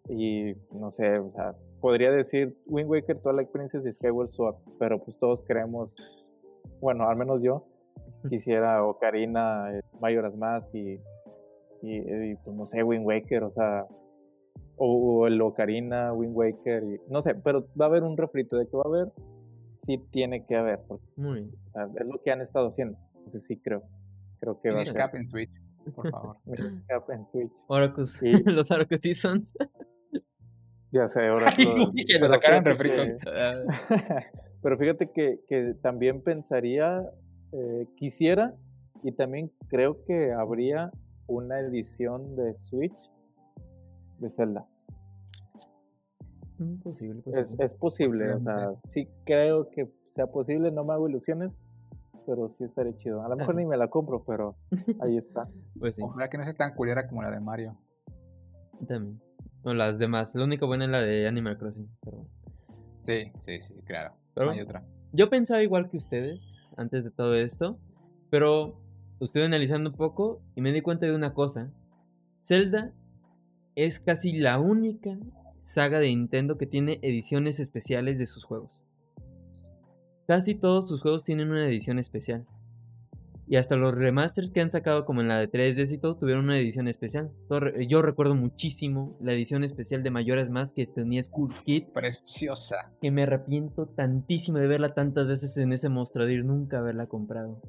y 0.10 0.54
no 0.72 0.90
sé, 0.90 1.20
o 1.20 1.30
sea, 1.30 1.56
podría 1.82 2.12
decir 2.12 2.56
Wind 2.68 2.90
Waker, 2.90 3.20
Twilight 3.20 3.50
Princess 3.50 3.86
y 3.86 3.92
Skyward 3.92 4.30
Sword, 4.30 4.56
pero 4.80 5.04
pues 5.04 5.18
todos 5.18 5.44
creemos, 5.44 6.24
bueno, 6.80 7.10
al 7.10 7.18
menos 7.18 7.42
yo, 7.44 7.66
quisiera 8.30 8.86
Ocarina, 8.86 9.76
eh, 9.76 9.82
Majora's 10.00 10.38
Mask 10.38 10.74
y, 10.76 11.00
y, 11.82 12.36
pues 12.36 12.56
no 12.56 12.66
sé, 12.68 12.84
Wind 12.84 13.06
Waker, 13.06 13.44
o 13.44 13.52
sea, 13.52 13.88
o, 14.78 15.28
el 15.28 15.42
Ocarina, 15.42 16.14
Wind 16.14 16.36
Waker, 16.36 16.84
y, 16.84 17.02
no 17.10 17.22
sé, 17.22 17.36
pero 17.36 17.68
va 17.80 17.86
a 17.86 17.90
haber 17.90 18.04
un 18.04 18.16
refrito 18.16 18.58
de 18.58 18.68
que 18.68 18.78
va 18.78 18.84
a 18.86 18.88
haber, 18.88 19.12
sí 19.78 19.98
tiene 20.12 20.46
que 20.46 20.56
haber, 20.56 20.80
porque, 20.88 21.06
pues, 21.16 21.52
o 21.68 21.72
sea, 21.72 21.90
es 22.00 22.08
lo 22.08 22.22
que 22.22 22.32
han 22.32 22.42
estado 22.42 22.68
haciendo, 22.68 22.98
entonces 23.16 23.46
sí 23.46 23.58
creo, 23.58 23.84
creo 24.40 24.62
que 24.62 24.70
va 24.70 24.84
a 24.84 24.86
ser. 24.86 25.10
en 25.14 25.30
Switch, 25.30 25.52
por 25.96 26.10
favor. 26.12 26.38
en 26.46 27.28
Switch. 27.28 27.54
Oracles, 27.68 28.22
los 28.46 28.70
Oracles 28.70 29.02
Seasons. 29.02 29.54
Ya 30.92 31.08
sé, 31.08 31.28
ahora. 31.28 31.48
pero 34.62 34.78
fíjate 34.78 35.12
que, 35.12 35.40
que 35.48 35.74
también 35.82 36.22
pensaría, 36.22 37.02
eh, 37.54 37.88
quisiera, 37.96 38.54
y 39.04 39.14
también 39.14 39.52
creo 39.70 40.04
que 40.06 40.34
habría 40.34 40.92
una 41.28 41.60
edición 41.60 42.36
de 42.36 42.58
Switch 42.58 43.10
de 44.20 44.30
Zelda. 44.30 44.68
Mm, 46.58 46.82
posible, 46.82 47.24
Es, 47.34 47.56
es 47.58 47.74
posible, 47.74 48.34
o 48.34 48.40
sea, 48.40 48.74
sí 48.90 49.08
creo 49.26 49.70
que 49.70 49.90
sea 50.12 50.28
posible, 50.28 50.72
no 50.72 50.84
me 50.84 50.94
hago 50.94 51.10
ilusiones, 51.10 51.58
pero 52.26 52.50
sí 52.50 52.64
estaría 52.64 52.96
chido. 52.96 53.24
A 53.24 53.30
lo 53.30 53.36
mejor 53.36 53.56
ni 53.56 53.66
me 53.66 53.78
la 53.78 53.88
compro, 53.88 54.24
pero 54.26 54.56
ahí 55.00 55.18
está. 55.18 55.48
Pues 55.80 55.96
sí. 55.96 56.04
Ojalá 56.04 56.30
que 56.30 56.38
no 56.38 56.44
sea 56.44 56.54
tan 56.54 56.76
culera 56.76 57.08
como 57.08 57.24
la 57.24 57.32
de 57.32 57.40
Mario. 57.40 57.78
También. 58.88 59.22
O 59.64 59.74
las 59.74 60.00
demás. 60.00 60.34
La 60.36 60.44
única 60.44 60.66
buena 60.66 60.86
es 60.86 60.92
la 60.92 61.02
de 61.02 61.28
Animal 61.28 61.58
Crossing. 61.58 61.90
Pero... 62.04 62.28
Sí, 63.06 63.32
sí, 63.46 63.62
sí, 63.68 63.74
claro. 63.86 64.16
Pero 64.34 64.52
hay 64.52 64.62
otra. 64.62 64.84
Yo 65.14 65.30
pensaba 65.30 65.62
igual 65.62 65.90
que 65.90 65.98
ustedes 65.98 66.62
antes 66.78 67.04
de 67.04 67.12
todo 67.12 67.36
esto. 67.36 67.78
Pero 68.30 68.82
estuve 69.20 69.46
analizando 69.46 69.90
un 69.92 69.96
poco 69.96 70.42
y 70.56 70.62
me 70.62 70.72
di 70.72 70.82
cuenta 70.82 71.06
de 71.06 71.16
una 71.16 71.34
cosa. 71.34 71.72
Zelda 72.40 72.94
es 73.76 74.00
casi 74.00 74.34
la 74.34 74.60
única 74.60 75.18
saga 75.60 76.00
de 76.00 76.08
Nintendo 76.08 76.58
que 76.58 76.66
tiene 76.66 77.00
ediciones 77.02 77.60
especiales 77.60 78.20
de 78.20 78.26
sus 78.26 78.46
juegos. 78.46 78.86
Casi 80.28 80.56
todos 80.56 80.88
sus 80.88 81.02
juegos 81.02 81.24
tienen 81.24 81.52
una 81.52 81.68
edición 81.68 82.00
especial. 82.00 82.46
Y 83.52 83.58
hasta 83.58 83.76
los 83.76 83.94
remasters 83.94 84.50
que 84.50 84.62
han 84.62 84.70
sacado, 84.70 85.04
como 85.04 85.20
en 85.20 85.28
la 85.28 85.38
de 85.38 85.52
3DS 85.52 85.92
y 85.92 85.98
todo, 85.98 86.16
tuvieron 86.16 86.46
una 86.46 86.58
edición 86.58 86.88
especial. 86.88 87.32
Yo 87.86 88.02
recuerdo 88.02 88.34
muchísimo 88.34 89.18
la 89.20 89.34
edición 89.34 89.66
especial 89.66 90.04
de 90.04 90.10
Mayores 90.10 90.50
Más 90.50 90.72
que 90.72 90.86
tenía 90.86 91.22
School 91.22 91.54
Kid. 91.66 91.88
Preciosa. 91.94 92.94
Que 93.02 93.12
me 93.12 93.24
arrepiento 93.24 93.88
tantísimo 93.88 94.58
de 94.58 94.68
verla 94.68 94.94
tantas 94.94 95.28
veces 95.28 95.58
en 95.58 95.74
ese 95.74 95.90
mostrador 95.90 96.46
nunca 96.46 96.80
haberla 96.80 97.08
comprado. 97.08 97.62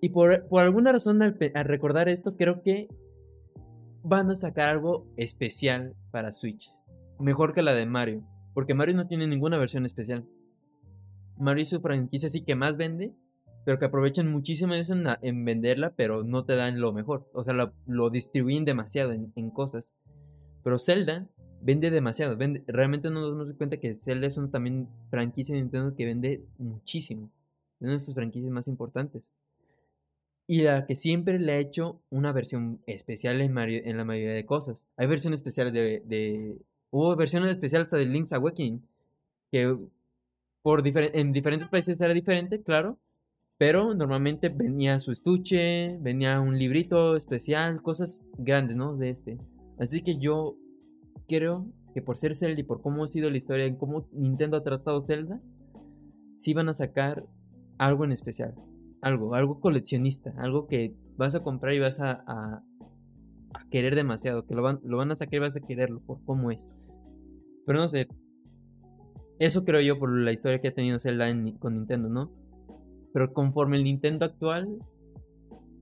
Y 0.00 0.10
por, 0.10 0.46
alguna 0.52 0.92
razón, 0.92 1.20
al, 1.20 1.36
al 1.52 1.64
recordar 1.64 2.08
esto, 2.08 2.36
creo 2.36 2.62
que 2.62 2.86
van 4.04 4.30
a 4.30 4.36
sacar 4.36 4.66
algo 4.66 5.08
especial 5.16 5.96
para 6.12 6.30
Switch. 6.30 6.70
Mejor 7.18 7.52
que 7.52 7.62
la 7.62 7.74
de 7.74 7.84
Mario. 7.84 8.22
Porque 8.54 8.74
Mario 8.74 8.94
no 8.94 9.08
tiene 9.08 9.26
ninguna 9.26 9.58
versión 9.58 9.86
especial. 9.86 10.24
Mario 11.36 11.64
es 11.64 11.70
su 11.70 11.80
franquicia 11.80 12.28
sí 12.28 12.44
que 12.44 12.54
más 12.54 12.76
vende 12.76 13.12
pero 13.64 13.78
que 13.78 13.84
aprovechan 13.84 14.30
muchísimo 14.30 14.74
eso 14.74 14.94
en, 15.22 15.44
venderla, 15.44 15.92
pero 15.94 16.24
no 16.24 16.44
te 16.44 16.54
dan 16.54 16.80
lo 16.80 16.92
mejor. 16.92 17.28
O 17.32 17.44
sea, 17.44 17.54
lo, 17.86 18.10
distribuyen 18.10 18.64
demasiado 18.64 19.12
en, 19.12 19.50
cosas. 19.50 19.92
Pero 20.64 20.78
Zelda 20.78 21.28
vende 21.60 21.90
demasiado. 21.90 22.36
Vende, 22.36 22.64
realmente 22.66 23.10
no 23.10 23.20
nos 23.20 23.30
damos 23.30 23.52
cuenta 23.54 23.76
que 23.76 23.94
Zelda 23.94 24.26
es 24.26 24.38
una 24.38 24.50
también 24.50 24.88
franquicia 25.10 25.54
de 25.54 25.60
Nintendo 25.60 25.94
que 25.94 26.06
vende 26.06 26.44
muchísimo. 26.58 27.30
Es 27.80 27.84
una 27.84 27.92
de 27.94 28.00
sus 28.00 28.14
franquicias 28.14 28.50
más 28.50 28.66
importantes. 28.66 29.32
Y 30.46 30.62
la 30.62 30.86
que 30.86 30.96
siempre 30.96 31.38
le 31.38 31.52
ha 31.52 31.58
hecho 31.58 32.00
una 32.10 32.32
versión 32.32 32.80
especial 32.86 33.40
en, 33.40 33.56
en 33.56 33.96
la 33.96 34.04
mayoría 34.04 34.34
de 34.34 34.46
cosas. 34.46 34.86
Hay 34.96 35.06
versiones 35.06 35.40
especiales 35.40 35.72
de, 35.72 36.02
de... 36.06 36.56
Hubo 36.90 37.14
versiones 37.14 37.50
especiales 37.50 37.86
hasta 37.86 37.98
de 37.98 38.06
Link's 38.06 38.32
Awakening. 38.32 38.82
Que 39.52 39.76
por 40.62 40.82
en 40.86 41.32
diferentes 41.32 41.68
países 41.68 42.00
era 42.00 42.14
diferente, 42.14 42.62
claro 42.62 42.98
pero 43.60 43.92
normalmente 43.92 44.48
venía 44.48 44.98
su 45.00 45.12
estuche, 45.12 45.98
venía 45.98 46.40
un 46.40 46.58
librito 46.58 47.14
especial, 47.14 47.82
cosas 47.82 48.24
grandes, 48.38 48.74
¿no? 48.74 48.96
De 48.96 49.10
este. 49.10 49.36
Así 49.78 50.02
que 50.02 50.16
yo 50.16 50.56
creo 51.28 51.66
que 51.92 52.00
por 52.00 52.16
ser 52.16 52.34
Zelda 52.34 52.58
y 52.58 52.64
por 52.64 52.80
cómo 52.80 53.04
ha 53.04 53.06
sido 53.06 53.28
la 53.28 53.36
historia, 53.36 53.66
en 53.66 53.76
cómo 53.76 54.08
Nintendo 54.12 54.56
ha 54.56 54.62
tratado 54.62 55.02
Zelda, 55.02 55.42
sí 56.36 56.54
van 56.54 56.70
a 56.70 56.72
sacar 56.72 57.26
algo 57.76 58.06
en 58.06 58.12
especial. 58.12 58.54
Algo, 59.02 59.34
algo 59.34 59.60
coleccionista, 59.60 60.32
algo 60.38 60.66
que 60.66 60.96
vas 61.18 61.34
a 61.34 61.42
comprar 61.42 61.74
y 61.74 61.80
vas 61.80 62.00
a, 62.00 62.64
querer 63.70 63.94
demasiado, 63.94 64.46
que 64.46 64.54
lo 64.54 64.62
van 64.62 65.10
a 65.10 65.16
sacar 65.16 65.34
y 65.34 65.38
vas 65.40 65.56
a 65.58 65.60
quererlo 65.60 66.00
por 66.00 66.24
cómo 66.24 66.50
es. 66.50 66.66
Pero 67.66 67.78
no 67.78 67.88
sé. 67.88 68.08
Eso 69.38 69.66
creo 69.66 69.82
yo 69.82 69.98
por 69.98 70.18
la 70.18 70.32
historia 70.32 70.62
que 70.62 70.68
ha 70.68 70.74
tenido 70.74 70.98
Zelda 70.98 71.26
con 71.58 71.74
Nintendo, 71.74 72.08
¿no? 72.08 72.39
Pero 73.12 73.32
conforme 73.32 73.76
el 73.76 73.84
Nintendo 73.84 74.24
actual, 74.24 74.78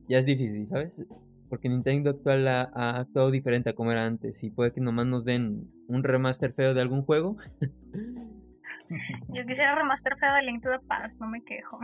ya 0.08 0.18
es 0.18 0.26
difícil, 0.26 0.66
¿sabes? 0.68 1.04
Porque 1.48 1.68
Nintendo 1.68 2.10
actual 2.10 2.48
ha, 2.48 2.62
actuado 2.98 3.30
diferente 3.30 3.70
a 3.70 3.74
como 3.74 3.92
era 3.92 4.06
antes. 4.06 4.42
Y 4.42 4.50
puede 4.50 4.72
que 4.72 4.80
nomás 4.80 5.06
nos 5.06 5.24
den 5.24 5.70
un 5.88 6.02
remaster 6.02 6.52
feo 6.52 6.74
de 6.74 6.80
algún 6.80 7.02
juego. 7.02 7.36
Yo 9.28 9.46
quisiera 9.46 9.74
remaster 9.74 10.16
feo 10.18 10.34
de 10.34 10.42
Link 10.42 10.62
to 10.62 10.70
the 10.70 10.86
Past, 10.86 11.20
no 11.20 11.28
me 11.28 11.42
quejo. 11.44 11.78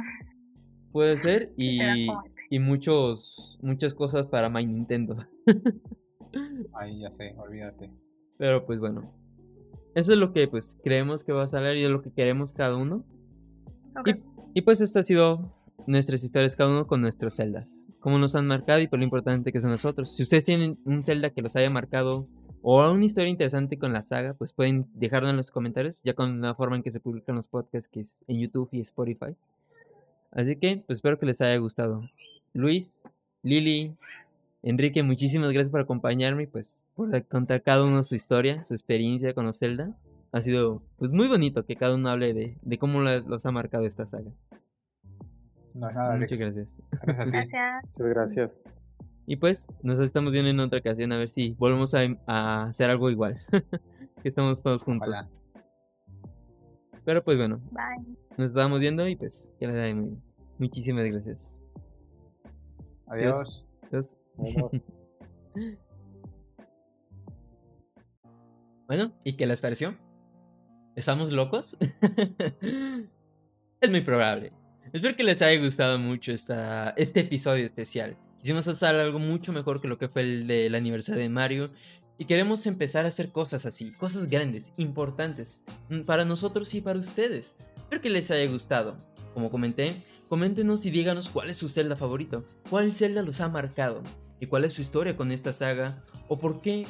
Puede 0.93 1.19
ser, 1.19 1.53
y, 1.57 1.81
este. 1.81 2.43
y 2.51 2.59
muchos, 2.61 3.59
muchas 3.63 3.95
cosas 3.95 4.27
para 4.27 4.49
My 4.49 4.67
Nintendo. 4.67 5.17
Ay, 6.75 7.01
ya 7.01 7.11
sé, 7.13 7.35
olvídate. 7.37 7.91
Pero 8.39 8.67
pues 8.67 8.81
bueno. 8.81 9.13
Eso 9.95 10.13
es 10.13 10.19
lo 10.19 10.33
que 10.33 10.49
pues 10.49 10.79
creemos 10.83 11.23
que 11.23 11.33
va 11.33 11.45
a 11.45 11.49
salir 11.49 11.77
y 11.77 11.85
es 11.85 11.91
lo 11.91 12.03
que 12.03 12.13
queremos 12.13 12.53
cada 12.53 12.77
uno. 12.77 13.05
Y 14.05 14.15
pues 14.63 14.81
esta 14.81 15.01
ha 15.01 15.03
sido 15.03 15.53
nuestras 15.87 16.23
historias 16.23 16.57
cada 16.57 16.71
uno 16.71 16.87
con 16.87 17.01
nuestros 17.01 17.35
celdas. 17.35 17.87
Cómo 18.01 18.19
nos 18.19 18.35
han 18.35 18.47
marcado 18.47 18.81
y 18.81 18.87
por 18.87 18.99
lo 18.99 19.05
importante 19.05 19.53
que 19.53 19.61
son 19.61 19.71
nosotros. 19.71 20.15
Si 20.15 20.23
ustedes 20.23 20.45
tienen 20.45 20.79
un 20.85 21.03
celda 21.03 21.31
que 21.31 21.43
los 21.43 21.57
haya 21.57 21.71
marcado 21.71 22.27
o 22.63 22.91
una 22.91 23.05
historia 23.05 23.31
interesante 23.31 23.79
con 23.79 23.93
la 23.93 24.03
saga, 24.03 24.35
pues 24.35 24.53
pueden 24.53 24.87
dejarlo 24.95 25.29
en 25.29 25.37
los 25.37 25.51
comentarios, 25.51 26.03
ya 26.03 26.15
con 26.15 26.41
la 26.41 26.55
forma 26.55 26.77
en 26.77 26.83
que 26.83 26.91
se 26.91 27.01
publican 27.01 27.35
los 27.37 27.49
podcasts 27.49 27.89
que 27.89 28.01
es 28.01 28.25
en 28.27 28.41
YouTube 28.41 28.69
y 28.73 28.81
Spotify. 28.81 29.37
Así 30.31 30.57
que, 30.57 30.83
pues 30.87 30.99
espero 30.99 31.19
que 31.19 31.27
les 31.27 31.41
haya 31.41 31.57
gustado. 31.59 32.09
Luis, 32.53 33.03
Lili, 33.43 33.95
Enrique, 34.63 35.03
muchísimas 35.03 35.53
gracias 35.53 35.71
por 35.71 35.81
acompañarme 35.81 36.45
y 36.45 36.47
pues 36.47 36.81
por 36.95 37.23
contar 37.27 37.63
cada 37.63 37.85
uno 37.85 38.03
su 38.03 38.15
historia, 38.15 38.65
su 38.67 38.75
experiencia 38.75 39.35
con 39.35 39.45
los 39.45 39.59
Zelda 39.59 39.95
ha 40.35 40.43
sido 40.43 40.83
pues 40.97 41.13
muy 41.13 41.29
bonito 41.29 41.65
que 41.65 41.77
cada 41.77 41.95
uno 41.95 42.09
hable 42.09 42.35
de, 42.35 42.59
de 42.61 42.79
cómo 42.79 43.01
los 43.01 43.47
ha 43.47 43.53
marcado 43.53 43.87
esta 43.87 44.05
saga. 44.05 44.33
No, 45.75 45.89
nada, 45.93 46.17
Muchas 46.17 46.37
gracias. 46.37 46.77
Gracias. 47.07 47.85
Muchas 47.85 48.07
gracias. 48.09 48.61
Y 49.27 49.37
pues 49.37 49.69
nos 49.85 50.01
estamos 50.01 50.33
viendo 50.33 50.51
en 50.51 50.59
otra 50.59 50.81
ocasión 50.81 51.13
a 51.13 51.19
ver 51.19 51.29
si 51.29 51.53
volvemos 51.53 51.95
a, 51.95 52.65
hacer 52.65 52.91
algo 52.91 53.11
igual. 53.11 53.39
que 54.23 54.29
estamos 54.29 54.61
todos 54.61 54.83
juntos. 54.83 55.31
Pero 57.05 57.23
pues 57.23 57.37
bueno. 57.39 57.61
Bye. 57.71 58.17
Nos 58.37 58.49
estamos 58.49 58.81
viendo 58.81 59.07
y 59.07 59.15
pues 59.15 59.53
que 59.61 59.69
les 59.69 59.77
vaya 59.77 59.95
muy 59.95 60.07
bien. 60.07 60.23
Muchísimas 60.59 61.09
gracias. 61.09 61.63
Adiós. 63.07 63.65
Adiós. 63.85 64.19
bueno, 68.89 69.13
¿y 69.23 69.37
qué 69.37 69.47
les 69.47 69.61
pareció? 69.61 69.95
¿Estamos 70.97 71.33
locos? 71.33 71.77
es 73.81 73.91
muy 73.91 74.01
probable. 74.03 74.53
Espero 74.93 75.17
que 75.17 75.25
les 75.25 75.43
haya 75.43 75.61
gustado 75.61 75.99
mucho 75.99 76.31
esta, 76.31 76.91
este 76.97 77.21
episodio 77.21 77.67
especial. 77.67 78.17
Quisimos 78.41 78.69
hacer 78.69 78.95
algo 78.95 79.19
mucho 79.19 79.53
mejor 79.53 79.81
que 79.81 79.89
lo 79.89 79.99
que 79.99 80.09
fue 80.09 80.23
el 80.23 80.47
del 80.47 80.75
aniversario 80.77 81.21
de 81.21 81.29
Mario. 81.29 81.71
Y 82.17 82.27
queremos 82.27 82.65
empezar 82.67 83.05
a 83.05 83.09
hacer 83.09 83.33
cosas 83.33 83.67
así, 83.67 83.91
cosas 83.91 84.29
grandes, 84.29 84.73
importantes, 84.77 85.65
mm, 85.89 86.03
para 86.03 86.25
nosotros 86.25 86.73
y 86.75 86.81
para 86.81 87.01
ustedes. 87.01 87.57
Espero 87.77 88.01
que 88.01 88.11
les 88.11 88.31
haya 88.31 88.49
gustado. 88.49 88.97
Como 89.35 89.51
comenté, 89.51 90.01
coméntenos 90.29 90.87
y 90.87 90.93
díganos 90.93 91.29
cuál 91.29 91.51
es 91.51 91.57
su 91.57 91.69
celda 91.69 91.97
favorito, 91.97 92.45
cuál 92.71 92.95
celda 92.95 93.23
los 93.23 93.41
ha 93.41 93.49
marcado, 93.49 94.01
y 94.39 94.47
cuál 94.47 94.65
es 94.65 94.75
su 94.75 94.83
historia 94.83 95.17
con 95.17 95.33
esta 95.33 95.53
saga, 95.53 96.05
o 96.29 96.39
por 96.39 96.61
qué 96.61 96.87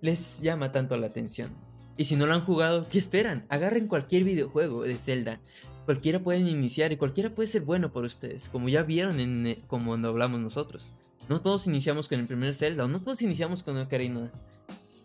les 0.00 0.40
llama 0.40 0.72
tanto 0.72 0.96
la 0.96 1.08
atención. 1.08 1.50
Y 1.96 2.06
si 2.06 2.16
no 2.16 2.26
lo 2.26 2.34
han 2.34 2.44
jugado, 2.44 2.88
¿qué 2.88 2.98
esperan? 2.98 3.46
Agarren 3.48 3.86
cualquier 3.86 4.24
videojuego 4.24 4.82
de 4.82 4.96
Zelda. 4.96 5.40
Cualquiera 5.84 6.22
pueden 6.22 6.48
iniciar 6.48 6.92
y 6.92 6.96
cualquiera 6.96 7.34
puede 7.34 7.48
ser 7.48 7.62
bueno 7.62 7.92
por 7.92 8.04
ustedes, 8.04 8.48
como 8.48 8.68
ya 8.68 8.82
vieron 8.82 9.20
en 9.20 9.46
eh, 9.46 9.62
como 9.66 9.92
cuando 9.92 10.08
hablamos 10.08 10.40
nosotros. 10.40 10.92
No 11.28 11.40
todos 11.40 11.66
iniciamos 11.66 12.08
con 12.08 12.20
el 12.20 12.26
primer 12.26 12.54
Zelda 12.54 12.84
o 12.84 12.88
no 12.88 13.00
todos 13.00 13.22
iniciamos 13.22 13.62
con 13.62 13.78
Ocarina. 13.78 14.32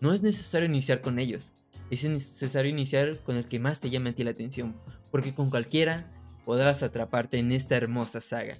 No 0.01 0.13
es 0.13 0.23
necesario 0.23 0.67
iniciar 0.67 1.01
con 1.01 1.19
ellos. 1.19 1.53
Es 1.91 2.03
necesario 2.05 2.71
iniciar 2.71 3.17
con 3.19 3.35
el 3.35 3.45
que 3.45 3.59
más 3.59 3.79
te 3.79 3.89
llame 3.89 4.11
a 4.11 4.13
ti 4.13 4.23
la 4.23 4.31
atención, 4.31 4.75
porque 5.11 5.33
con 5.33 5.49
cualquiera 5.49 6.11
podrás 6.45 6.81
atraparte 6.81 7.37
en 7.37 7.51
esta 7.51 7.75
hermosa 7.75 8.21
saga. 8.21 8.57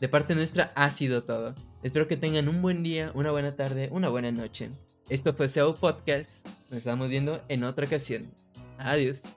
De 0.00 0.08
parte 0.08 0.34
nuestra 0.34 0.72
ha 0.76 0.90
sido 0.90 1.24
todo. 1.24 1.54
Espero 1.82 2.06
que 2.06 2.16
tengan 2.16 2.48
un 2.48 2.62
buen 2.62 2.82
día, 2.82 3.12
una 3.14 3.30
buena 3.30 3.56
tarde, 3.56 3.88
una 3.92 4.08
buena 4.08 4.30
noche. 4.30 4.70
Esto 5.08 5.32
fue 5.32 5.46
SEO 5.46 5.76
Podcast. 5.76 6.48
Nos 6.68 6.78
estamos 6.78 7.08
viendo 7.08 7.40
en 7.48 7.62
otra 7.62 7.86
ocasión. 7.86 8.28
Adiós. 8.76 9.36